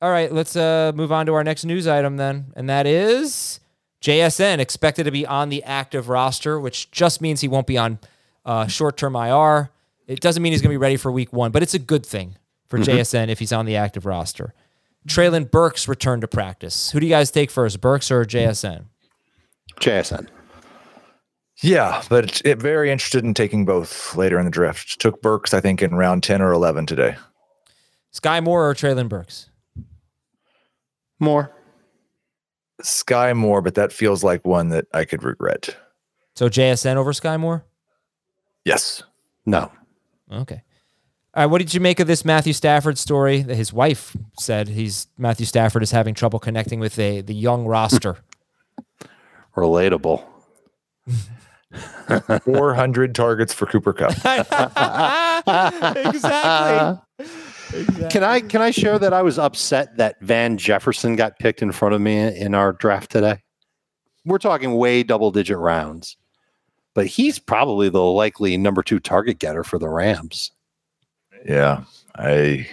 all 0.00 0.10
right, 0.10 0.30
let's 0.32 0.54
uh 0.56 0.92
move 0.94 1.12
on 1.12 1.26
to 1.26 1.34
our 1.34 1.44
next 1.44 1.64
news 1.64 1.86
item 1.86 2.16
then, 2.16 2.52
and 2.56 2.68
that 2.68 2.86
is 2.86 3.60
JSN 4.02 4.58
expected 4.58 5.04
to 5.04 5.10
be 5.10 5.26
on 5.26 5.48
the 5.48 5.62
active 5.62 6.08
roster, 6.10 6.60
which 6.60 6.90
just 6.90 7.22
means 7.22 7.40
he 7.40 7.48
won't 7.48 7.66
be 7.66 7.78
on 7.78 7.98
uh, 8.44 8.66
short-term 8.66 9.16
IR. 9.16 9.70
It 10.06 10.20
doesn't 10.20 10.42
mean 10.42 10.52
he's 10.52 10.60
going 10.60 10.68
to 10.68 10.74
be 10.74 10.82
ready 10.82 10.98
for 10.98 11.10
week 11.10 11.32
1, 11.32 11.50
but 11.52 11.62
it's 11.62 11.72
a 11.72 11.78
good 11.78 12.04
thing 12.04 12.36
for 12.68 12.78
JSN 12.78 13.28
if 13.28 13.38
he's 13.38 13.52
on 13.52 13.64
the 13.64 13.76
active 13.76 14.04
roster. 14.04 14.52
Treylon 15.08 15.50
Burks 15.50 15.88
returned 15.88 16.20
to 16.20 16.28
practice. 16.28 16.90
Who 16.90 17.00
do 17.00 17.06
you 17.06 17.10
guys 17.10 17.30
take 17.30 17.50
first, 17.50 17.80
Burks 17.80 18.10
or 18.10 18.26
JSN? 18.26 18.84
JSN. 19.80 20.28
Yeah, 21.62 22.02
but 22.08 22.24
it, 22.24 22.42
it 22.44 22.58
very 22.58 22.90
interested 22.90 23.24
in 23.24 23.34
taking 23.34 23.64
both 23.64 24.16
later 24.16 24.38
in 24.38 24.44
the 24.44 24.50
draft. 24.50 25.00
Took 25.00 25.22
Burks, 25.22 25.54
I 25.54 25.60
think, 25.60 25.82
in 25.82 25.94
round 25.94 26.22
10 26.22 26.42
or 26.42 26.52
11 26.52 26.86
today. 26.86 27.16
Skyy 28.12 28.42
Moore 28.42 28.68
or 28.68 28.74
Treylon 28.74 29.08
Burks? 29.08 29.50
More. 31.20 31.52
Skyy 32.82 33.36
Moore, 33.36 33.62
but 33.62 33.74
that 33.76 33.92
feels 33.92 34.24
like 34.24 34.44
one 34.44 34.68
that 34.70 34.86
I 34.92 35.04
could 35.04 35.22
regret. 35.22 35.76
So 36.34 36.48
JSN 36.48 36.96
over 36.96 37.12
Skyy 37.12 37.38
Moore? 37.38 37.64
Yes. 38.64 39.02
No. 39.46 39.70
Okay. 40.32 40.62
All 41.34 41.42
right. 41.42 41.46
What 41.46 41.58
did 41.58 41.74
you 41.74 41.80
make 41.80 42.00
of 42.00 42.06
this 42.06 42.24
Matthew 42.24 42.52
Stafford 42.52 42.98
story 42.98 43.42
that 43.42 43.54
his 43.54 43.72
wife 43.72 44.16
said 44.38 44.68
he's 44.68 45.06
Matthew 45.18 45.46
Stafford 45.46 45.82
is 45.82 45.90
having 45.90 46.14
trouble 46.14 46.38
connecting 46.38 46.80
with 46.80 46.98
a, 46.98 47.20
the 47.20 47.34
young 47.34 47.66
roster? 47.66 48.18
Relatable. 49.56 50.24
400 52.44 53.14
targets 53.14 53.52
for 53.52 53.66
Cooper 53.66 53.92
Kupp. 53.92 54.12
exactly. 55.96 57.26
Can 58.10 58.22
I 58.22 58.40
can 58.40 58.62
I 58.62 58.70
share 58.70 58.98
that 58.98 59.12
I 59.12 59.22
was 59.22 59.38
upset 59.38 59.96
that 59.96 60.20
Van 60.20 60.56
Jefferson 60.56 61.16
got 61.16 61.38
picked 61.38 61.62
in 61.62 61.72
front 61.72 61.94
of 61.94 62.00
me 62.00 62.36
in 62.38 62.54
our 62.54 62.72
draft 62.72 63.10
today? 63.10 63.42
We're 64.24 64.38
talking 64.38 64.74
way 64.76 65.02
double 65.02 65.30
digit 65.30 65.58
rounds. 65.58 66.16
But 66.94 67.06
he's 67.08 67.40
probably 67.40 67.88
the 67.88 68.02
likely 68.02 68.56
number 68.56 68.82
2 68.82 69.00
target 69.00 69.40
getter 69.40 69.64
for 69.64 69.80
the 69.80 69.88
Rams. 69.88 70.52
Yeah. 71.44 71.84
I 72.14 72.68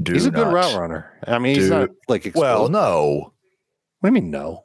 do. 0.00 0.12
he's 0.12 0.26
a 0.26 0.30
good 0.30 0.52
route 0.52 0.78
runner. 0.78 1.12
I 1.26 1.40
mean, 1.40 1.56
he's 1.56 1.70
not 1.70 1.90
like 2.06 2.30
Well, 2.36 2.68
no. 2.68 3.32
What 4.00 4.10
do 4.10 4.14
you 4.16 4.22
mean 4.22 4.30
no? 4.30 4.64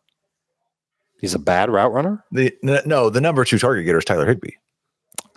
He's 1.24 1.34
a 1.34 1.40
bad 1.40 1.70
route 1.70 1.94
runner? 1.94 2.22
The 2.34 2.54
no, 2.62 3.10
the 3.10 3.22
number 3.22 3.46
two 3.46 3.58
target 3.58 3.86
getter 3.86 4.00
is 4.00 4.04
Tyler 4.04 4.26
Higbee. 4.26 4.58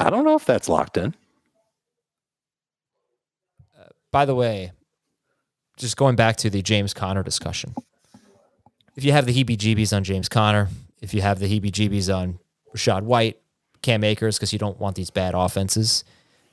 I 0.01 0.11
don't 0.11 0.25
know 0.25 0.35
if 0.35 0.45
that's 0.45 0.69
locked 0.69 0.97
in. 0.97 1.15
By 4.11 4.25
the 4.25 4.35
way, 4.35 4.73
just 5.77 5.97
going 5.97 6.17
back 6.17 6.39
to 6.39 6.51
the 6.51 6.61
James 6.61 6.93
Conner 6.93 7.23
discussion. 7.23 7.73
If 8.97 9.05
you 9.05 9.13
have 9.13 9.27
the 9.27 9.33
heebie 9.33 9.57
jeebies 9.57 9.97
on 9.97 10.03
James 10.03 10.29
Conner, 10.29 10.71
if 11.01 11.15
you 11.15 11.21
have 11.21 11.39
the 11.39 11.47
heebie 11.47 11.71
jeebies 11.71 12.13
on 12.13 12.41
Rachaad 12.75 13.05
White, 13.05 13.39
Cam 13.83 14.03
Akers, 14.03 14.39
because 14.39 14.53
you 14.53 14.59
don't 14.59 14.81
want 14.81 14.97
these 14.97 15.11
bad 15.11 15.35
offenses, 15.37 16.03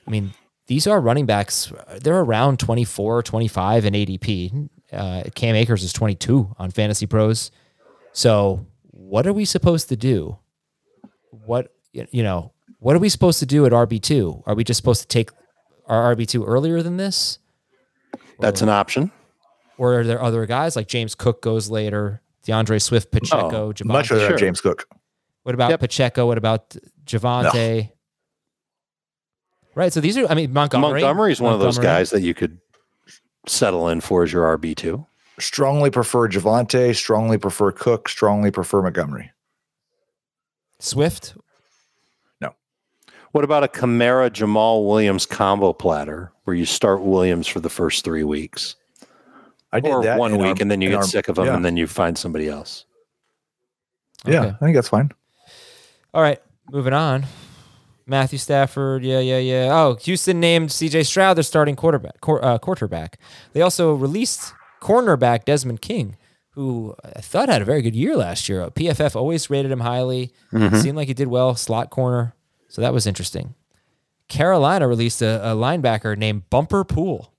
I 0.05 0.11
mean, 0.11 0.35
these 0.67 0.85
are 0.85 1.01
running 1.01 1.25
backs. 1.25 1.73
They're 2.01 2.19
around 2.19 2.59
24, 2.59 3.23
25 3.23 3.85
in 3.85 3.93
ADP. 3.95 4.69
Uh, 4.91 5.23
Cam 5.33 5.55
Akers 5.55 5.81
is 5.81 5.91
22 5.91 6.53
on 6.59 6.71
FantasyPros. 6.71 7.49
So, 8.11 8.67
what 9.13 9.27
are 9.27 9.33
we 9.33 9.45
supposed 9.45 9.89
to 9.89 9.95
do? 9.95 10.39
What, 11.45 11.71
you 11.91 12.23
know, 12.23 12.51
what 12.79 12.95
are 12.95 12.99
we 12.99 13.09
supposed 13.09 13.37
to 13.41 13.45
do 13.45 13.63
at 13.67 13.71
RB2? 13.71 14.41
Are 14.47 14.55
we 14.55 14.63
just 14.63 14.79
supposed 14.79 15.01
to 15.01 15.07
take 15.07 15.29
our 15.85 16.15
RB2 16.15 16.43
earlier 16.47 16.81
than 16.81 16.97
this? 16.97 17.37
That's 18.39 18.63
an 18.63 18.69
option. 18.69 19.11
Or 19.77 19.99
are 19.99 20.03
there 20.03 20.19
other 20.19 20.47
guys 20.47 20.75
like 20.75 20.87
James 20.87 21.13
Cook 21.13 21.43
goes 21.43 21.69
later, 21.69 22.23
D'Andre 22.43 22.79
Swift, 22.79 23.09
oh, 23.13 23.19
Pacheco, 23.19 23.71
Javonte? 23.71 23.85
Much 23.85 24.09
rather 24.09 24.29
sure. 24.29 24.37
James 24.37 24.59
Cook. 24.61 24.87
What 25.43 25.53
about 25.53 25.69
Yep. 25.69 25.81
Pacheco? 25.81 26.25
What 26.25 26.39
about 26.39 26.75
Javonte? 27.05 27.91
Right. 29.75 29.93
So 29.93 30.01
these 30.01 30.17
are, 30.17 30.25
I 30.25 30.33
mean, 30.33 30.51
Montgomery. 30.51 31.01
Montgomery's 31.01 31.39
one 31.39 31.53
of 31.53 31.59
those 31.59 31.77
guys 31.77 32.09
that 32.09 32.21
you 32.21 32.33
could 32.33 32.57
settle 33.45 33.89
in 33.89 34.01
for 34.01 34.23
as 34.23 34.33
your 34.33 34.57
RB2. 34.57 35.05
Strongly 35.39 35.89
prefer 35.89 36.27
Javonte. 36.29 36.95
Strongly 36.95 37.37
prefer 37.37 37.71
Cook. 37.71 38.07
Strongly 38.09 38.51
prefer 38.51 38.81
Montgomery. 38.81 39.31
Swift 40.79 41.35
No. 42.41 42.53
What 43.31 43.43
about 43.43 43.63
a 43.63 43.67
Kamara 43.67 44.29
Jamaal 44.29 44.85
Williams 44.87 45.25
combo 45.25 45.73
platter 45.73 46.31
where 46.43 46.55
you 46.55 46.65
start 46.65 47.01
Williams 47.01 47.47
for 47.47 47.59
the 47.59 47.69
first 47.69 48.03
three 48.03 48.23
weeks? 48.23 48.75
I 49.71 49.79
did 49.79 49.91
Or 49.91 50.03
that 50.03 50.19
one 50.19 50.37
week 50.37 50.57
our- 50.57 50.61
and 50.61 50.69
then 50.69 50.81
you 50.81 50.89
get 50.89 50.97
our- 50.97 51.03
sick 51.03 51.29
of 51.29 51.35
them 51.37 51.45
yeah. 51.45 51.55
and 51.55 51.65
then 51.65 51.77
you 51.77 51.87
find 51.87 52.17
somebody 52.17 52.47
else. 52.47 52.85
Yeah, 54.25 54.41
Okay. 54.41 54.49
I 54.49 54.65
think 54.65 54.75
that's 54.75 54.89
fine. 54.89 55.11
All 56.13 56.21
right, 56.21 56.39
moving 56.71 56.93
on. 56.93 57.25
Matthew 58.05 58.37
Stafford, 58.37 59.03
yeah, 59.03 59.19
yeah, 59.19 59.37
yeah. 59.39 59.69
Oh, 59.71 59.95
Houston 59.95 60.39
named 60.39 60.71
C.J. 60.71 61.03
Stroud 61.03 61.37
their 61.37 61.43
starting 61.43 61.75
quarterback. 61.75 62.19
Quar- 62.21 62.43
uh, 62.43 62.57
quarterback. 62.59 63.17
They 63.53 63.61
also 63.61 63.93
released 63.95 64.53
cornerback 64.83 65.45
Desmond 65.45 65.81
King, 65.81 66.17
who 66.51 66.95
I 67.03 67.21
thought 67.21 67.49
had 67.49 67.61
a 67.61 67.65
very 67.65 67.81
good 67.81 67.95
year 67.95 68.15
last 68.15 68.49
year. 68.49 68.69
PFF 68.69 69.15
always 69.15 69.49
rated 69.49 69.71
him 69.71 69.79
highly. 69.79 70.33
Seemed 70.51 70.97
like 70.97 71.07
he 71.07 71.13
did 71.13 71.29
well, 71.29 71.55
slot 71.55 71.89
corner. 71.89 72.35
So 72.67 72.81
that 72.81 72.93
was 72.93 73.07
interesting. 73.07 73.55
Carolina 74.27 74.87
released 74.87 75.21
a, 75.21 75.51
a 75.51 75.55
linebacker 75.55 76.17
named 76.17 76.49
Bumper 76.49 76.83
Pool. 76.83 77.31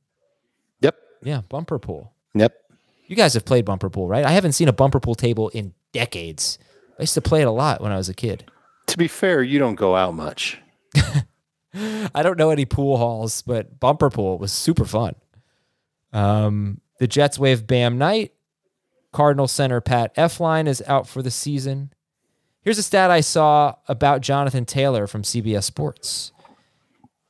Yep. 0.80 0.96
Yeah, 1.22 1.42
Bumper 1.48 1.78
Pool. 1.78 2.12
Yep. 2.34 2.54
You 3.06 3.16
guys 3.16 3.34
have 3.34 3.44
played 3.44 3.64
Bumper 3.64 3.90
Pool, 3.90 4.08
right? 4.08 4.24
I 4.24 4.30
haven't 4.30 4.52
seen 4.52 4.68
a 4.68 4.72
Bumper 4.72 5.00
Pool 5.00 5.14
table 5.14 5.48
in 5.50 5.74
decades. 5.92 6.58
I 6.98 7.02
used 7.02 7.14
to 7.14 7.20
play 7.20 7.42
it 7.42 7.46
a 7.46 7.50
lot 7.50 7.80
when 7.80 7.92
I 7.92 7.96
was 7.96 8.08
a 8.08 8.14
kid. 8.14 8.44
To 8.86 8.98
be 8.98 9.08
fair, 9.08 9.42
you 9.42 9.58
don't 9.58 9.74
go 9.74 9.96
out 9.96 10.14
much. 10.14 10.58
I 12.14 12.22
don't 12.22 12.38
know 12.38 12.50
any 12.50 12.64
pool 12.64 12.96
halls, 12.96 13.42
but 13.42 13.80
bumper 13.80 14.10
pool 14.10 14.38
was 14.38 14.52
super 14.52 14.84
fun. 14.84 15.14
Um, 16.12 16.80
the 16.98 17.06
Jets 17.06 17.38
wave 17.38 17.66
Bam 17.66 17.98
Knight. 17.98 18.32
Cardinal 19.12 19.46
center 19.46 19.80
Pat 19.80 20.14
Elflein 20.16 20.66
is 20.66 20.82
out 20.86 21.06
for 21.06 21.22
the 21.22 21.30
season. 21.30 21.92
Here's 22.62 22.78
a 22.78 22.82
stat 22.82 23.10
I 23.10 23.20
saw 23.20 23.76
about 23.86 24.22
Jonathan 24.22 24.64
Taylor 24.64 25.06
from 25.06 25.22
CBS 25.22 25.64
Sports. 25.64 26.32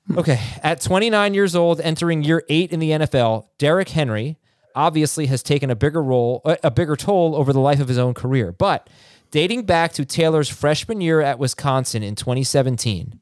Hmm. 0.06 0.18
Okay, 0.18 0.40
at 0.62 0.80
29 0.80 1.34
years 1.34 1.54
old, 1.54 1.80
entering 1.80 2.22
year 2.22 2.42
eight 2.48 2.72
in 2.72 2.80
the 2.80 2.90
NFL, 2.90 3.46
Derrick 3.58 3.90
Henry 3.90 4.38
obviously 4.74 5.26
has 5.26 5.42
taken 5.42 5.70
a 5.70 5.76
bigger 5.76 6.02
role, 6.02 6.40
uh, 6.44 6.56
a 6.62 6.70
bigger 6.70 6.96
toll 6.96 7.34
over 7.36 7.52
the 7.52 7.60
life 7.60 7.80
of 7.80 7.88
his 7.88 7.98
own 7.98 8.14
career. 8.14 8.52
But 8.52 8.88
dating 9.30 9.64
back 9.64 9.92
to 9.94 10.04
Taylor's 10.04 10.48
freshman 10.48 11.00
year 11.00 11.20
at 11.20 11.38
Wisconsin 11.38 12.02
in 12.02 12.14
2017, 12.14 13.20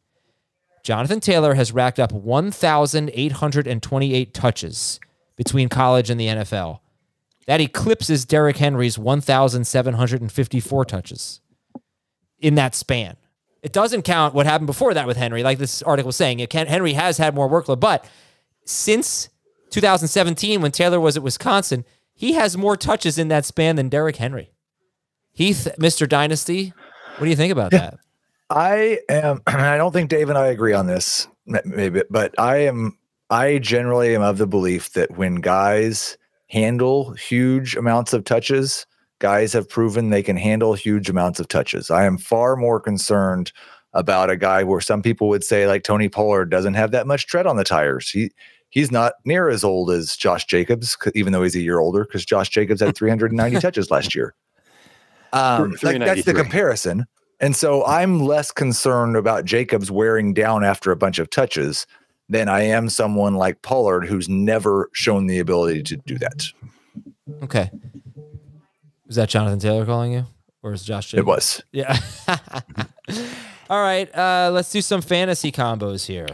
Jonathan 0.85 1.21
Taylor 1.21 1.55
has 1.55 1.73
racked 1.73 2.01
up 2.01 2.13
1,828 2.13 4.35
touches 4.35 5.01
between 5.37 5.69
college 5.69 6.11
and 6.11 6.21
the 6.21 6.27
NFL. 6.27 6.81
That 7.47 7.61
eclipses 7.61 8.25
Derrick 8.25 8.59
Henry's 8.59 8.99
1,754 8.99 10.85
touches 10.85 11.41
in 12.39 12.55
that 12.55 12.75
span. 12.75 13.17
It 13.63 13.73
doesn't 13.73 14.03
count 14.03 14.35
what 14.35 14.47
happened 14.47 14.67
before 14.67 14.95
that 14.95 15.07
with 15.07 15.17
Henry, 15.17 15.43
like 15.43 15.59
this 15.59 15.83
article 15.83 16.09
was 16.09 16.17
saying. 16.17 16.41
It 16.41 16.51
can, 16.51 16.67
Henry 16.67 16.95
has 16.95 17.19
had 17.19 17.35
more 17.35 17.49
workload, 17.49 17.81
but 17.81 18.05
since 18.65 19.29
2017, 19.71 20.61
when 20.61 20.73
Taylor 20.73 21.01
was 21.01 21.17
at 21.17 21.23
Wisconsin, 21.23 21.85
he 22.15 22.33
has 22.33 22.57
more 22.57 22.77
touches 22.77 23.19
in 23.19 23.29
that 23.29 23.45
span 23.45 23.77
than 23.77 23.89
Derrick 23.89 24.17
Henry. 24.17 24.53
Heath, 25.33 25.69
Mr. 25.79 26.09
Dynasty, 26.09 26.73
what 27.17 27.25
do 27.25 27.31
you 27.31 27.37
think 27.37 27.53
about 27.53 27.71
that? 27.71 27.99
I 28.51 28.99
am. 29.09 29.43
I 29.47 29.77
don't 29.77 29.93
think 29.93 30.11
Dave 30.11 30.29
and 30.29 30.39
I 30.39 30.49
agree 30.49 30.73
on 30.73 30.87
this, 30.87 31.29
maybe, 31.47 32.03
but 32.11 32.39
I 32.39 32.59
am. 32.59 32.99
I 33.33 33.57
generally 33.57 34.15
am 34.15 34.21
of 34.21 34.37
the 34.37 34.47
belief 34.47 34.93
that 34.93 35.17
when 35.17 35.37
guys 35.37 36.19
handle 36.49 37.15
huge 37.15 37.75
amounts 37.77 38.13
of 38.13 38.25
touches, 38.25 38.87
guys 39.21 39.55
have 39.55 39.71
proven 39.71 40.11
they 40.11 40.23
can 40.23 40.37
handle 40.37 40.75
huge 40.75 41.09
amounts 41.09 41.41
of 41.41 41.49
touches. 41.49 41.91
I 41.91 42.05
am 42.05 42.19
far 42.19 42.57
more 42.57 42.79
concerned 42.79 43.51
about 43.95 44.29
a 44.29 44.37
guy 44.37 44.65
where 44.65 44.83
some 44.83 45.01
people 45.01 45.31
would 45.31 45.45
say, 45.45 45.67
like 45.67 45.83
Tony 45.83 46.11
Pollard, 46.11 46.51
doesn't 46.51 46.75
have 46.75 46.91
that 46.91 47.07
much 47.07 47.27
tread 47.27 47.47
on 47.47 47.57
the 47.57 47.65
tires. 47.65 48.11
He 48.11 48.33
he's 48.69 48.91
not 48.91 49.15
near 49.25 49.49
as 49.49 49.65
old 49.65 49.91
as 49.91 50.15
Josh 50.15 50.45
Jacobs, 50.45 50.99
even 51.15 51.33
though 51.33 51.43
he's 51.43 51.57
a 51.57 51.61
year 51.61 51.79
older, 51.79 52.05
because 52.05 52.27
Josh 52.27 52.51
Jacobs 52.51 52.83
had 52.83 52.95
390 52.95 53.61
touches 53.61 53.91
last 53.91 54.15
year. 54.15 54.35
Um, 55.33 55.75
like 55.83 56.01
that's 56.01 56.27
the 56.27 56.35
comparison. 56.35 57.07
And 57.41 57.57
so 57.57 57.85
I'm 57.87 58.21
less 58.21 58.53
concerned 58.53 59.17
about 59.17 59.47
Jacobs 59.47 59.91
wearing 59.91 60.35
down 60.35 60.65
after 60.65 60.93
a 60.93 60.97
bunch 60.97 61.19
of 61.19 61.31
touches 61.31 61.87
than 62.33 62.49
I 62.49 62.63
am 62.63 62.89
someone 62.89 63.35
like 63.35 63.63
Pollard 63.63 64.07
who's 64.07 64.29
never 64.29 64.89
shown 64.93 65.27
the 65.27 65.39
ability 65.39 65.83
to 65.85 65.97
do 65.99 66.19
that. 66.19 66.47
Okay. 67.43 67.71
Was 69.07 69.17
that 69.17 69.29
Jonathan 69.29 69.59
Taylor 69.59 69.85
calling 69.85 70.13
you? 70.13 70.25
Or 70.63 70.73
is 70.73 70.83
Josh 70.85 71.13
It 71.13 71.27
was. 71.27 71.63
Yeah. 71.73 71.99
All 73.69 73.83
right. 73.83 74.13
Uh, 74.17 74.51
let's 74.53 74.71
do 74.71 74.81
some 74.81 75.03
fantasy 75.03 75.53
combos 75.53 76.07
here. 76.07 76.27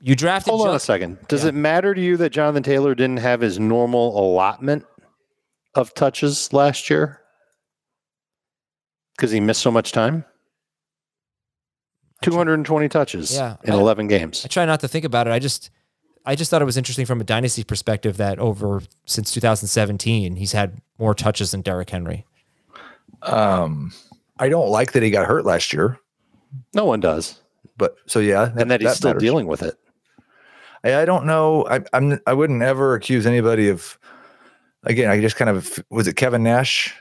You 0.00 0.16
drafted 0.16 0.50
Hold 0.52 0.62
on 0.62 0.72
Jo- 0.72 0.76
a 0.76 0.80
second. 0.80 1.18
Does 1.28 1.42
Yeah. 1.44 1.50
it 1.50 1.54
matter 1.54 1.94
to 1.94 2.00
you 2.00 2.16
that 2.16 2.30
Jonathan 2.30 2.62
Taylor 2.62 2.94
didn't 2.94 3.18
have 3.18 3.40
his 3.42 3.58
normal 3.60 4.18
allotment 4.18 4.84
of 5.74 5.92
touches 5.94 6.52
last 6.52 6.88
year? 6.90 7.20
Because 9.16 9.30
he 9.30 9.40
missed 9.40 9.60
so 9.60 9.70
much 9.70 9.92
time? 9.92 10.24
220 12.22 12.88
touches 12.88 13.34
Yeah, 13.34 13.56
in 13.64 13.72
I- 13.72 13.76
11 13.76 14.08
games. 14.08 14.44
I 14.44 14.48
try 14.48 14.64
not 14.64 14.80
to 14.80 14.88
think 14.88 15.04
about 15.04 15.26
it. 15.26 15.30
I 15.32 15.38
just 15.38 15.70
I 16.26 16.34
just 16.36 16.50
thought 16.50 16.60
it 16.60 16.66
was 16.66 16.76
interesting 16.76 17.06
from 17.06 17.20
a 17.20 17.24
dynasty 17.24 17.64
perspective 17.64 18.18
that 18.18 18.38
over 18.38 18.82
since 19.06 19.30
2017 19.32 20.36
he's 20.36 20.52
had 20.52 20.80
more 20.98 21.14
touches 21.14 21.50
than 21.52 21.62
Derrick 21.62 21.90
Henry. 21.90 22.26
Um, 23.22 23.92
I 24.38 24.48
don't 24.48 24.68
like 24.68 24.92
that 24.92 25.02
he 25.02 25.10
got 25.10 25.26
hurt 25.26 25.44
last 25.44 25.72
year, 25.72 25.98
No 26.74 26.84
one 26.84 27.00
does. 27.00 27.40
but 27.76 27.96
so 28.06 28.18
yeah, 28.18 28.50
And 28.56 28.70
that 28.70 28.80
he's 28.80 28.94
still 28.94 29.10
matters. 29.10 29.22
dealing 29.22 29.46
with 29.46 29.62
it. 29.62 29.74
I, 30.84 31.02
I 31.02 31.04
don't 31.04 31.26
know. 31.26 31.66
I, 31.68 31.80
I'm. 31.92 32.18
I 32.26 32.32
wouldn't 32.32 32.62
ever 32.62 32.94
accuse 32.94 33.26
anybody 33.26 33.68
of. 33.68 33.98
Again, 34.84 35.10
I 35.10 35.20
just 35.20 35.36
kind 35.36 35.50
of 35.50 35.78
was 35.90 36.06
it 36.08 36.16
Kevin 36.16 36.42
Nash 36.42 36.94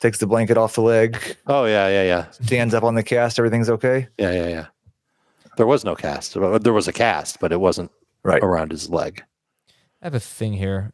takes 0.00 0.18
the 0.18 0.26
blanket 0.26 0.56
off 0.56 0.74
the 0.74 0.82
leg, 0.82 1.36
Oh, 1.46 1.64
yeah, 1.66 1.88
yeah, 1.88 2.02
yeah. 2.04 2.30
stands 2.30 2.74
up 2.74 2.84
on 2.84 2.94
the 2.94 3.02
cast, 3.02 3.38
everything's 3.38 3.68
okay. 3.70 4.08
Yeah, 4.18 4.32
yeah, 4.32 4.48
yeah. 4.48 4.66
There 5.56 5.66
was 5.66 5.84
no 5.84 5.94
cast. 5.94 6.34
There 6.34 6.72
was 6.72 6.88
a 6.88 6.92
cast, 6.92 7.40
but 7.40 7.52
it 7.52 7.60
wasn't 7.60 7.90
Right. 8.22 8.42
around 8.42 8.70
his 8.70 8.88
leg. 8.90 9.22
I 10.02 10.06
have 10.06 10.14
a 10.14 10.20
thing 10.20 10.54
here 10.54 10.92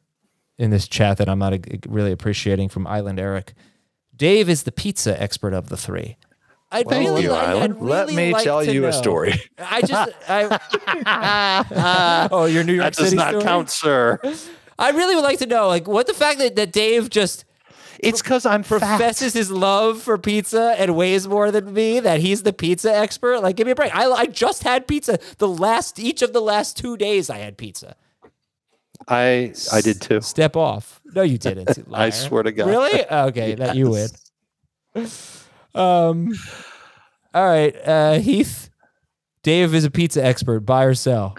in 0.58 0.70
this 0.70 0.88
chat 0.88 1.18
that 1.18 1.28
I'm 1.28 1.38
not 1.38 1.52
uh, 1.54 1.58
really 1.88 2.12
appreciating 2.12 2.68
from 2.68 2.86
Island 2.86 3.20
Eric. 3.20 3.54
Dave 4.16 4.48
is 4.48 4.62
the 4.64 4.72
pizza 4.72 5.20
expert 5.22 5.52
of 5.52 5.68
the 5.68 5.76
three. 5.76 6.16
I'd 6.72 6.88
Thank 6.88 7.08
really 7.08 7.22
you, 7.22 7.30
like- 7.30 7.48
Island. 7.48 7.74
I'd 7.74 7.80
Let 7.82 8.08
me 8.12 8.32
like 8.32 8.44
tell 8.44 8.64
to 8.64 8.72
you 8.72 8.86
a 8.86 8.92
story. 8.92 9.34
I 9.58 9.82
just, 9.82 10.12
I, 10.28 12.28
oh, 12.32 12.46
your 12.46 12.64
New 12.64 12.72
York 12.74 12.84
That 12.86 12.94
does 12.94 13.06
City 13.10 13.16
not 13.16 13.28
story? 13.30 13.44
count, 13.44 13.70
sir. 13.70 14.20
I 14.78 14.90
really 14.90 15.14
would 15.14 15.22
like 15.24 15.38
to 15.38 15.46
know, 15.46 15.68
like, 15.68 15.88
what 15.88 16.06
the 16.06 16.12
fact 16.14 16.38
that, 16.38 16.54
that 16.56 16.70
Dave 16.72 17.08
just 17.08 17.44
It's 18.00 18.22
because 18.22 18.46
I'm 18.46 18.62
professes 18.62 19.32
his 19.32 19.50
love 19.50 20.02
for 20.02 20.18
pizza 20.18 20.74
and 20.78 20.96
weighs 20.96 21.26
more 21.26 21.50
than 21.50 21.72
me, 21.72 22.00
that 22.00 22.20
he's 22.20 22.42
the 22.42 22.52
pizza 22.52 22.94
expert. 22.94 23.40
Like, 23.40 23.56
give 23.56 23.66
me 23.66 23.72
a 23.72 23.74
break. 23.74 23.94
I, 23.94 24.10
I 24.10 24.26
just 24.26 24.62
had 24.62 24.86
pizza 24.86 25.18
the 25.38 25.48
last, 25.48 25.98
each 25.98 26.22
of 26.22 26.32
the 26.32 26.40
last 26.40 26.76
two 26.76 26.96
days 26.96 27.30
I 27.30 27.38
had 27.38 27.56
pizza. 27.56 27.96
I 29.08 29.52
I 29.72 29.80
did 29.82 30.00
too. 30.00 30.20
Step 30.20 30.56
off. 30.56 31.00
No, 31.14 31.22
you 31.22 31.38
didn't. 31.38 31.86
I 31.92 32.10
swear 32.10 32.42
to 32.42 32.52
God. 32.52 32.68
Really? 32.68 33.06
Okay, 33.08 33.54
that 33.54 33.76
you 33.76 33.90
win. 33.90 34.08
Um. 35.74 36.32
All 37.34 37.44
right, 37.44 37.76
uh, 37.86 38.14
Heath. 38.14 38.70
Dave 39.42 39.74
is 39.74 39.84
a 39.84 39.90
pizza 39.90 40.24
expert. 40.24 40.60
Buy 40.60 40.84
or 40.84 40.94
sell? 40.94 41.36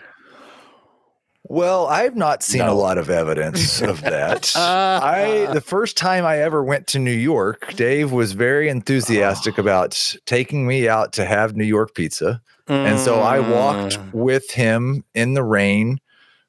Well, 1.50 1.88
I've 1.88 2.16
not 2.16 2.44
seen 2.44 2.62
a 2.62 2.74
lot 2.74 2.98
of 2.98 3.10
evidence 3.10 3.82
of 3.92 4.02
that. 4.02 4.52
I 4.56 5.48
the 5.54 5.62
first 5.62 5.96
time 5.98 6.26
I 6.26 6.40
ever 6.40 6.64
went 6.64 6.88
to 6.88 7.00
New 7.00 7.12
York, 7.12 7.74
Dave 7.76 8.12
was 8.12 8.34
very 8.34 8.68
enthusiastic 8.70 9.58
about 9.58 10.16
taking 10.26 10.68
me 10.68 10.90
out 10.90 11.14
to 11.14 11.26
have 11.26 11.56
New 11.56 11.64
York 11.66 11.94
pizza. 11.96 12.42
And 12.68 13.00
so 13.00 13.20
I 13.22 13.40
walked 13.40 13.98
Mm. 13.98 14.14
with 14.14 14.52
him 14.52 15.06
in 15.16 15.36
the 15.36 15.44
rain 15.44 16.00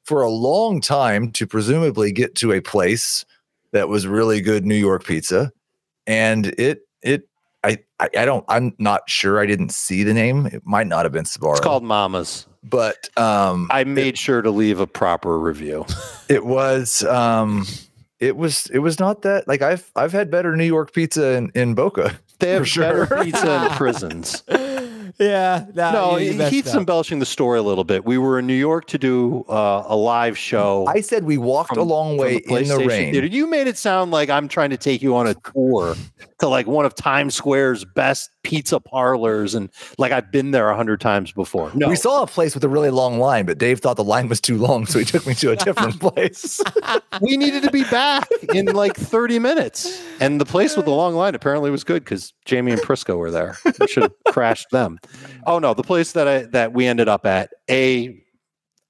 for 0.03 0.21
a 0.21 0.29
long 0.29 0.81
time 0.81 1.31
to 1.31 1.47
presumably 1.47 2.11
get 2.11 2.35
to 2.35 2.51
a 2.51 2.59
place 2.59 3.23
that 3.71 3.87
was 3.87 4.05
really 4.05 4.41
good 4.41 4.65
New 4.65 4.75
York 4.75 5.05
pizza. 5.05 5.53
And 6.07 6.47
it 6.59 6.81
it 7.01 7.29
I 7.63 7.77
I, 8.01 8.09
I 8.17 8.25
don't 8.25 8.43
I'm 8.49 8.73
not 8.79 9.09
sure 9.09 9.39
I 9.39 9.45
didn't 9.45 9.71
see 9.71 10.03
the 10.03 10.13
name. 10.13 10.45
It 10.47 10.63
might 10.65 10.87
not 10.87 11.05
have 11.05 11.13
been 11.13 11.23
Sbarro. 11.23 11.51
It's 11.51 11.61
called 11.61 11.83
Mama's. 11.85 12.47
But 12.63 13.09
um 13.17 13.67
I 13.71 13.83
made 13.83 14.17
sure 14.17 14.41
to 14.41 14.51
leave 14.51 14.79
a 14.79 14.87
proper 14.87 15.39
review. 15.39 15.85
it 16.29 16.45
was 16.45 17.03
um 17.03 17.65
it 18.19 18.35
was 18.35 18.67
it 18.67 18.79
was 18.79 18.99
not 18.99 19.21
that 19.23 19.47
like 19.47 19.61
I've 19.61 19.89
I've 19.95 20.11
had 20.11 20.29
better 20.29 20.55
New 20.55 20.65
York 20.65 20.93
pizza 20.93 21.33
in, 21.33 21.51
in 21.55 21.73
Boca. 21.73 22.19
They 22.39 22.51
have 22.51 22.67
sure. 22.67 23.05
better 23.05 23.23
pizza 23.23 23.65
in 23.65 23.71
prisons. 23.77 24.43
Yeah, 25.19 25.65
nah, 25.73 25.91
no, 25.91 26.17
you- 26.17 26.31
you 26.33 26.41
Heath's 26.43 26.73
up. 26.73 26.79
embellishing 26.79 27.19
the 27.19 27.25
story 27.25 27.59
a 27.59 27.63
little 27.63 27.83
bit. 27.83 28.05
We 28.05 28.17
were 28.17 28.39
in 28.39 28.47
New 28.47 28.53
York 28.53 28.85
to 28.87 28.97
do 28.97 29.43
uh, 29.49 29.83
a 29.87 29.95
live 29.95 30.37
show. 30.37 30.85
I 30.87 31.01
said 31.01 31.23
we 31.23 31.37
walked 31.37 31.75
a 31.77 31.83
long 31.83 32.17
from 32.17 32.25
way 32.25 32.35
in 32.47 32.67
the 32.67 32.77
rain. 32.87 33.11
Theater. 33.13 33.27
You 33.27 33.47
made 33.47 33.67
it 33.67 33.77
sound 33.77 34.11
like 34.11 34.29
I'm 34.29 34.47
trying 34.47 34.69
to 34.71 34.77
take 34.77 35.01
you 35.01 35.15
on 35.15 35.27
a 35.27 35.33
tour 35.53 35.95
to 36.39 36.47
like 36.47 36.67
one 36.67 36.85
of 36.85 36.95
Times 36.95 37.35
Square's 37.35 37.83
best 37.85 38.29
pizza 38.43 38.79
parlors, 38.79 39.55
and 39.55 39.69
like 39.97 40.11
I've 40.11 40.31
been 40.31 40.51
there 40.51 40.69
a 40.69 40.75
hundred 40.75 41.01
times 41.01 41.31
before. 41.31 41.71
No, 41.73 41.89
We 41.89 41.95
saw 41.95 42.23
a 42.23 42.27
place 42.27 42.53
with 42.55 42.63
a 42.63 42.69
really 42.69 42.89
long 42.89 43.19
line, 43.19 43.45
but 43.45 43.57
Dave 43.57 43.79
thought 43.81 43.97
the 43.97 44.03
line 44.03 44.29
was 44.29 44.39
too 44.39 44.57
long, 44.57 44.85
so 44.85 44.99
he 44.99 45.05
took 45.05 45.27
me 45.27 45.33
to 45.35 45.51
a 45.51 45.55
different 45.55 45.99
place. 45.99 46.61
we 47.21 47.35
needed 47.37 47.63
to 47.63 47.71
be 47.71 47.83
back 47.85 48.27
in 48.53 48.67
like 48.67 48.95
30 48.95 49.39
minutes, 49.39 50.01
and 50.19 50.39
the 50.39 50.45
place 50.45 50.75
with 50.77 50.85
the 50.85 50.91
long 50.91 51.15
line 51.15 51.35
apparently 51.35 51.69
was 51.71 51.83
good 51.83 52.03
because 52.03 52.33
Jamey 52.45 52.71
and 52.71 52.81
Prisco 52.81 53.17
were 53.17 53.31
there. 53.31 53.57
We 53.79 53.87
should 53.87 54.03
have 54.03 54.13
crashed 54.29 54.69
them. 54.71 54.98
Oh 55.45 55.59
no, 55.59 55.73
the 55.73 55.83
place 55.83 56.11
that 56.13 56.27
I 56.27 56.39
that 56.47 56.73
we 56.73 56.85
ended 56.87 57.07
up 57.07 57.25
at, 57.25 57.51
a, 57.69 58.23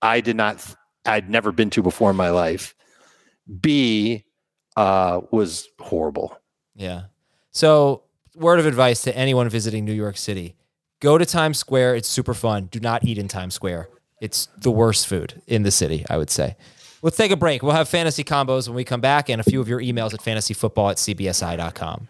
I 0.01 0.21
did 0.21 0.35
not, 0.35 0.65
I'd 1.05 1.29
never 1.29 1.51
been 1.51 1.69
to 1.71 1.81
before 1.81 2.09
in 2.09 2.15
my 2.15 2.29
life. 2.29 2.75
B, 3.59 4.23
uh, 4.75 5.21
was 5.31 5.67
horrible. 5.79 6.37
Yeah. 6.75 7.03
So, 7.51 8.03
word 8.35 8.59
of 8.59 8.65
advice 8.65 9.01
to 9.03 9.17
anyone 9.17 9.49
visiting 9.49 9.85
New 9.85 9.93
York 9.93 10.17
City 10.17 10.55
go 10.99 11.17
to 11.17 11.25
Times 11.25 11.57
Square. 11.57 11.95
It's 11.95 12.07
super 12.07 12.33
fun. 12.33 12.65
Do 12.71 12.79
not 12.79 13.03
eat 13.03 13.17
in 13.17 13.27
Times 13.27 13.53
Square. 13.53 13.89
It's 14.21 14.47
the 14.57 14.71
worst 14.71 15.07
food 15.07 15.41
in 15.47 15.63
the 15.63 15.71
city, 15.71 16.05
I 16.09 16.17
would 16.17 16.29
say. 16.29 16.55
Let's 17.01 17.15
take 17.15 17.31
a 17.31 17.37
break. 17.37 17.63
We'll 17.63 17.73
have 17.73 17.87
fantasy 17.87 18.25
combos 18.25 18.67
when 18.67 18.75
we 18.75 18.83
come 18.83 18.99
back 18.99 19.29
and 19.29 19.39
a 19.39 19.43
few 19.43 19.61
of 19.61 19.69
your 19.69 19.79
emails 19.79 20.13
at 20.13 20.19
fantasyfootball 20.19 20.91
at 20.91 20.97
cbsi.com. 20.97 22.09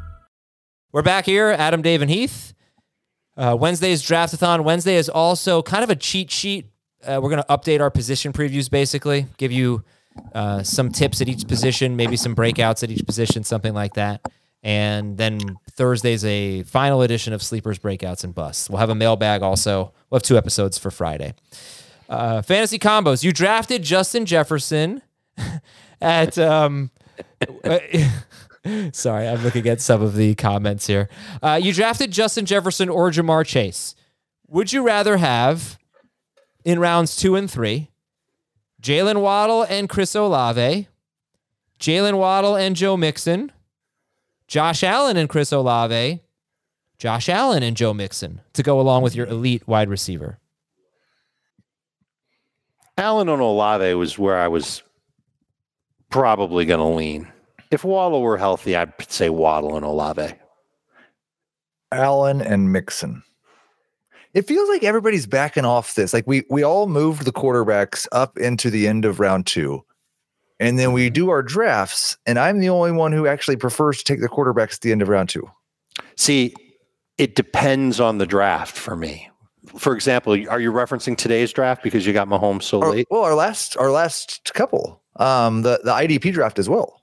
We're 0.93 1.03
back 1.03 1.25
here, 1.25 1.51
Adam, 1.51 1.81
Dave, 1.81 2.01
and 2.01 2.11
Heath. 2.11 2.53
Uh, 3.37 3.55
Wednesday's 3.57 4.03
Draftathon. 4.03 4.65
Wednesday 4.65 4.97
is 4.97 5.07
also 5.07 5.61
kind 5.61 5.85
of 5.85 5.89
a 5.89 5.95
cheat 5.95 6.29
sheet. 6.29 6.65
Uh, 7.01 7.21
we're 7.23 7.29
going 7.29 7.41
to 7.41 7.47
update 7.47 7.79
our 7.79 7.89
position 7.89 8.33
previews, 8.33 8.69
basically, 8.69 9.27
give 9.37 9.53
you 9.53 9.85
uh, 10.35 10.63
some 10.63 10.91
tips 10.91 11.21
at 11.21 11.29
each 11.29 11.47
position, 11.47 11.95
maybe 11.95 12.17
some 12.17 12.35
breakouts 12.35 12.83
at 12.83 12.91
each 12.91 13.05
position, 13.05 13.45
something 13.45 13.73
like 13.73 13.93
that. 13.93 14.29
And 14.63 15.17
then 15.17 15.39
Thursday's 15.71 16.25
a 16.25 16.63
final 16.63 17.03
edition 17.03 17.31
of 17.31 17.41
Sleepers, 17.41 17.79
Breakouts, 17.79 18.25
and 18.25 18.35
Busts. 18.35 18.69
We'll 18.69 18.79
have 18.79 18.89
a 18.89 18.95
mailbag 18.95 19.43
also. 19.43 19.93
We'll 20.09 20.17
have 20.17 20.23
two 20.23 20.37
episodes 20.37 20.77
for 20.77 20.91
Friday. 20.91 21.35
Uh, 22.09 22.41
fantasy 22.41 22.77
combos. 22.77 23.23
You 23.23 23.31
drafted 23.31 23.81
Justin 23.81 24.25
Jefferson 24.25 25.01
at. 26.01 26.37
Um, 26.37 26.91
Sorry, 28.91 29.27
I'm 29.27 29.43
looking 29.43 29.67
at 29.67 29.81
some 29.81 30.01
of 30.01 30.15
the 30.15 30.35
comments 30.35 30.87
here. 30.87 31.09
Uh, 31.41 31.59
you 31.61 31.73
drafted 31.73 32.11
Justin 32.11 32.45
Jefferson 32.45 32.89
or 32.89 33.09
Ja'Marr 33.09 33.45
Chase. 33.45 33.95
Would 34.47 34.71
you 34.71 34.83
rather 34.83 35.17
have 35.17 35.79
in 36.63 36.79
rounds 36.79 37.15
two 37.15 37.35
and 37.35 37.49
three 37.49 37.89
Jaylen 38.81 39.21
Waddle 39.21 39.63
and 39.63 39.89
Chris 39.89 40.15
Olave, 40.15 40.87
Jaylen 41.79 42.17
Waddle 42.17 42.55
and 42.55 42.75
Joe 42.75 42.97
Mixon, 42.97 43.51
Josh 44.47 44.83
Allen 44.83 45.17
and 45.17 45.29
Chris 45.29 45.51
Olave, 45.51 46.21
Josh 46.97 47.29
Allen 47.29 47.63
and 47.63 47.77
Joe 47.77 47.93
Mixon 47.93 48.41
to 48.53 48.61
go 48.61 48.79
along 48.79 49.01
with 49.01 49.15
your 49.15 49.25
elite 49.25 49.67
wide 49.67 49.89
receiver? 49.89 50.37
Allen 52.97 53.29
and 53.29 53.41
Olave 53.41 53.93
was 53.95 54.19
where 54.19 54.37
I 54.37 54.47
was 54.47 54.83
probably 56.09 56.65
going 56.65 56.79
to 56.79 56.85
lean. 56.85 57.30
If 57.71 57.83
Waddle 57.83 58.21
were 58.21 58.37
healthy, 58.37 58.75
I'd 58.75 58.93
say 59.09 59.29
Waddle 59.29 59.75
and 59.77 59.85
Olave. 59.85 60.33
Allen 61.91 62.41
and 62.41 62.71
Mixon. 62.71 63.23
It 64.33 64.47
feels 64.47 64.69
like 64.69 64.83
everybody's 64.83 65.25
backing 65.25 65.65
off 65.65 65.95
this. 65.95 66.13
Like 66.13 66.25
we 66.25 66.43
we 66.49 66.63
all 66.63 66.87
moved 66.87 67.25
the 67.25 67.33
quarterbacks 67.33 68.07
up 68.11 68.37
into 68.37 68.69
the 68.69 68.87
end 68.87 69.03
of 69.03 69.19
round 69.19 69.45
two. 69.45 69.83
And 70.59 70.77
then 70.77 70.93
we 70.93 71.09
do 71.09 71.29
our 71.29 71.41
drafts, 71.41 72.15
and 72.27 72.37
I'm 72.37 72.59
the 72.59 72.69
only 72.69 72.91
one 72.91 73.11
who 73.11 73.25
actually 73.25 73.55
prefers 73.57 73.97
to 73.97 74.03
take 74.03 74.21
the 74.21 74.29
quarterbacks 74.29 74.75
at 74.75 74.81
the 74.81 74.91
end 74.91 75.01
of 75.01 75.09
round 75.09 75.27
two. 75.29 75.49
See, 76.15 76.53
it 77.17 77.35
depends 77.35 77.99
on 77.99 78.19
the 78.19 78.27
draft 78.27 78.77
for 78.77 78.95
me. 78.95 79.27
For 79.77 79.93
example, 79.95 80.33
are 80.49 80.59
you 80.59 80.71
referencing 80.71 81.17
today's 81.17 81.51
draft 81.51 81.83
because 81.83 82.05
you 82.05 82.13
got 82.13 82.27
Mahomes 82.27 82.63
so 82.63 82.81
Our- 82.81 82.91
late? 82.91 83.07
well, 83.09 83.23
our 83.23 83.33
last 83.35 83.75
our 83.77 83.91
last 83.91 84.53
couple, 84.53 85.01
um, 85.17 85.63
the 85.63 85.81
the 85.83 85.91
IDP 85.91 86.31
draft 86.31 86.57
as 86.59 86.69
well. 86.69 87.00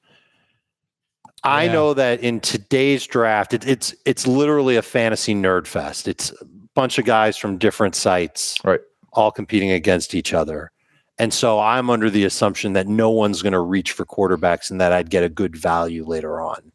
I 1.49 1.65
Yeah. 1.65 1.73
know 1.73 1.95
that 1.95 2.21
in 2.21 2.41
today's 2.41 3.07
draft, 3.07 3.55
it, 3.55 3.67
it's 3.67 3.95
it's 4.05 4.27
literally 4.27 4.77
a 4.77 4.83
fantasy 4.83 5.35
nerd 5.35 5.67
fest. 5.67 6.07
It's 6.09 6.31
a 6.41 6.45
bunch 6.75 6.99
of 6.99 7.05
guys 7.05 7.37
from 7.37 7.59
different 7.59 7.95
sites, 7.95 8.57
Right. 8.65 8.81
all 9.13 9.31
competing 9.31 9.71
against 9.73 10.15
each 10.15 10.33
other. 10.35 10.71
And 11.19 11.35
so 11.35 11.59
I'm 11.59 11.91
under 11.91 12.11
the 12.11 12.25
assumption 12.25 12.75
that 12.75 12.87
no 12.87 13.11
one's 13.11 13.43
going 13.43 13.53
to 13.53 13.59
reach 13.61 13.91
for 13.93 14.05
quarterbacks 14.05 14.71
and 14.71 14.81
that 14.81 14.93
I'd 14.93 15.11
get 15.11 15.25
a 15.25 15.29
good 15.29 15.57
value 15.57 16.05
later 16.05 16.41
on. 16.41 16.71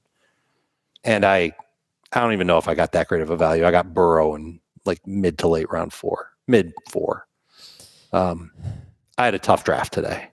And 1.03 1.23
I 1.25 1.53
I 2.11 2.19
don't 2.19 2.33
even 2.33 2.45
know 2.47 2.57
if 2.57 2.67
I 2.67 2.75
got 2.75 2.91
that 2.91 3.07
great 3.07 3.21
of 3.21 3.29
a 3.29 3.37
value. 3.37 3.65
I 3.65 3.71
got 3.71 3.93
Burrow 3.93 4.35
in 4.35 4.59
like 4.85 4.99
mid 5.07 5.37
to 5.39 5.47
late 5.47 5.71
round 5.71 5.93
four, 5.93 6.29
mid 6.47 6.73
four. 6.89 7.25
Um, 8.11 8.51
I 9.17 9.25
had 9.25 9.33
a 9.33 9.39
tough 9.39 9.63
draft 9.63 9.93
today. 9.93 10.27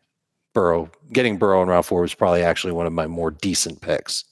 Burrow 0.52 0.90
getting 1.12 1.38
Burrow 1.38 1.62
in 1.62 1.68
round 1.68 1.86
four 1.86 2.00
was 2.02 2.14
probably 2.14 2.42
actually 2.42 2.72
one 2.72 2.86
of 2.86 2.92
my 2.92 3.06
more 3.06 3.30
decent 3.30 3.80
picks. 3.80 4.24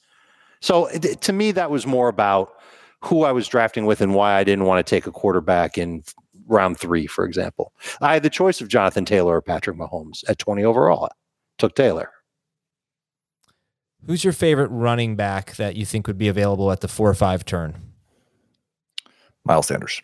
So 0.61 0.87
it- 0.87 1.21
to 1.21 1.33
me, 1.33 1.51
that 1.53 1.71
was 1.71 1.85
more 1.85 2.09
about 2.09 2.53
who 3.01 3.23
I 3.23 3.31
was 3.31 3.47
drafting 3.47 3.85
with 3.85 4.01
and 4.01 4.13
why 4.13 4.35
I 4.35 4.43
didn't 4.43 4.65
want 4.65 4.85
to 4.85 4.89
take 4.89 5.07
a 5.07 5.11
quarterback 5.11 5.77
in 5.77 6.03
round 6.47 6.77
three, 6.77 7.07
for 7.07 7.23
example. 7.25 7.73
I 8.01 8.13
had 8.13 8.23
the 8.23 8.29
choice 8.29 8.59
of 8.59 8.67
Jonathan 8.67 9.05
Taylor 9.05 9.35
or 9.37 9.41
Patrick 9.41 9.77
Mahomes 9.77 10.23
at 10.27 10.37
20 10.39 10.63
overall. 10.65 11.05
I 11.05 11.09
Took 11.57 11.75
Taylor. 11.75 12.11
Who's 14.05 14.23
your 14.23 14.33
favorite 14.33 14.69
running 14.69 15.15
back 15.15 15.55
that 15.57 15.75
you 15.75 15.85
think 15.85 16.07
would 16.07 16.17
be 16.17 16.27
available 16.29 16.71
at 16.71 16.79
the 16.81 16.87
four 16.87 17.09
or 17.09 17.13
five 17.13 17.45
turn? 17.45 17.75
Miles 19.45 19.67
Sanders. 19.67 20.01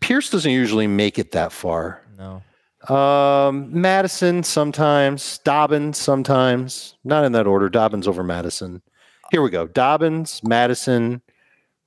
Pierce 0.00 0.30
doesn't 0.30 0.50
usually 0.50 0.86
make 0.86 1.18
it 1.18 1.32
that 1.32 1.52
far. 1.52 2.02
No. 2.18 2.42
Um, 2.88 3.68
Madison 3.80 4.42
sometimes, 4.42 5.38
Dobbins 5.38 5.98
sometimes, 5.98 6.96
not 7.04 7.24
in 7.24 7.32
that 7.32 7.46
order. 7.46 7.68
Dobbins 7.68 8.06
over 8.06 8.22
Madison. 8.22 8.82
Here 9.30 9.42
we 9.42 9.50
go. 9.50 9.66
Dobbins, 9.66 10.42
Madison, 10.44 11.22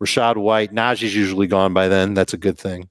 Rachaad 0.01 0.37
White. 0.37 0.73
Najee's 0.73 1.15
usually 1.15 1.47
gone 1.47 1.73
by 1.73 1.87
then. 1.87 2.13
That's 2.13 2.33
a 2.33 2.37
good 2.37 2.57
thing. 2.57 2.89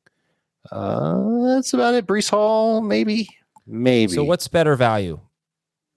Uh, 0.71 1.55
that's 1.55 1.73
about 1.73 1.95
it. 1.95 2.07
Breece 2.07 2.31
Hall, 2.31 2.81
maybe, 2.81 3.29
maybe. 3.67 4.13
So 4.13 4.25
what's 4.25 4.49
better 4.49 4.75
value? 4.77 5.21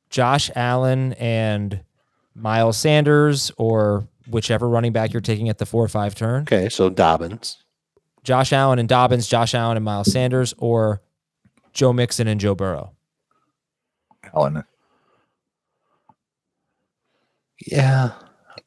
Josh 0.10 0.50
Allen 0.56 1.14
and 1.14 1.84
Miles 2.36 2.78
Sanders, 2.78 3.52
or 3.58 4.08
whichever 4.28 4.68
running 4.68 4.92
back 4.94 5.14
you're 5.14 5.22
taking 5.22 5.50
at 5.50 5.58
the 5.58 5.66
four 5.66 5.84
or 5.84 5.88
five 5.88 6.16
turn? 6.16 6.44
Okay, 6.44 6.70
so 6.70 6.90
Dobbins. 6.90 7.64
Josh 8.24 8.52
Allen 8.54 8.80
and 8.80 8.90
Dobbins, 8.90 9.28
Josh 9.28 9.54
Allen 9.54 9.78
and 9.78 9.84
Miles 9.84 10.12
Sanders, 10.12 10.54
or 10.58 11.02
Joe 11.74 11.94
Mixon 11.94 12.28
and 12.28 12.40
Joe 12.40 12.56
Burrow? 12.56 12.94
Allen. 14.34 14.64
Yeah, 17.66 18.12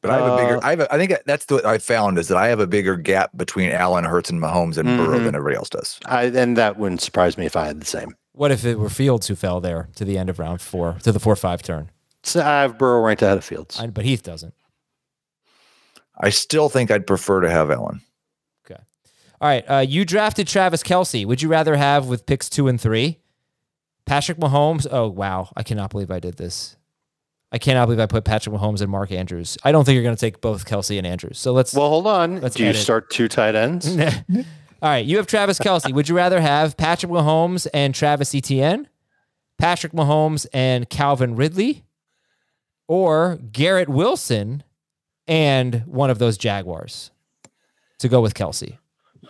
But 0.02 0.10
I 0.10 0.16
have 0.18 0.32
a 0.32 0.36
bigger. 0.36 0.56
Uh, 0.58 0.60
I 0.62 0.70
have. 0.70 0.80
A, 0.80 0.94
I 0.94 0.98
think 0.98 1.14
that's 1.24 1.46
what 1.48 1.64
I 1.64 1.78
found 1.78 2.18
is 2.18 2.28
that 2.28 2.36
I 2.36 2.48
have 2.48 2.60
a 2.60 2.66
bigger 2.66 2.96
gap 2.96 3.30
between 3.36 3.70
Allen, 3.70 4.04
Hurts, 4.04 4.28
and 4.30 4.40
Mahomes 4.40 4.76
and 4.76 4.86
Burrow 4.98 5.18
Mhm. 5.18 5.24
than 5.24 5.34
everybody 5.34 5.56
else 5.56 5.70
does. 5.70 5.98
I, 6.06 6.24
and 6.24 6.56
that 6.58 6.76
wouldn't 6.78 7.00
surprise 7.00 7.38
me 7.38 7.46
if 7.46 7.56
I 7.56 7.66
had 7.66 7.80
the 7.80 7.86
same. 7.86 8.14
What 8.32 8.50
if 8.50 8.64
it 8.64 8.78
were 8.78 8.90
Fields 8.90 9.28
who 9.28 9.34
fell 9.34 9.60
there 9.60 9.88
to 9.96 10.04
the 10.04 10.18
end 10.18 10.28
of 10.28 10.38
round 10.38 10.60
four, 10.60 10.98
to 11.04 11.12
the 11.12 11.20
four 11.20 11.36
five 11.36 11.62
turn? 11.62 11.90
So 12.22 12.40
I 12.40 12.62
have 12.62 12.76
Burrow 12.78 13.00
ranked 13.02 13.22
ahead 13.22 13.38
of 13.38 13.44
Fields. 13.44 13.78
I, 13.80 13.86
but 13.86 14.04
Heath 14.04 14.22
doesn't. 14.22 14.54
I 16.20 16.30
still 16.30 16.68
think 16.68 16.90
I'd 16.90 17.06
prefer 17.06 17.40
to 17.40 17.50
have 17.50 17.70
Allen. 17.70 18.02
All 19.42 19.48
right. 19.48 19.64
Uh, 19.68 19.78
you 19.78 20.04
drafted 20.04 20.46
Travis 20.46 20.84
Kelce. 20.84 21.26
Would 21.26 21.42
you 21.42 21.48
rather 21.48 21.74
have 21.74 22.06
with 22.06 22.26
picks 22.26 22.48
two 22.48 22.68
and 22.68 22.80
three? 22.80 23.18
Patrick 24.06 24.38
Mahomes. 24.38 24.86
Oh, 24.88 25.08
wow. 25.08 25.50
I 25.56 25.64
cannot 25.64 25.90
believe 25.90 26.12
I 26.12 26.20
did 26.20 26.36
this. 26.36 26.76
I 27.50 27.58
cannot 27.58 27.86
believe 27.86 27.98
I 27.98 28.06
put 28.06 28.24
Patrick 28.24 28.54
Mahomes 28.54 28.80
and 28.80 28.90
Mark 28.90 29.10
Andrews. 29.10 29.58
I 29.64 29.72
don't 29.72 29.84
think 29.84 29.94
you're 29.94 30.04
going 30.04 30.14
to 30.14 30.20
take 30.20 30.40
both 30.40 30.64
Kelce 30.64 30.96
and 30.96 31.04
Andrews. 31.06 31.40
So 31.40 31.52
let's. 31.52 31.74
Well, 31.74 31.88
hold 31.88 32.06
on. 32.06 32.40
Let's 32.40 32.54
Do 32.54 32.62
you 32.62 32.68
edit. 32.70 32.80
start 32.80 33.10
two 33.10 33.26
tight 33.26 33.56
ends? 33.56 33.88
All 33.98 34.44
right. 34.80 35.04
You 35.04 35.16
have 35.16 35.26
Travis 35.26 35.58
Kelce. 35.58 35.92
Would 35.92 36.08
you 36.08 36.14
rather 36.16 36.40
have 36.40 36.76
Patrick 36.76 37.10
Mahomes 37.10 37.66
and 37.74 37.96
Travis 37.96 38.34
Etienne, 38.36 38.88
Patrick 39.58 39.92
Mahomes 39.92 40.46
and 40.52 40.88
Calvin 40.88 41.34
Ridley, 41.34 41.84
or 42.86 43.40
Garrett 43.50 43.88
Wilson 43.88 44.62
and 45.26 45.82
one 45.86 46.10
of 46.10 46.18
those 46.20 46.38
Jaguars 46.38 47.10
to 47.98 48.08
go 48.08 48.20
with 48.20 48.34
Kelce? 48.34 48.78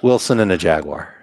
Wilson 0.01 0.41
and 0.41 0.53
a 0.53 0.59
Jaguar. 0.59 1.15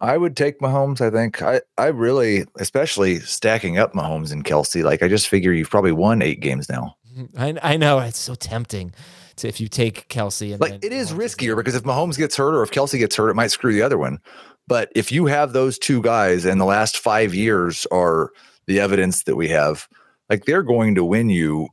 I 0.00 0.18
would 0.18 0.36
take 0.36 0.60
Mahomes. 0.60 1.00
I 1.00 1.10
think 1.10 1.40
I, 1.40 1.62
I 1.78 1.86
really, 1.86 2.44
especially 2.58 3.20
stacking 3.20 3.78
up 3.78 3.94
Mahomes 3.94 4.32
and 4.32 4.44
Kelce. 4.44 4.84
Like 4.84 5.02
I 5.02 5.08
just 5.08 5.28
figure 5.28 5.52
you've 5.52 5.70
probably 5.70 5.92
won 5.92 6.20
eight 6.20 6.40
games 6.40 6.68
now. 6.68 6.96
I, 7.38 7.56
I 7.62 7.76
know 7.76 7.98
it's 8.00 8.18
so 8.18 8.34
tempting 8.34 8.92
to 9.36 9.48
if 9.48 9.60
you 9.60 9.68
take 9.68 10.08
Kelce 10.08 10.52
and 10.52 10.60
Like 10.60 10.72
then 10.72 10.80
it 10.82 10.92
is 10.92 11.12
Mahomes 11.12 11.16
riskier 11.36 11.56
because 11.56 11.74
if 11.74 11.84
Mahomes 11.84 12.18
gets 12.18 12.36
hurt 12.36 12.54
or 12.54 12.62
if 12.62 12.70
Kelce 12.70 12.98
gets 12.98 13.16
hurt, 13.16 13.30
it 13.30 13.34
might 13.34 13.50
screw 13.50 13.72
the 13.72 13.82
other 13.82 13.98
one. 13.98 14.18
But 14.66 14.90
if 14.94 15.12
you 15.12 15.26
have 15.26 15.52
those 15.52 15.78
two 15.78 16.02
guys 16.02 16.44
and 16.44 16.60
the 16.60 16.64
last 16.64 16.98
five 16.98 17.34
years 17.34 17.86
are 17.90 18.30
the 18.66 18.80
evidence 18.80 19.24
that 19.24 19.36
we 19.36 19.48
have, 19.48 19.88
like 20.30 20.44
they're 20.44 20.62
going 20.62 20.94
to 20.94 21.04
win 21.04 21.28
you 21.28 21.68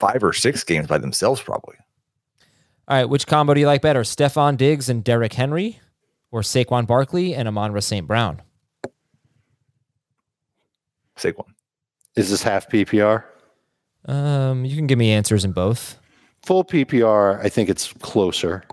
five 0.00 0.22
or 0.22 0.32
six 0.32 0.64
games 0.64 0.86
by 0.86 0.98
themselves, 0.98 1.40
probably. 1.40 1.76
All 2.86 2.96
right, 2.96 3.08
which 3.08 3.26
combo 3.26 3.54
do 3.54 3.60
you 3.60 3.66
like 3.66 3.80
better, 3.82 4.00
Stefon 4.02 4.56
Diggs 4.56 4.88
and 4.88 5.02
Derrick 5.02 5.32
Henry, 5.32 5.80
or 6.30 6.42
Saquon 6.42 6.86
Barkley 6.86 7.34
and 7.34 7.48
Amon 7.48 7.80
St. 7.80 8.06
Brown? 8.06 8.42
Saquon. 11.16 11.46
Is 12.16 12.30
this 12.30 12.42
half 12.42 12.68
PPR? 12.68 13.24
Um, 14.06 14.64
you 14.64 14.76
can 14.76 14.86
give 14.86 14.98
me 14.98 15.10
answers 15.12 15.44
in 15.44 15.52
both. 15.52 15.98
Full 16.44 16.64
PPR, 16.64 17.42
I 17.42 17.48
think 17.48 17.70
it's 17.70 17.92
closer. 17.94 18.64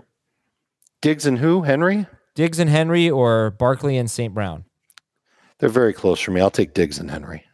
Diggs 1.00 1.24
and 1.24 1.38
who? 1.38 1.62
Henry? 1.62 2.06
Diggs 2.34 2.58
and 2.58 2.68
Henry, 2.68 3.08
or 3.10 3.50
Barkley 3.52 3.96
and 3.96 4.10
St. 4.10 4.32
Brown. 4.34 4.64
They're 5.58 5.68
very 5.70 5.92
close 5.92 6.20
for 6.20 6.32
me. 6.32 6.40
I'll 6.40 6.50
take 6.50 6.74
Diggs 6.74 6.98
and 6.98 7.10
Henry. 7.10 7.44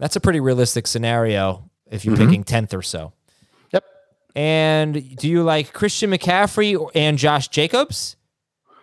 That's 0.00 0.16
a 0.16 0.20
pretty 0.20 0.40
realistic 0.40 0.86
scenario 0.86 1.70
if 1.90 2.04
you're 2.04 2.16
Mhm. 2.16 2.26
picking 2.26 2.44
tenth 2.44 2.74
or 2.74 2.82
so. 2.82 3.12
Yep. 4.34 4.42
And 4.42 5.16
do 5.16 5.28
you 5.28 5.42
like 5.42 5.72
Christian 5.72 6.10
McCaffrey 6.10 6.90
and 6.94 7.18
Josh 7.18 7.48
Jacobs, 7.48 8.16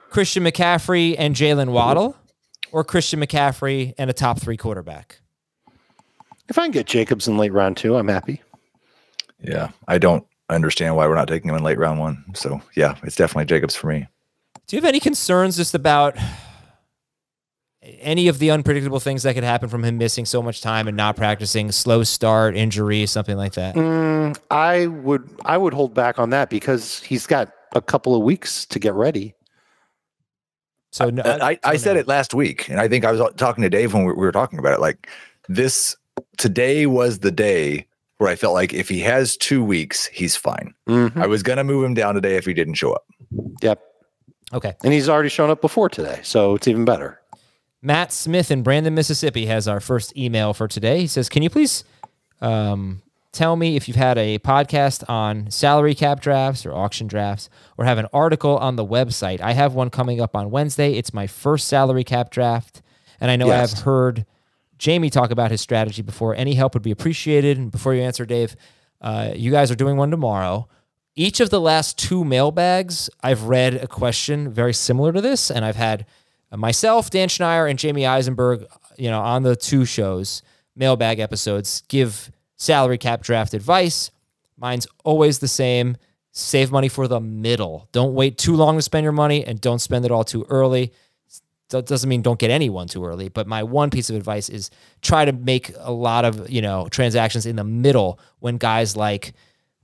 Christian 0.10 0.44
McCaffrey 0.44 1.16
and 1.18 1.36
Jaylen 1.36 1.72
Waddle, 1.72 2.16
or 2.72 2.84
Christian 2.84 3.20
McCaffrey 3.20 3.94
and 3.98 4.10
a 4.10 4.14
top 4.14 4.40
three 4.40 4.58
quarterback? 4.58 5.20
If 6.48 6.58
I 6.58 6.64
can 6.64 6.72
get 6.72 6.86
Jacobs 6.86 7.28
in 7.28 7.38
late 7.38 7.54
round 7.54 7.78
two, 7.78 7.96
I'm 7.96 8.08
happy. 8.08 8.42
Yeah. 9.42 9.70
I 9.88 9.98
don't 9.98 10.26
understand 10.50 10.96
why 10.96 11.08
we're 11.08 11.16
not 11.16 11.28
taking 11.28 11.50
him 11.50 11.56
in 11.56 11.64
late 11.64 11.78
round 11.78 12.00
one. 12.00 12.24
So 12.34 12.62
yeah, 12.76 12.98
it's 13.04 13.16
definitely 13.16 13.46
Jacobs 13.46 13.76
for 13.76 13.88
me. 13.88 14.08
Do 14.68 14.76
you 14.76 14.82
have 14.82 14.88
any 14.88 15.00
concerns 15.00 15.58
just 15.58 15.74
about 15.74 16.18
any 17.84 18.28
of 18.28 18.40
the 18.40 18.52
unpredictable 18.52 19.00
things 19.00 19.24
that 19.24 19.34
could 19.34 19.44
happen 19.44 19.68
from 19.68 19.84
him 19.84 19.98
missing 19.98 20.26
so 20.26 20.42
much 20.42 20.62
time 20.62 20.88
and 20.88 20.96
not 20.96 21.16
practicing, 21.16 21.72
slow 21.72 22.04
start, 22.04 22.56
injury, 22.56 23.06
something 23.06 23.38
like 23.38 23.54
that? 23.54 23.76
Mm, 23.76 24.38
I 24.52 24.88
would 24.88 25.28
I 25.46 25.58
would 25.58 25.74
hold 25.74 25.94
back 25.94 26.20
on 26.20 26.30
that 26.30 26.50
because 26.50 27.02
he's 27.02 27.26
got 27.26 27.52
a 27.74 27.82
couple 27.82 28.16
of 28.16 28.22
weeks 28.22 28.66
to 28.68 28.80
get 28.80 28.94
ready. 28.94 29.34
So 30.92 31.10
no, 31.10 31.24
I, 31.24 31.58
I 31.64 31.78
so 31.78 31.84
said 31.84 31.94
no. 31.94 32.02
it 32.02 32.08
last 32.08 32.34
week, 32.34 32.70
and 32.70 32.80
I 32.80 32.88
think 32.88 33.06
I 33.06 33.12
was 33.12 33.22
talking 33.38 33.62
to 33.64 33.70
Dave 33.70 33.94
when 33.94 34.04
we, 34.04 34.12
we 34.12 34.20
were 34.20 34.32
talking 34.32 34.60
about 34.60 34.74
it. 34.74 34.82
Like 34.82 35.10
this 35.48 35.96
today 36.38 36.86
was 36.86 37.20
the 37.20 37.32
day 37.32 37.88
where 38.18 38.30
I 38.30 38.36
felt 38.36 38.54
like 38.54 38.74
if 38.74 38.90
he 38.90 39.00
has 39.00 39.38
two 39.38 39.64
weeks, 39.64 40.06
he's 40.08 40.36
fine. 40.36 40.74
Mhm. 40.88 41.18
I 41.18 41.26
was 41.26 41.42
gonna 41.42 41.64
move 41.64 41.84
him 41.84 41.96
down 41.96 42.14
today 42.14 42.36
if 42.36 42.46
he 42.46 42.54
didn't 42.54 42.76
show 42.76 42.94
up. 42.94 43.06
Yep. 43.64 43.82
Okay. 44.54 44.76
And 44.84 44.94
he's 44.94 45.08
already 45.08 45.30
shown 45.30 45.50
up 45.50 45.62
before 45.62 45.90
today, 45.90 46.20
so 46.24 46.56
it's 46.56 46.68
even 46.68 46.86
better. 46.86 47.21
Matt 47.84 48.12
Smith 48.12 48.52
in 48.52 48.62
Brandon, 48.62 48.94
Mississippi 48.94 49.48
has 49.48 49.68
our 49.68 49.80
first 49.80 50.16
email 50.16 50.54
for 50.54 50.68
today. 50.68 51.00
He 51.00 51.08
says, 51.08 51.30
Can 51.30 51.42
you 51.42 51.50
please 51.50 51.84
um, 52.40 53.02
tell 53.32 53.56
me 53.56 53.76
if 53.76 53.88
you've 53.88 53.98
had 53.98 54.20
a 54.20 54.38
podcast 54.40 55.08
on 55.10 55.50
salary 55.50 55.96
cap 55.96 56.22
drafts 56.22 56.64
or 56.64 56.74
auction 56.74 57.08
drafts 57.08 57.50
or 57.78 57.86
have 57.86 57.98
an 57.98 58.06
article 58.14 58.56
on 58.58 58.76
the 58.76 58.86
website? 58.86 59.42
I 59.42 59.54
have 59.54 59.74
one 59.74 59.90
coming 59.90 60.22
up 60.22 60.36
on 60.36 60.52
Wednesday. 60.52 60.94
It's 60.94 61.12
my 61.12 61.26
first 61.26 61.68
salary 61.68 62.04
cap 62.04 62.30
draft. 62.30 62.84
And 63.20 63.32
I 63.32 63.36
know 63.36 63.50
I've 63.50 63.72
heard 63.72 64.26
Jamey 64.78 65.12
talk 65.12 65.32
about 65.32 65.50
his 65.52 65.62
strategy 65.62 66.04
before. 66.04 66.36
Any 66.36 66.54
help 66.54 66.76
would 66.76 66.84
be 66.84 66.92
appreciated. 66.92 67.58
And 67.58 67.72
before 67.72 67.96
you 67.96 68.02
answer, 68.02 68.26
Dave, 68.26 68.56
uh, 69.00 69.32
you 69.36 69.50
guys 69.50 69.72
are 69.72 69.76
doing 69.76 69.98
one 69.98 70.12
tomorrow. 70.12 70.68
Each 71.16 71.40
of 71.40 71.50
the 71.50 71.60
last 71.60 71.98
two 71.98 72.24
mailbags, 72.24 73.10
I've 73.22 73.44
read 73.44 73.76
a 73.76 73.88
question 73.88 74.52
very 74.52 74.74
similar 74.74 75.12
to 75.12 75.20
this, 75.20 75.52
and 75.52 75.66
I've 75.66 75.76
had 75.76 76.06
Uh, 76.52 76.58
myself, 76.58 77.10
Dan 77.10 77.30
Schneier, 77.30 77.70
and 77.70 77.80
Jamey 77.80 78.08
Eisenberg, 78.08 78.66
you 78.98 79.10
know, 79.10 79.22
on 79.22 79.44
the 79.44 79.56
two 79.56 79.86
shows, 79.86 80.42
mailbag 80.76 81.20
episodes, 81.20 81.84
give 81.88 82.32
salary 82.56 82.98
cap 82.98 83.22
draft 83.22 83.54
advice. 83.54 84.12
Mine's 84.58 84.88
always 85.04 85.40
the 85.40 85.48
same. 85.48 85.98
Save 86.34 86.72
money 86.72 86.88
for 86.88 87.08
the 87.08 87.20
middle. 87.20 87.90
Don't 87.92 88.14
wait 88.14 88.38
too 88.38 88.56
long 88.56 88.78
to 88.78 88.82
spend 88.82 89.04
your 89.04 89.12
money 89.12 89.46
and 89.46 89.60
don't 89.60 89.80
spend 89.80 90.06
it 90.06 90.12
all 90.12 90.24
too 90.24 90.46
early. 90.50 90.94
That 91.70 91.86
doesn't 91.86 92.10
mean 92.10 92.22
don't 92.22 92.40
get 92.40 92.52
anyone 92.52 92.88
too 92.88 93.04
early, 93.04 93.30
but 93.30 93.48
my 93.48 93.64
one 93.64 93.90
piece 93.90 94.10
of 94.10 94.16
advice 94.16 94.50
is 94.50 94.70
try 95.02 95.26
to 95.26 95.32
make 95.32 95.72
a 95.78 95.92
lot 95.92 96.26
of, 96.26 96.50
you 96.50 96.62
know, 96.62 96.88
transactions 96.90 97.46
in 97.46 97.56
the 97.56 97.64
middle 97.64 98.20
when 98.40 98.58
guys 98.58 98.96
like 98.96 99.34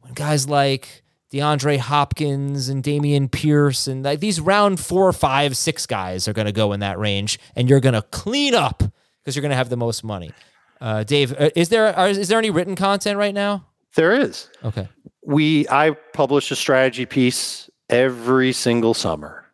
when 0.01 0.13
guys 0.13 0.47
like 0.47 1.03
DeAndre 1.31 1.77
Hopkins 1.77 2.69
and 2.69 2.83
Dameon 2.83 3.29
Pierce 3.29 3.87
and 3.87 4.03
like 4.03 4.19
these 4.19 4.39
round 4.39 4.79
four, 4.79 5.11
five, 5.11 5.57
six 5.57 5.85
guys 5.85 6.27
are 6.27 6.33
going 6.33 6.45
to 6.45 6.53
go 6.53 6.71
in 6.73 6.79
that 6.79 6.97
range, 6.97 7.39
and 7.55 7.69
you're 7.69 7.79
going 7.79 7.93
to 7.93 8.01
clean 8.01 8.55
up 8.55 8.83
because 9.23 9.35
you're 9.35 9.41
going 9.41 9.51
to 9.51 9.57
have 9.57 9.69
the 9.69 9.77
most 9.77 10.03
money. 10.03 10.31
Uh, 10.79 11.03
Dave, 11.03 11.33
uh, 11.39 11.49
is 11.55 11.69
there 11.69 11.95
are, 11.95 12.09
is 12.09 12.27
there 12.27 12.39
any 12.39 12.49
written 12.49 12.75
content 12.75 13.17
right 13.17 13.33
now? 13.33 13.65
There 13.95 14.13
is. 14.13 14.49
Okay. 14.63 14.87
We 15.25 15.67
I 15.69 15.91
publish 16.13 16.49
a 16.51 16.55
strategy 16.55 17.05
piece 17.05 17.69
every 17.89 18.53
single 18.53 18.93
summer. 18.93 19.45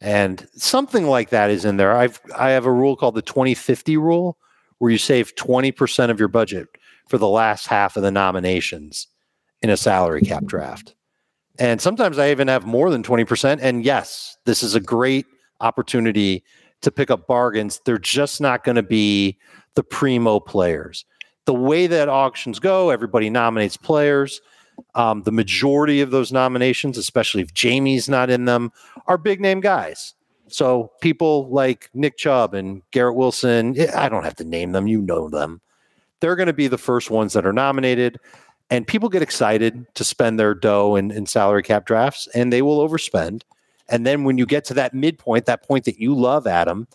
And 0.00 0.48
something 0.54 1.06
like 1.06 1.28
that 1.30 1.50
is 1.50 1.64
in 1.64 1.76
there. 1.76 1.92
I've 1.92 2.20
I 2.34 2.50
have 2.50 2.64
a 2.64 2.72
rule 2.72 2.96
called 2.96 3.14
the 3.14 3.22
2050 3.22 3.96
rule 3.98 4.38
where 4.78 4.90
you 4.90 4.96
save 4.96 5.34
20% 5.34 6.10
of 6.10 6.18
your 6.18 6.28
budget 6.28 6.66
for 7.08 7.18
the 7.18 7.28
last 7.28 7.66
half 7.66 7.96
of 7.96 8.02
the 8.02 8.10
nominations 8.10 9.08
in 9.60 9.68
a 9.68 9.76
salary 9.76 10.22
cap 10.22 10.44
draft. 10.44 10.94
And 11.60 11.80
sometimes 11.80 12.18
I 12.18 12.30
even 12.30 12.48
have 12.48 12.64
more 12.64 12.90
than 12.90 13.02
20%. 13.02 13.58
And 13.60 13.84
yes, 13.84 14.38
this 14.46 14.62
is 14.62 14.74
a 14.74 14.80
great 14.80 15.26
opportunity 15.60 16.42
to 16.80 16.90
pick 16.90 17.10
up 17.10 17.26
bargains. 17.26 17.82
They're 17.84 17.98
just 17.98 18.40
not 18.40 18.64
going 18.64 18.76
to 18.76 18.82
be 18.82 19.38
the 19.74 19.84
primo 19.84 20.40
players. 20.40 21.04
The 21.44 21.54
way 21.54 21.86
that 21.86 22.08
auctions 22.08 22.58
go, 22.58 22.88
everybody 22.88 23.28
nominates 23.28 23.76
players. 23.76 24.40
Um, 24.94 25.22
the 25.24 25.32
majority 25.32 26.00
of 26.00 26.10
those 26.10 26.32
nominations, 26.32 26.96
especially 26.96 27.42
if 27.42 27.52
Jamey's 27.52 28.08
not 28.08 28.30
in 28.30 28.46
them, 28.46 28.72
are 29.06 29.18
big 29.18 29.40
name 29.40 29.60
guys. 29.60 30.14
So 30.48 30.90
people 31.02 31.50
like 31.50 31.90
Nick 31.92 32.16
Chubb 32.16 32.54
and 32.54 32.82
Garrett 32.90 33.16
Wilson, 33.16 33.78
eh, 33.78 33.90
I 33.94 34.08
don't 34.08 34.24
have 34.24 34.36
to 34.36 34.44
name 34.44 34.72
them, 34.72 34.86
you 34.86 35.02
know 35.02 35.28
them. 35.28 35.60
They're 36.20 36.36
going 36.36 36.46
to 36.46 36.54
be 36.54 36.68
the 36.68 36.78
first 36.78 37.10
ones 37.10 37.34
that 37.34 37.46
are 37.46 37.52
nominated. 37.52 38.18
And 38.70 38.86
people 38.86 39.08
get 39.08 39.22
excited 39.22 39.84
to 39.94 40.04
spend 40.04 40.38
their 40.38 40.54
dough 40.54 40.94
in, 40.94 41.10
in 41.10 41.26
salary 41.26 41.62
cap 41.62 41.86
drafts, 41.86 42.28
and 42.34 42.52
they 42.52 42.62
will 42.62 42.86
overspend. 42.86 43.42
And 43.88 44.06
then 44.06 44.22
when 44.22 44.38
you 44.38 44.46
get 44.46 44.64
to 44.66 44.74
that 44.74 44.94
midpoint, 44.94 45.46
that 45.46 45.66
point 45.66 45.84
that 45.84 45.98
you 45.98 46.14
love, 46.14 46.46
Adam, 46.46 46.86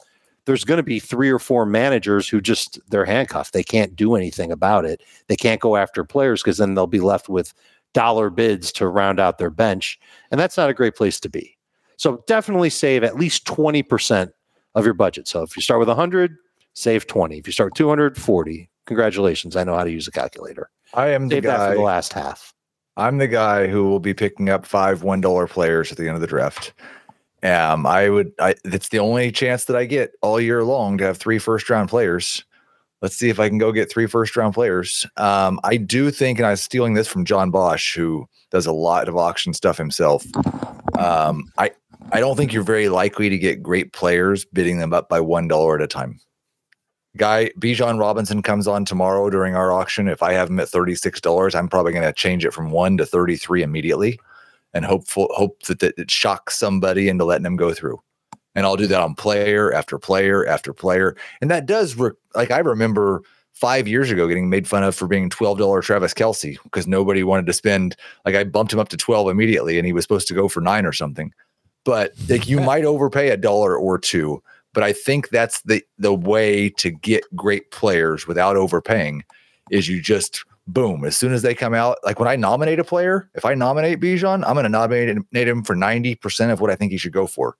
there's 0.45 0.63
going 0.63 0.77
to 0.77 0.83
be 0.83 0.99
three 0.99 1.29
or 1.29 1.39
four 1.39 1.65
managers 1.65 2.29
who 2.29 2.39
just 2.39 2.79
they're 2.89 3.05
handcuffed. 3.05 3.53
They 3.53 3.63
can't 3.63 3.95
do 3.95 4.15
anything 4.15 4.51
about 4.51 4.85
it. 4.85 5.01
They 5.27 5.35
can't 5.35 5.59
go 5.59 5.75
after 5.75 6.03
players 6.05 6.41
because 6.41 6.57
then 6.57 6.75
they'll 6.75 6.87
be 6.87 6.99
left 6.99 7.27
with 7.27 7.53
dollar 7.93 8.29
bids 8.29 8.71
to 8.73 8.87
round 8.87 9.19
out 9.19 9.37
their 9.37 9.49
bench. 9.49 9.99
And 10.31 10.39
that's 10.39 10.57
not 10.57 10.69
a 10.69 10.73
great 10.73 10.95
place 10.95 11.19
to 11.21 11.29
be. 11.29 11.57
So 11.97 12.23
definitely 12.27 12.69
save 12.69 13.03
at 13.03 13.15
least 13.15 13.45
20% 13.45 14.31
of 14.75 14.85
your 14.85 14.93
budget. 14.93 15.27
So 15.27 15.41
if 15.41 15.55
you 15.55 15.61
start 15.61 15.79
with 15.79 15.87
100, 15.87 16.35
save 16.73 17.07
20. 17.07 17.37
If 17.37 17.47
you 17.47 17.53
start 17.53 17.71
with 17.71 17.77
200, 17.77 18.17
40. 18.17 18.69
Congratulations. 18.85 19.55
I 19.55 19.63
know 19.63 19.75
how 19.75 19.83
to 19.83 19.91
use 19.91 20.07
a 20.07 20.11
calculator. 20.11 20.69
I 20.95 21.09
am 21.09 21.27
the 21.27 21.35
Save 21.35 21.43
that 21.43 21.57
for 21.57 21.67
guy. 21.69 21.75
the 21.75 21.81
last 21.81 22.13
half. 22.13 22.53
I'm 22.97 23.17
the 23.17 23.27
guy 23.27 23.67
who 23.67 23.89
will 23.89 23.99
be 23.99 24.13
picking 24.13 24.49
up 24.49 24.65
five 24.65 25.03
one 25.03 25.21
dollar 25.21 25.47
players 25.47 25.91
at 25.91 25.97
the 25.97 26.07
end 26.07 26.15
of 26.15 26.21
the 26.21 26.27
draft. 26.27 26.73
Um, 27.43 27.85
I 27.85 28.09
would. 28.09 28.31
I 28.39 28.55
it's 28.63 28.89
the 28.89 28.99
only 28.99 29.31
chance 29.31 29.65
that 29.65 29.75
I 29.75 29.85
get 29.85 30.13
all 30.21 30.39
year 30.39 30.63
long 30.63 30.97
to 30.97 31.03
have 31.03 31.17
three 31.17 31.37
first 31.37 31.69
round 31.69 31.89
players. 31.89 32.43
Let's 33.01 33.17
see 33.17 33.29
if 33.29 33.39
I 33.39 33.49
can 33.49 33.57
go 33.57 33.71
get 33.71 33.91
three 33.91 34.07
first 34.07 34.35
round 34.35 34.53
players. 34.53 35.05
Um, 35.17 35.59
I 35.63 35.77
do 35.77 36.09
think, 36.09 36.39
and 36.39 36.47
I 36.47 36.51
was 36.51 36.61
stealing 36.61 36.93
this 36.93 37.07
from 37.07 37.25
John 37.25 37.51
Bosch, 37.51 37.95
who 37.95 38.27
does 38.49 38.65
a 38.65 38.71
lot 38.71 39.09
of 39.09 39.17
auction 39.17 39.53
stuff 39.53 39.77
himself. 39.77 40.25
Um, 40.97 41.51
I 41.57 41.71
I 42.11 42.19
don't 42.21 42.37
think 42.37 42.53
you're 42.53 42.63
very 42.63 42.89
likely 42.89 43.29
to 43.29 43.37
get 43.37 43.61
great 43.61 43.91
players 43.93 44.45
bidding 44.45 44.79
them 44.79 44.93
up 44.93 45.09
by 45.09 45.19
one 45.19 45.47
dollar 45.47 45.75
at 45.75 45.81
a 45.81 45.87
time. 45.87 46.19
Guy 47.17 47.51
Bijan 47.59 47.99
Robinson 47.99 48.41
comes 48.41 48.67
on 48.67 48.83
tomorrow 48.83 49.29
during 49.29 49.55
our 49.55 49.71
auction. 49.71 50.07
If 50.07 50.21
I 50.21 50.33
have 50.33 50.49
him 50.49 50.59
at 50.59 50.69
thirty 50.69 50.95
six 50.95 51.21
dollars, 51.21 51.55
I'm 51.55 51.69
probably 51.69 51.93
going 51.93 52.05
to 52.05 52.13
change 52.13 52.45
it 52.45 52.51
from 52.51 52.71
one 52.71 52.97
to 52.97 53.05
thirty 53.05 53.37
three 53.37 53.63
immediately, 53.63 54.19
and 54.73 54.83
hopeful 54.83 55.29
hope 55.31 55.61
that, 55.63 55.79
that 55.79 55.97
it 55.97 56.11
shocks 56.11 56.57
somebody 56.57 57.07
into 57.07 57.23
letting 57.23 57.45
him 57.45 57.55
go 57.55 57.73
through. 57.73 58.01
And 58.53 58.65
I'll 58.65 58.75
do 58.75 58.87
that 58.87 59.01
on 59.01 59.15
player 59.15 59.73
after 59.73 59.97
player 59.97 60.45
after 60.45 60.73
player, 60.73 61.15
and 61.41 61.49
that 61.51 61.65
does 61.65 61.95
re- 61.95 62.11
like 62.35 62.51
I 62.51 62.59
remember 62.59 63.21
five 63.53 63.87
years 63.87 64.11
ago 64.11 64.27
getting 64.27 64.49
made 64.49 64.67
fun 64.67 64.83
of 64.83 64.95
for 64.95 65.07
being 65.07 65.29
twelve 65.29 65.57
dollar 65.57 65.81
Travis 65.81 66.13
Kelce 66.13 66.57
because 66.63 66.85
nobody 66.85 67.23
wanted 67.23 67.45
to 67.45 67.53
spend 67.53 67.95
like 68.25 68.35
I 68.35 68.43
bumped 68.43 68.73
him 68.73 68.79
up 68.79 68.89
to 68.89 68.97
twelve 68.97 69.29
immediately, 69.29 69.77
and 69.77 69.85
he 69.85 69.93
was 69.93 70.03
supposed 70.03 70.27
to 70.27 70.33
go 70.33 70.49
for 70.49 70.59
nine 70.59 70.85
or 70.85 70.93
something. 70.93 71.33
But 71.85 72.13
like 72.27 72.49
you 72.49 72.59
might 72.61 72.83
overpay 72.83 73.29
a 73.29 73.37
dollar 73.37 73.77
or 73.77 73.97
two 73.97 74.43
but 74.75 74.83
I 74.83 74.93
think 74.93 75.29
that's 75.29 75.61
the 75.61 75.81
the 75.97 76.13
way 76.13 76.69
to 76.69 76.91
get 76.91 77.23
great 77.35 77.71
players 77.71 78.27
without 78.27 78.55
overpaying 78.55 79.23
is 79.71 79.87
you 79.87 79.99
just 79.99 80.45
boom 80.67 81.05
as 81.05 81.17
soon 81.17 81.31
as 81.31 81.41
they 81.41 81.55
come 81.55 81.73
out 81.73 81.97
like 82.03 82.19
when 82.19 82.27
I 82.27 82.35
nominate 82.35 82.79
a 82.79 82.83
player 82.83 83.29
if 83.33 83.45
I 83.45 83.55
nominate 83.55 83.99
Bijan 83.99 84.45
I'm 84.45 84.53
going 84.53 84.63
to 84.63 84.69
nominate 84.69 85.47
him 85.47 85.63
for 85.63 85.75
90% 85.75 86.51
of 86.51 86.59
what 86.59 86.69
I 86.69 86.75
think 86.75 86.91
he 86.91 86.97
should 86.97 87.13
go 87.13 87.25
for 87.25 87.55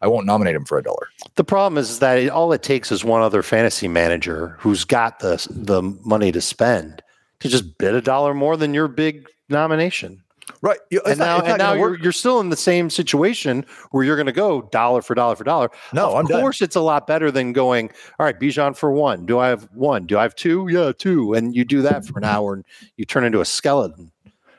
I 0.00 0.08
won't 0.08 0.26
nominate 0.26 0.56
him 0.56 0.64
for 0.64 0.76
a 0.78 0.82
dollar 0.82 1.08
The 1.36 1.44
problem 1.44 1.78
is 1.78 2.00
that 2.00 2.18
it, 2.18 2.28
all 2.30 2.52
it 2.52 2.62
takes 2.62 2.92
is 2.92 3.04
one 3.04 3.22
other 3.22 3.42
fantasy 3.42 3.88
manager 3.88 4.56
who's 4.58 4.84
got 4.84 5.20
the 5.20 5.44
the 5.50 5.82
money 5.82 6.32
to 6.32 6.40
spend 6.40 7.02
to 7.40 7.48
just 7.48 7.78
bid 7.78 7.94
a 7.94 8.00
dollar 8.00 8.34
more 8.34 8.56
than 8.56 8.74
your 8.74 8.88
big 8.88 9.26
nomination. 9.48 10.22
Right 10.60 10.78
and 11.06 11.18
now, 11.18 11.38
not 11.38 11.46
and 11.48 11.58
now 11.58 11.72
you're, 11.72 11.98
you're 11.98 12.12
still 12.12 12.40
in 12.40 12.48
the 12.48 12.56
same 12.56 12.90
situation 12.90 13.64
where 13.90 14.04
you're 14.04 14.16
going 14.16 14.26
to 14.26 14.32
go 14.32 14.62
dollar 14.62 15.02
for 15.02 15.14
dollar 15.14 15.36
for 15.36 15.44
dollar. 15.44 15.70
No, 15.92 16.10
of 16.10 16.14
I'm 16.16 16.26
done. 16.26 16.40
course 16.40 16.60
it's 16.60 16.76
a 16.76 16.80
lot 16.80 17.06
better 17.06 17.30
than 17.30 17.52
going. 17.52 17.90
All 18.18 18.26
right, 18.26 18.38
Bijan 18.38 18.76
for 18.76 18.92
one. 18.92 19.26
Do 19.26 19.38
I 19.38 19.48
have 19.48 19.68
one? 19.72 20.06
Do 20.06 20.18
I 20.18 20.22
have 20.22 20.34
two? 20.34 20.66
Yeah, 20.70 20.92
two. 20.96 21.32
And 21.34 21.54
you 21.54 21.64
do 21.64 21.82
that 21.82 22.04
for 22.06 22.18
an 22.18 22.24
hour, 22.24 22.54
and 22.54 22.64
you 22.96 23.04
turn 23.04 23.24
into 23.24 23.40
a 23.40 23.44
skeleton. 23.44 24.10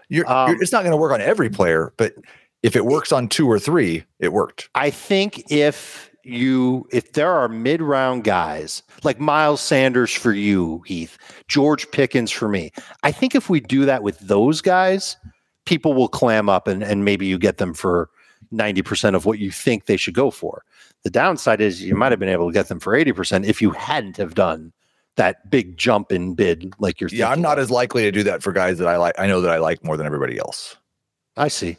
You're, 0.09 0.29
um, 0.31 0.49
you're- 0.49 0.61
it's 0.61 0.71
not 0.71 0.83
going 0.83 0.91
to 0.91 0.97
work 0.97 1.11
on 1.11 1.21
every 1.21 1.49
player 1.49 1.93
but 1.97 2.13
if 2.61 2.75
it 2.75 2.85
works 2.85 3.11
on 3.11 3.27
two 3.27 3.49
or 3.49 3.57
three 3.57 4.03
it 4.19 4.31
worked 4.31 4.69
I 4.75 4.89
think 4.91 5.49
if 5.51 6.11
you 6.23 6.87
if 6.91 7.13
there 7.13 7.31
are 7.31 7.49
mid 7.49 7.81
round 7.81 8.23
guys 8.23 8.83
like 9.03 9.19
Miles 9.19 9.59
Sanders 9.59 10.11
for 10.13 10.31
you, 10.31 10.81
Heath, 10.85 11.17
George 11.47 11.89
Pickens 11.91 12.31
for 12.31 12.47
me, 12.47 12.71
I 13.03 13.11
think 13.11 13.33
if 13.35 13.49
we 13.49 13.59
do 13.59 13.85
that 13.85 14.03
with 14.03 14.19
those 14.19 14.61
guys, 14.61 15.17
people 15.65 15.93
will 15.93 16.07
clam 16.07 16.49
up 16.49 16.67
and, 16.67 16.83
and 16.83 17.05
maybe 17.05 17.25
you 17.25 17.37
get 17.37 17.57
them 17.57 17.73
for 17.73 18.09
90% 18.53 19.15
of 19.15 19.25
what 19.25 19.39
you 19.39 19.51
think 19.51 19.85
they 19.85 19.97
should 19.97 20.13
go 20.13 20.29
for. 20.29 20.63
The 21.03 21.09
downside 21.09 21.61
is 21.61 21.83
you 21.83 21.95
might 21.95 22.11
have 22.11 22.19
been 22.19 22.29
able 22.29 22.47
to 22.47 22.53
get 22.53 22.67
them 22.67 22.79
for 22.79 22.93
80% 22.93 23.45
if 23.45 23.61
you 23.61 23.71
hadn't 23.71 24.17
have 24.17 24.35
done 24.35 24.73
that 25.15 25.49
big 25.49 25.77
jump 25.77 26.11
in 26.11 26.33
bid 26.33 26.73
like 26.79 26.99
you're 26.99 27.07
yeah 27.13 27.29
I'm 27.29 27.39
not 27.39 27.59
of. 27.59 27.63
as 27.63 27.69
likely 27.69 28.01
to 28.01 28.11
do 28.11 28.23
that 28.23 28.41
for 28.41 28.51
guys 28.51 28.79
that 28.79 28.87
I 28.87 28.97
like 28.97 29.13
I 29.19 29.27
know 29.27 29.41
that 29.41 29.51
I 29.51 29.59
like 29.59 29.83
more 29.83 29.95
than 29.95 30.07
everybody 30.07 30.39
else 30.39 30.75
I 31.37 31.47
see. 31.47 31.77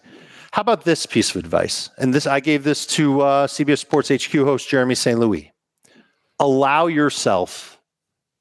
How 0.53 0.61
about 0.61 0.85
this 0.85 1.07
piece 1.07 1.31
of 1.31 1.37
advice? 1.37 1.91
And 1.99 2.15
this 2.15 2.27
I 2.27 2.41
gave 2.41 2.65
this 2.65 2.87
to 2.87 3.23
uh, 3.23 3.47
CBS 3.47 3.79
Sports 3.79 4.09
HQ 4.09 4.33
host 4.33 4.69
Jeremy 4.69 4.95
St. 4.95 5.19
Louis. 5.19 5.53
Allow 6.39 6.87
yourself 6.87 7.81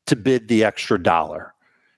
to 0.08 0.16
bid 0.16 0.48
the 0.48 0.64
extra 0.64 1.02
dollar, 1.02 1.54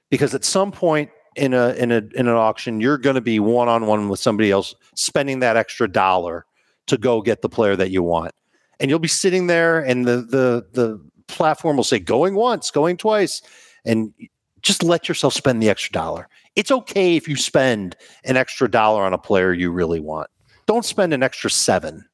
because 0.09 0.35
at 0.35 0.45
some 0.45 0.71
point 0.71 1.09
in 1.35 1.53
a 1.53 1.69
in 1.73 1.91
a 1.91 1.97
in 2.15 2.27
an 2.27 2.35
auction, 2.35 2.79
you're 2.81 2.97
going 2.97 3.15
to 3.15 3.21
be 3.21 3.39
one 3.39 3.67
on 3.67 3.85
one 3.87 4.09
with 4.09 4.19
somebody 4.19 4.51
else, 4.51 4.75
spending 4.95 5.39
that 5.39 5.57
extra 5.57 5.87
dollar 5.87 6.45
to 6.87 6.97
go 6.97 7.21
get 7.21 7.41
the 7.41 7.49
player 7.49 7.75
that 7.75 7.91
you 7.91 8.03
want, 8.03 8.33
and 8.79 8.89
you'll 8.89 8.99
be 8.99 9.07
sitting 9.07 9.47
there, 9.47 9.79
and 9.79 10.05
the 10.05 10.17
the 10.17 10.65
the 10.73 11.01
platform 11.27 11.77
will 11.77 11.83
say 11.83 11.99
going 11.99 12.35
once, 12.35 12.71
going 12.71 12.97
twice, 12.97 13.41
and 13.85 14.13
just 14.61 14.83
let 14.83 15.07
yourself 15.07 15.33
spend 15.33 15.61
the 15.61 15.69
extra 15.69 15.91
dollar. 15.91 16.27
It's 16.55 16.71
okay 16.71 17.15
if 17.15 17.27
you 17.27 17.35
spend 17.35 17.95
an 18.23 18.37
extra 18.37 18.69
dollar 18.69 19.03
on 19.03 19.13
a 19.13 19.17
player 19.17 19.53
you 19.53 19.71
really 19.71 19.99
want. 19.99 20.29
Don't 20.65 20.85
spend 20.85 21.13
an 21.13 21.21
extra 21.21 21.49
seven 21.49 22.05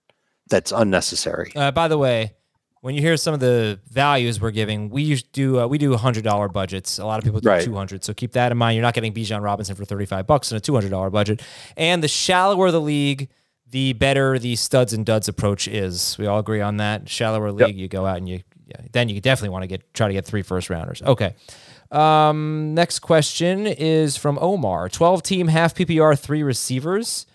that's 0.50 0.72
unnecessary. 0.72 1.52
Uh, 1.56 1.72
by 1.72 1.88
the 1.88 1.98
way, 1.98 2.34
when 2.82 2.96
you 2.96 3.02
hear 3.02 3.16
some 3.18 3.34
of 3.34 3.40
the 3.40 3.80
values 3.90 4.42
we're 4.42 4.52
giving, 4.52 4.90
we 4.90 5.16
do 5.34 5.60
uh, 5.62 5.68
we 5.68 5.78
do 5.78 5.96
hundred 5.96 6.24
dollar 6.24 6.48
budgets. 6.50 7.00
A 7.00 7.06
lot 7.06 7.18
of 7.20 7.24
people 7.24 7.40
do 7.40 7.48
Right. 7.50 7.64
two 7.64 7.76
hundred, 7.76 8.04
so 8.04 8.14
keep 8.14 8.34
that 8.34 8.52
in 8.52 8.58
mind. 8.58 8.76
You're 8.76 8.84
not 8.84 8.94
getting 8.94 9.14
Bijan 9.14 9.42
Robinson 9.42 9.76
for 9.76 9.86
thirty 9.86 10.06
five 10.06 10.28
bucks 10.28 10.52
in 10.52 10.58
a 10.58 10.60
two 10.60 10.74
hundred 10.74 10.90
dollar 10.90 11.10
budget. 11.10 11.42
And 11.78 12.04
the 12.04 12.08
shallower 12.08 12.72
the 12.72 12.82
league, 12.82 13.30
the 13.70 13.94
better 13.94 14.38
the 14.40 14.56
studs 14.56 14.94
and 14.94 15.06
duds 15.06 15.28
approach 15.28 15.68
is. 15.68 16.18
We 16.18 16.26
all 16.28 16.40
agree 16.40 16.62
on 16.62 16.78
that. 16.78 17.08
Shallower 17.08 17.52
league, 17.52 17.78
you 17.78 17.88
go 17.88 18.06
out 18.06 18.18
and 18.18 18.28
you 18.28 18.42
yeah, 18.68 18.78
then 18.94 19.10
you 19.10 19.20
definitely 19.22 19.50
want 19.50 19.64
to 19.64 19.68
get 19.68 19.94
try 19.94 20.08
to 20.08 20.14
get 20.14 20.26
three 20.26 20.42
first 20.42 20.70
rounders. 20.70 21.02
Okay. 21.02 21.36
Um, 21.92 22.74
next 22.74 23.00
question 23.00 23.68
is 23.68 24.16
from 24.16 24.40
Omar. 24.40 24.88
12 24.90 25.24
team 25.24 25.48
half 25.50 25.76
PPR, 25.76 26.18
three 26.18 26.42
receivers. 26.42 27.26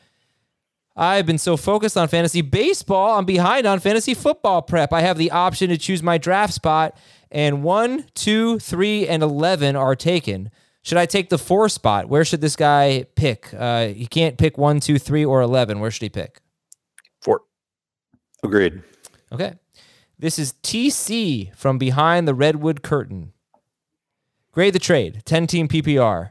I've 0.96 1.26
been 1.26 1.38
so 1.38 1.56
focused 1.56 1.96
on 1.96 2.08
fantasy 2.08 2.40
baseball, 2.40 3.18
I'm 3.18 3.26
behind 3.26 3.66
on 3.66 3.80
fantasy 3.80 4.14
football 4.14 4.62
prep. 4.62 4.92
I 4.92 5.02
have 5.02 5.18
the 5.18 5.30
option 5.30 5.68
to 5.68 5.76
choose 5.76 6.02
my 6.02 6.16
draft 6.16 6.54
spot, 6.54 6.96
and 7.30 7.62
one, 7.62 8.06
two, 8.14 8.58
three, 8.58 9.06
and 9.06 9.22
11 9.22 9.76
are 9.76 9.94
taken. 9.94 10.50
Should 10.82 10.98
I 10.98 11.04
take 11.04 11.28
the 11.28 11.38
four 11.38 11.68
spot? 11.68 12.08
Where 12.08 12.24
should 12.24 12.40
this 12.40 12.56
guy 12.56 13.06
pick? 13.14 13.52
Uh, 13.52 13.88
he 13.88 14.06
can't 14.06 14.38
pick 14.38 14.56
one, 14.56 14.80
two, 14.80 14.98
three, 14.98 15.24
or 15.24 15.42
11. 15.42 15.80
Where 15.80 15.90
should 15.90 16.02
he 16.02 16.08
pick? 16.08 16.40
Four. 17.20 17.42
Agreed. 18.42 18.82
Okay. 19.32 19.54
This 20.18 20.38
is 20.38 20.54
TC 20.62 21.54
from 21.56 21.76
behind 21.76 22.26
the 22.26 22.34
Redwood 22.34 22.82
Curtain. 22.82 23.32
Grade 24.52 24.72
the 24.72 24.78
trade, 24.78 25.22
10 25.26 25.46
team 25.46 25.68
PPR. 25.68 26.30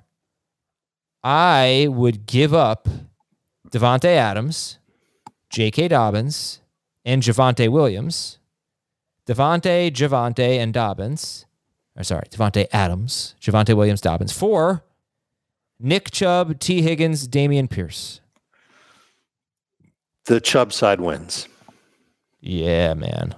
I 1.24 1.88
would 1.90 2.26
give 2.26 2.54
up 2.54 2.88
Davante 3.76 4.06
Adams, 4.06 4.78
J.K. 5.50 5.90
Dobbins, 5.90 6.62
and 7.04 7.22
Javonte 7.22 7.68
Williams. 7.70 8.38
Davante, 9.28 9.92
Javonte, 9.92 10.60
and 10.60 10.74
Dobbins. 10.74 11.46
Or 11.98 12.04
sorry, 12.04 12.24
Davante 12.32 12.68
Adams, 12.72 13.36
Javonte 13.42 13.76
Williams, 13.76 14.00
Dobbins. 14.00 14.32
For 14.32 14.86
Nick 15.78 16.10
Chubb, 16.12 16.58
Tee 16.60 16.82
Higgins, 16.84 17.28
Dameon 17.28 17.70
Pierce. 17.70 18.22
The 20.26 20.40
Chubb 20.40 20.72
side 20.72 21.02
wins. 21.02 21.48
Yeah, 22.40 22.94
man. 22.94 23.36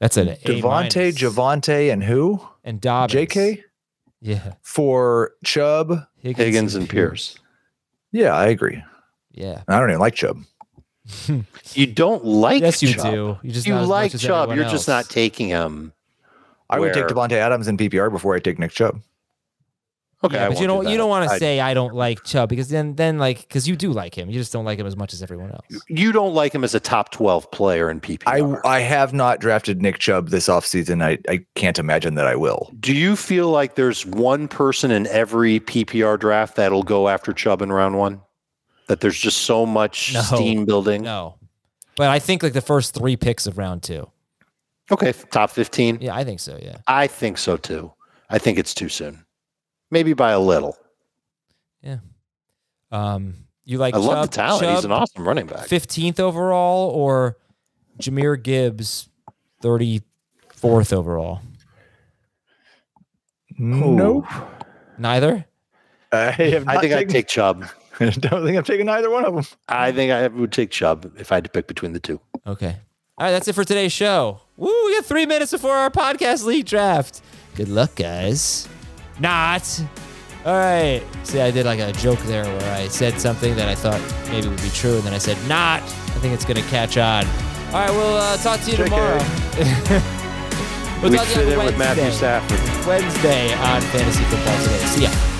That's 0.00 0.18
an 0.18 0.28
A 0.28 0.36
Davante. 0.36 1.12
Javonte, 1.14 1.90
and 1.90 2.04
who? 2.04 2.46
and 2.62 2.78
Dobbins. 2.78 3.14
JK 3.30 3.62
Yeah. 4.20 4.52
for 4.60 5.32
Chubb. 5.44 6.06
Higgins 6.18 6.74
and 6.74 6.86
Pierce. 6.90 7.38
Yeah, 8.12 8.34
I 8.34 8.46
agree. 8.48 8.82
Yeah. 9.32 9.62
I 9.68 9.78
don't 9.78 9.90
even 9.90 10.00
like 10.00 10.14
Chubb. 10.14 10.38
You 11.72 11.86
don't 11.86 12.24
like 12.24 12.62
Yes, 12.62 12.82
you 12.82 12.94
Chubb. 12.94 13.12
do. 13.12 13.38
You 13.42 13.52
just 13.52 13.66
you 13.66 13.72
not 13.72 13.82
as 13.82 13.88
much 13.88 13.90
like 13.90 14.14
as 14.14 14.22
Chubb. 14.22 14.54
You're 14.54 14.64
just 14.68 14.88
not 14.88 15.08
taking 15.08 15.48
him. 15.48 15.92
I 16.68 16.78
would 16.80 16.92
take 16.92 17.06
Where- 17.08 17.14
Davante 17.28 17.32
Adams 17.32 17.68
in 17.68 17.76
PPR 17.76 18.10
before 18.10 18.34
I 18.34 18.40
take 18.40 18.58
Nick 18.58 18.70
Chubb. 18.72 19.00
Okay, 20.22 20.36
Yeah, 20.36 20.48
but 20.48 20.60
you 20.60 20.66
don't 20.66 20.84
do 20.84 20.90
you 20.90 20.98
don't 20.98 21.08
want 21.08 21.30
to 21.30 21.38
say 21.38 21.60
I 21.60 21.72
don't 21.72 21.94
like 21.94 22.22
Chubb 22.24 22.50
because 22.50 22.68
then 22.68 22.94
then 22.96 23.18
like 23.18 23.40
because 23.40 23.66
you 23.66 23.74
do 23.74 23.90
like 23.90 24.16
him. 24.16 24.28
You 24.28 24.38
just 24.38 24.52
don't 24.52 24.66
like 24.66 24.78
him 24.78 24.86
as 24.86 24.94
much 24.96 25.14
as 25.14 25.22
everyone 25.22 25.50
else. 25.50 25.82
You 25.88 26.12
don't 26.12 26.34
like 26.34 26.54
him 26.54 26.62
as 26.62 26.74
a 26.74 26.80
top 26.80 27.10
12 27.10 27.50
player 27.50 27.90
in 27.90 28.00
PPR. 28.02 28.60
I 28.64 28.76
I 28.76 28.80
have 28.80 29.14
not 29.14 29.40
drafted 29.40 29.80
Nick 29.80 29.98
Chubb 29.98 30.28
this 30.28 30.46
offseason. 30.48 31.02
I, 31.02 31.18
I 31.32 31.44
can't 31.54 31.78
imagine 31.78 32.16
that 32.16 32.26
I 32.26 32.36
will. 32.36 32.70
do 32.80 32.94
you 32.94 33.16
feel 33.16 33.48
like 33.50 33.76
there's 33.76 34.04
one 34.04 34.46
person 34.46 34.90
in 34.90 35.06
every 35.06 35.58
PPR 35.60 36.18
draft 36.18 36.56
that'll 36.56 36.82
go 36.82 37.08
after 37.08 37.32
Chubb 37.32 37.62
in 37.62 37.72
round 37.72 37.96
one? 37.98 38.20
That 38.88 39.00
there's 39.00 39.18
just 39.18 39.38
so 39.42 39.64
much 39.64 40.12
No. 40.12 40.20
steam 40.20 40.64
building? 40.66 41.02
No. 41.02 41.36
But 41.96 42.08
I 42.10 42.18
think 42.18 42.42
like 42.42 42.52
the 42.52 42.60
first 42.60 42.92
three 42.94 43.16
picks 43.16 43.46
of 43.46 43.56
round 43.56 43.82
two. 43.82 44.10
Okay, 44.92 45.12
top 45.30 45.50
15. 45.50 45.98
Yeah, 46.00 46.14
I 46.14 46.24
think 46.24 46.40
so. 46.40 46.58
Yeah. 46.60 46.78
I 46.88 47.06
think 47.06 47.38
so 47.38 47.56
too. 47.56 47.92
I 48.28 48.38
think 48.38 48.58
it's 48.58 48.74
too 48.74 48.88
soon. 48.88 49.24
Maybe 49.90 50.12
by 50.12 50.30
a 50.32 50.40
little. 50.40 50.76
Yeah. 51.82 51.98
Um, 52.92 53.34
you 53.64 53.78
like 53.78 53.94
I 53.94 53.98
love 53.98 54.30
the 54.30 54.36
Chubb- 54.36 54.60
talent. 54.60 54.76
He's 54.76 54.84
an 54.84 54.92
awesome 54.92 55.26
running 55.26 55.46
back. 55.46 55.66
15th 55.66 56.20
overall 56.20 56.90
or 56.90 57.36
Jahmyr 58.00 58.40
Gibbs 58.42 59.08
34th 59.62 60.92
overall? 60.92 61.40
Nope. 63.58 64.26
Neither. 64.98 65.44
I 66.12 66.30
have 66.30 66.68
I 66.68 66.74
not 66.74 66.82
think 66.82 66.94
I'd 66.94 67.08
take 67.08 67.28
Chubb. 67.28 67.64
I 68.00 68.08
don't 68.10 68.44
think 68.44 68.56
I'm 68.56 68.64
taking 68.64 68.88
either 68.88 69.10
one 69.10 69.24
of 69.24 69.34
them. 69.34 69.44
I 69.68 69.92
think 69.92 70.10
I 70.10 70.26
would 70.28 70.52
take 70.52 70.70
Chubb 70.70 71.12
if 71.18 71.30
I 71.30 71.36
had 71.36 71.44
to 71.44 71.50
pick 71.50 71.66
between 71.66 71.92
the 71.92 72.00
two. 72.00 72.20
Okay. 72.46 72.76
All 73.18 73.26
right, 73.26 73.32
that's 73.32 73.48
it 73.48 73.52
for 73.54 73.64
today's 73.64 73.92
show. 73.92 74.40
Woo, 74.56 74.72
we 74.86 74.94
got 74.96 75.04
three 75.04 75.26
minutes 75.26 75.52
before 75.52 75.76
our 75.76 75.90
podcast 75.90 76.44
league 76.44 76.64
draft. 76.64 77.20
Good 77.54 77.68
luck, 77.68 77.94
guys. 77.96 78.66
Not. 79.20 79.82
All 80.44 80.54
right. 80.54 81.02
See, 81.24 81.40
I 81.40 81.50
did 81.50 81.66
like 81.66 81.80
a 81.80 81.92
joke 81.92 82.18
there 82.20 82.44
where 82.44 82.74
I 82.74 82.88
said 82.88 83.20
something 83.20 83.54
that 83.56 83.68
I 83.68 83.74
thought 83.74 84.00
maybe 84.30 84.48
would 84.48 84.62
be 84.62 84.70
true, 84.70 84.96
and 84.96 85.02
then 85.02 85.12
I 85.12 85.18
said 85.18 85.36
not. 85.48 85.82
I 85.82 86.18
think 86.20 86.32
it's 86.34 86.44
going 86.44 86.56
to 86.56 86.68
catch 86.70 86.96
on. 86.96 87.26
All 87.72 87.74
right, 87.74 87.90
we'll 87.90 88.16
uh, 88.16 88.36
talk 88.38 88.60
to 88.62 88.70
you 88.70 88.76
tomorrow. 88.78 89.18
we'll 91.02 91.10
we 91.10 91.16
talk 91.16 91.28
to 91.28 91.46
you 91.46 91.60
on 91.60 91.66
with 91.66 91.78
Matthew 91.78 92.04
Wednesday. 92.04 92.10
Stafford. 92.10 92.86
Wednesday 92.86 93.54
on 93.54 93.80
Fantasy 93.82 94.24
Football 94.24 94.62
Today. 94.62 94.78
See 94.86 95.02
ya. 95.04 95.39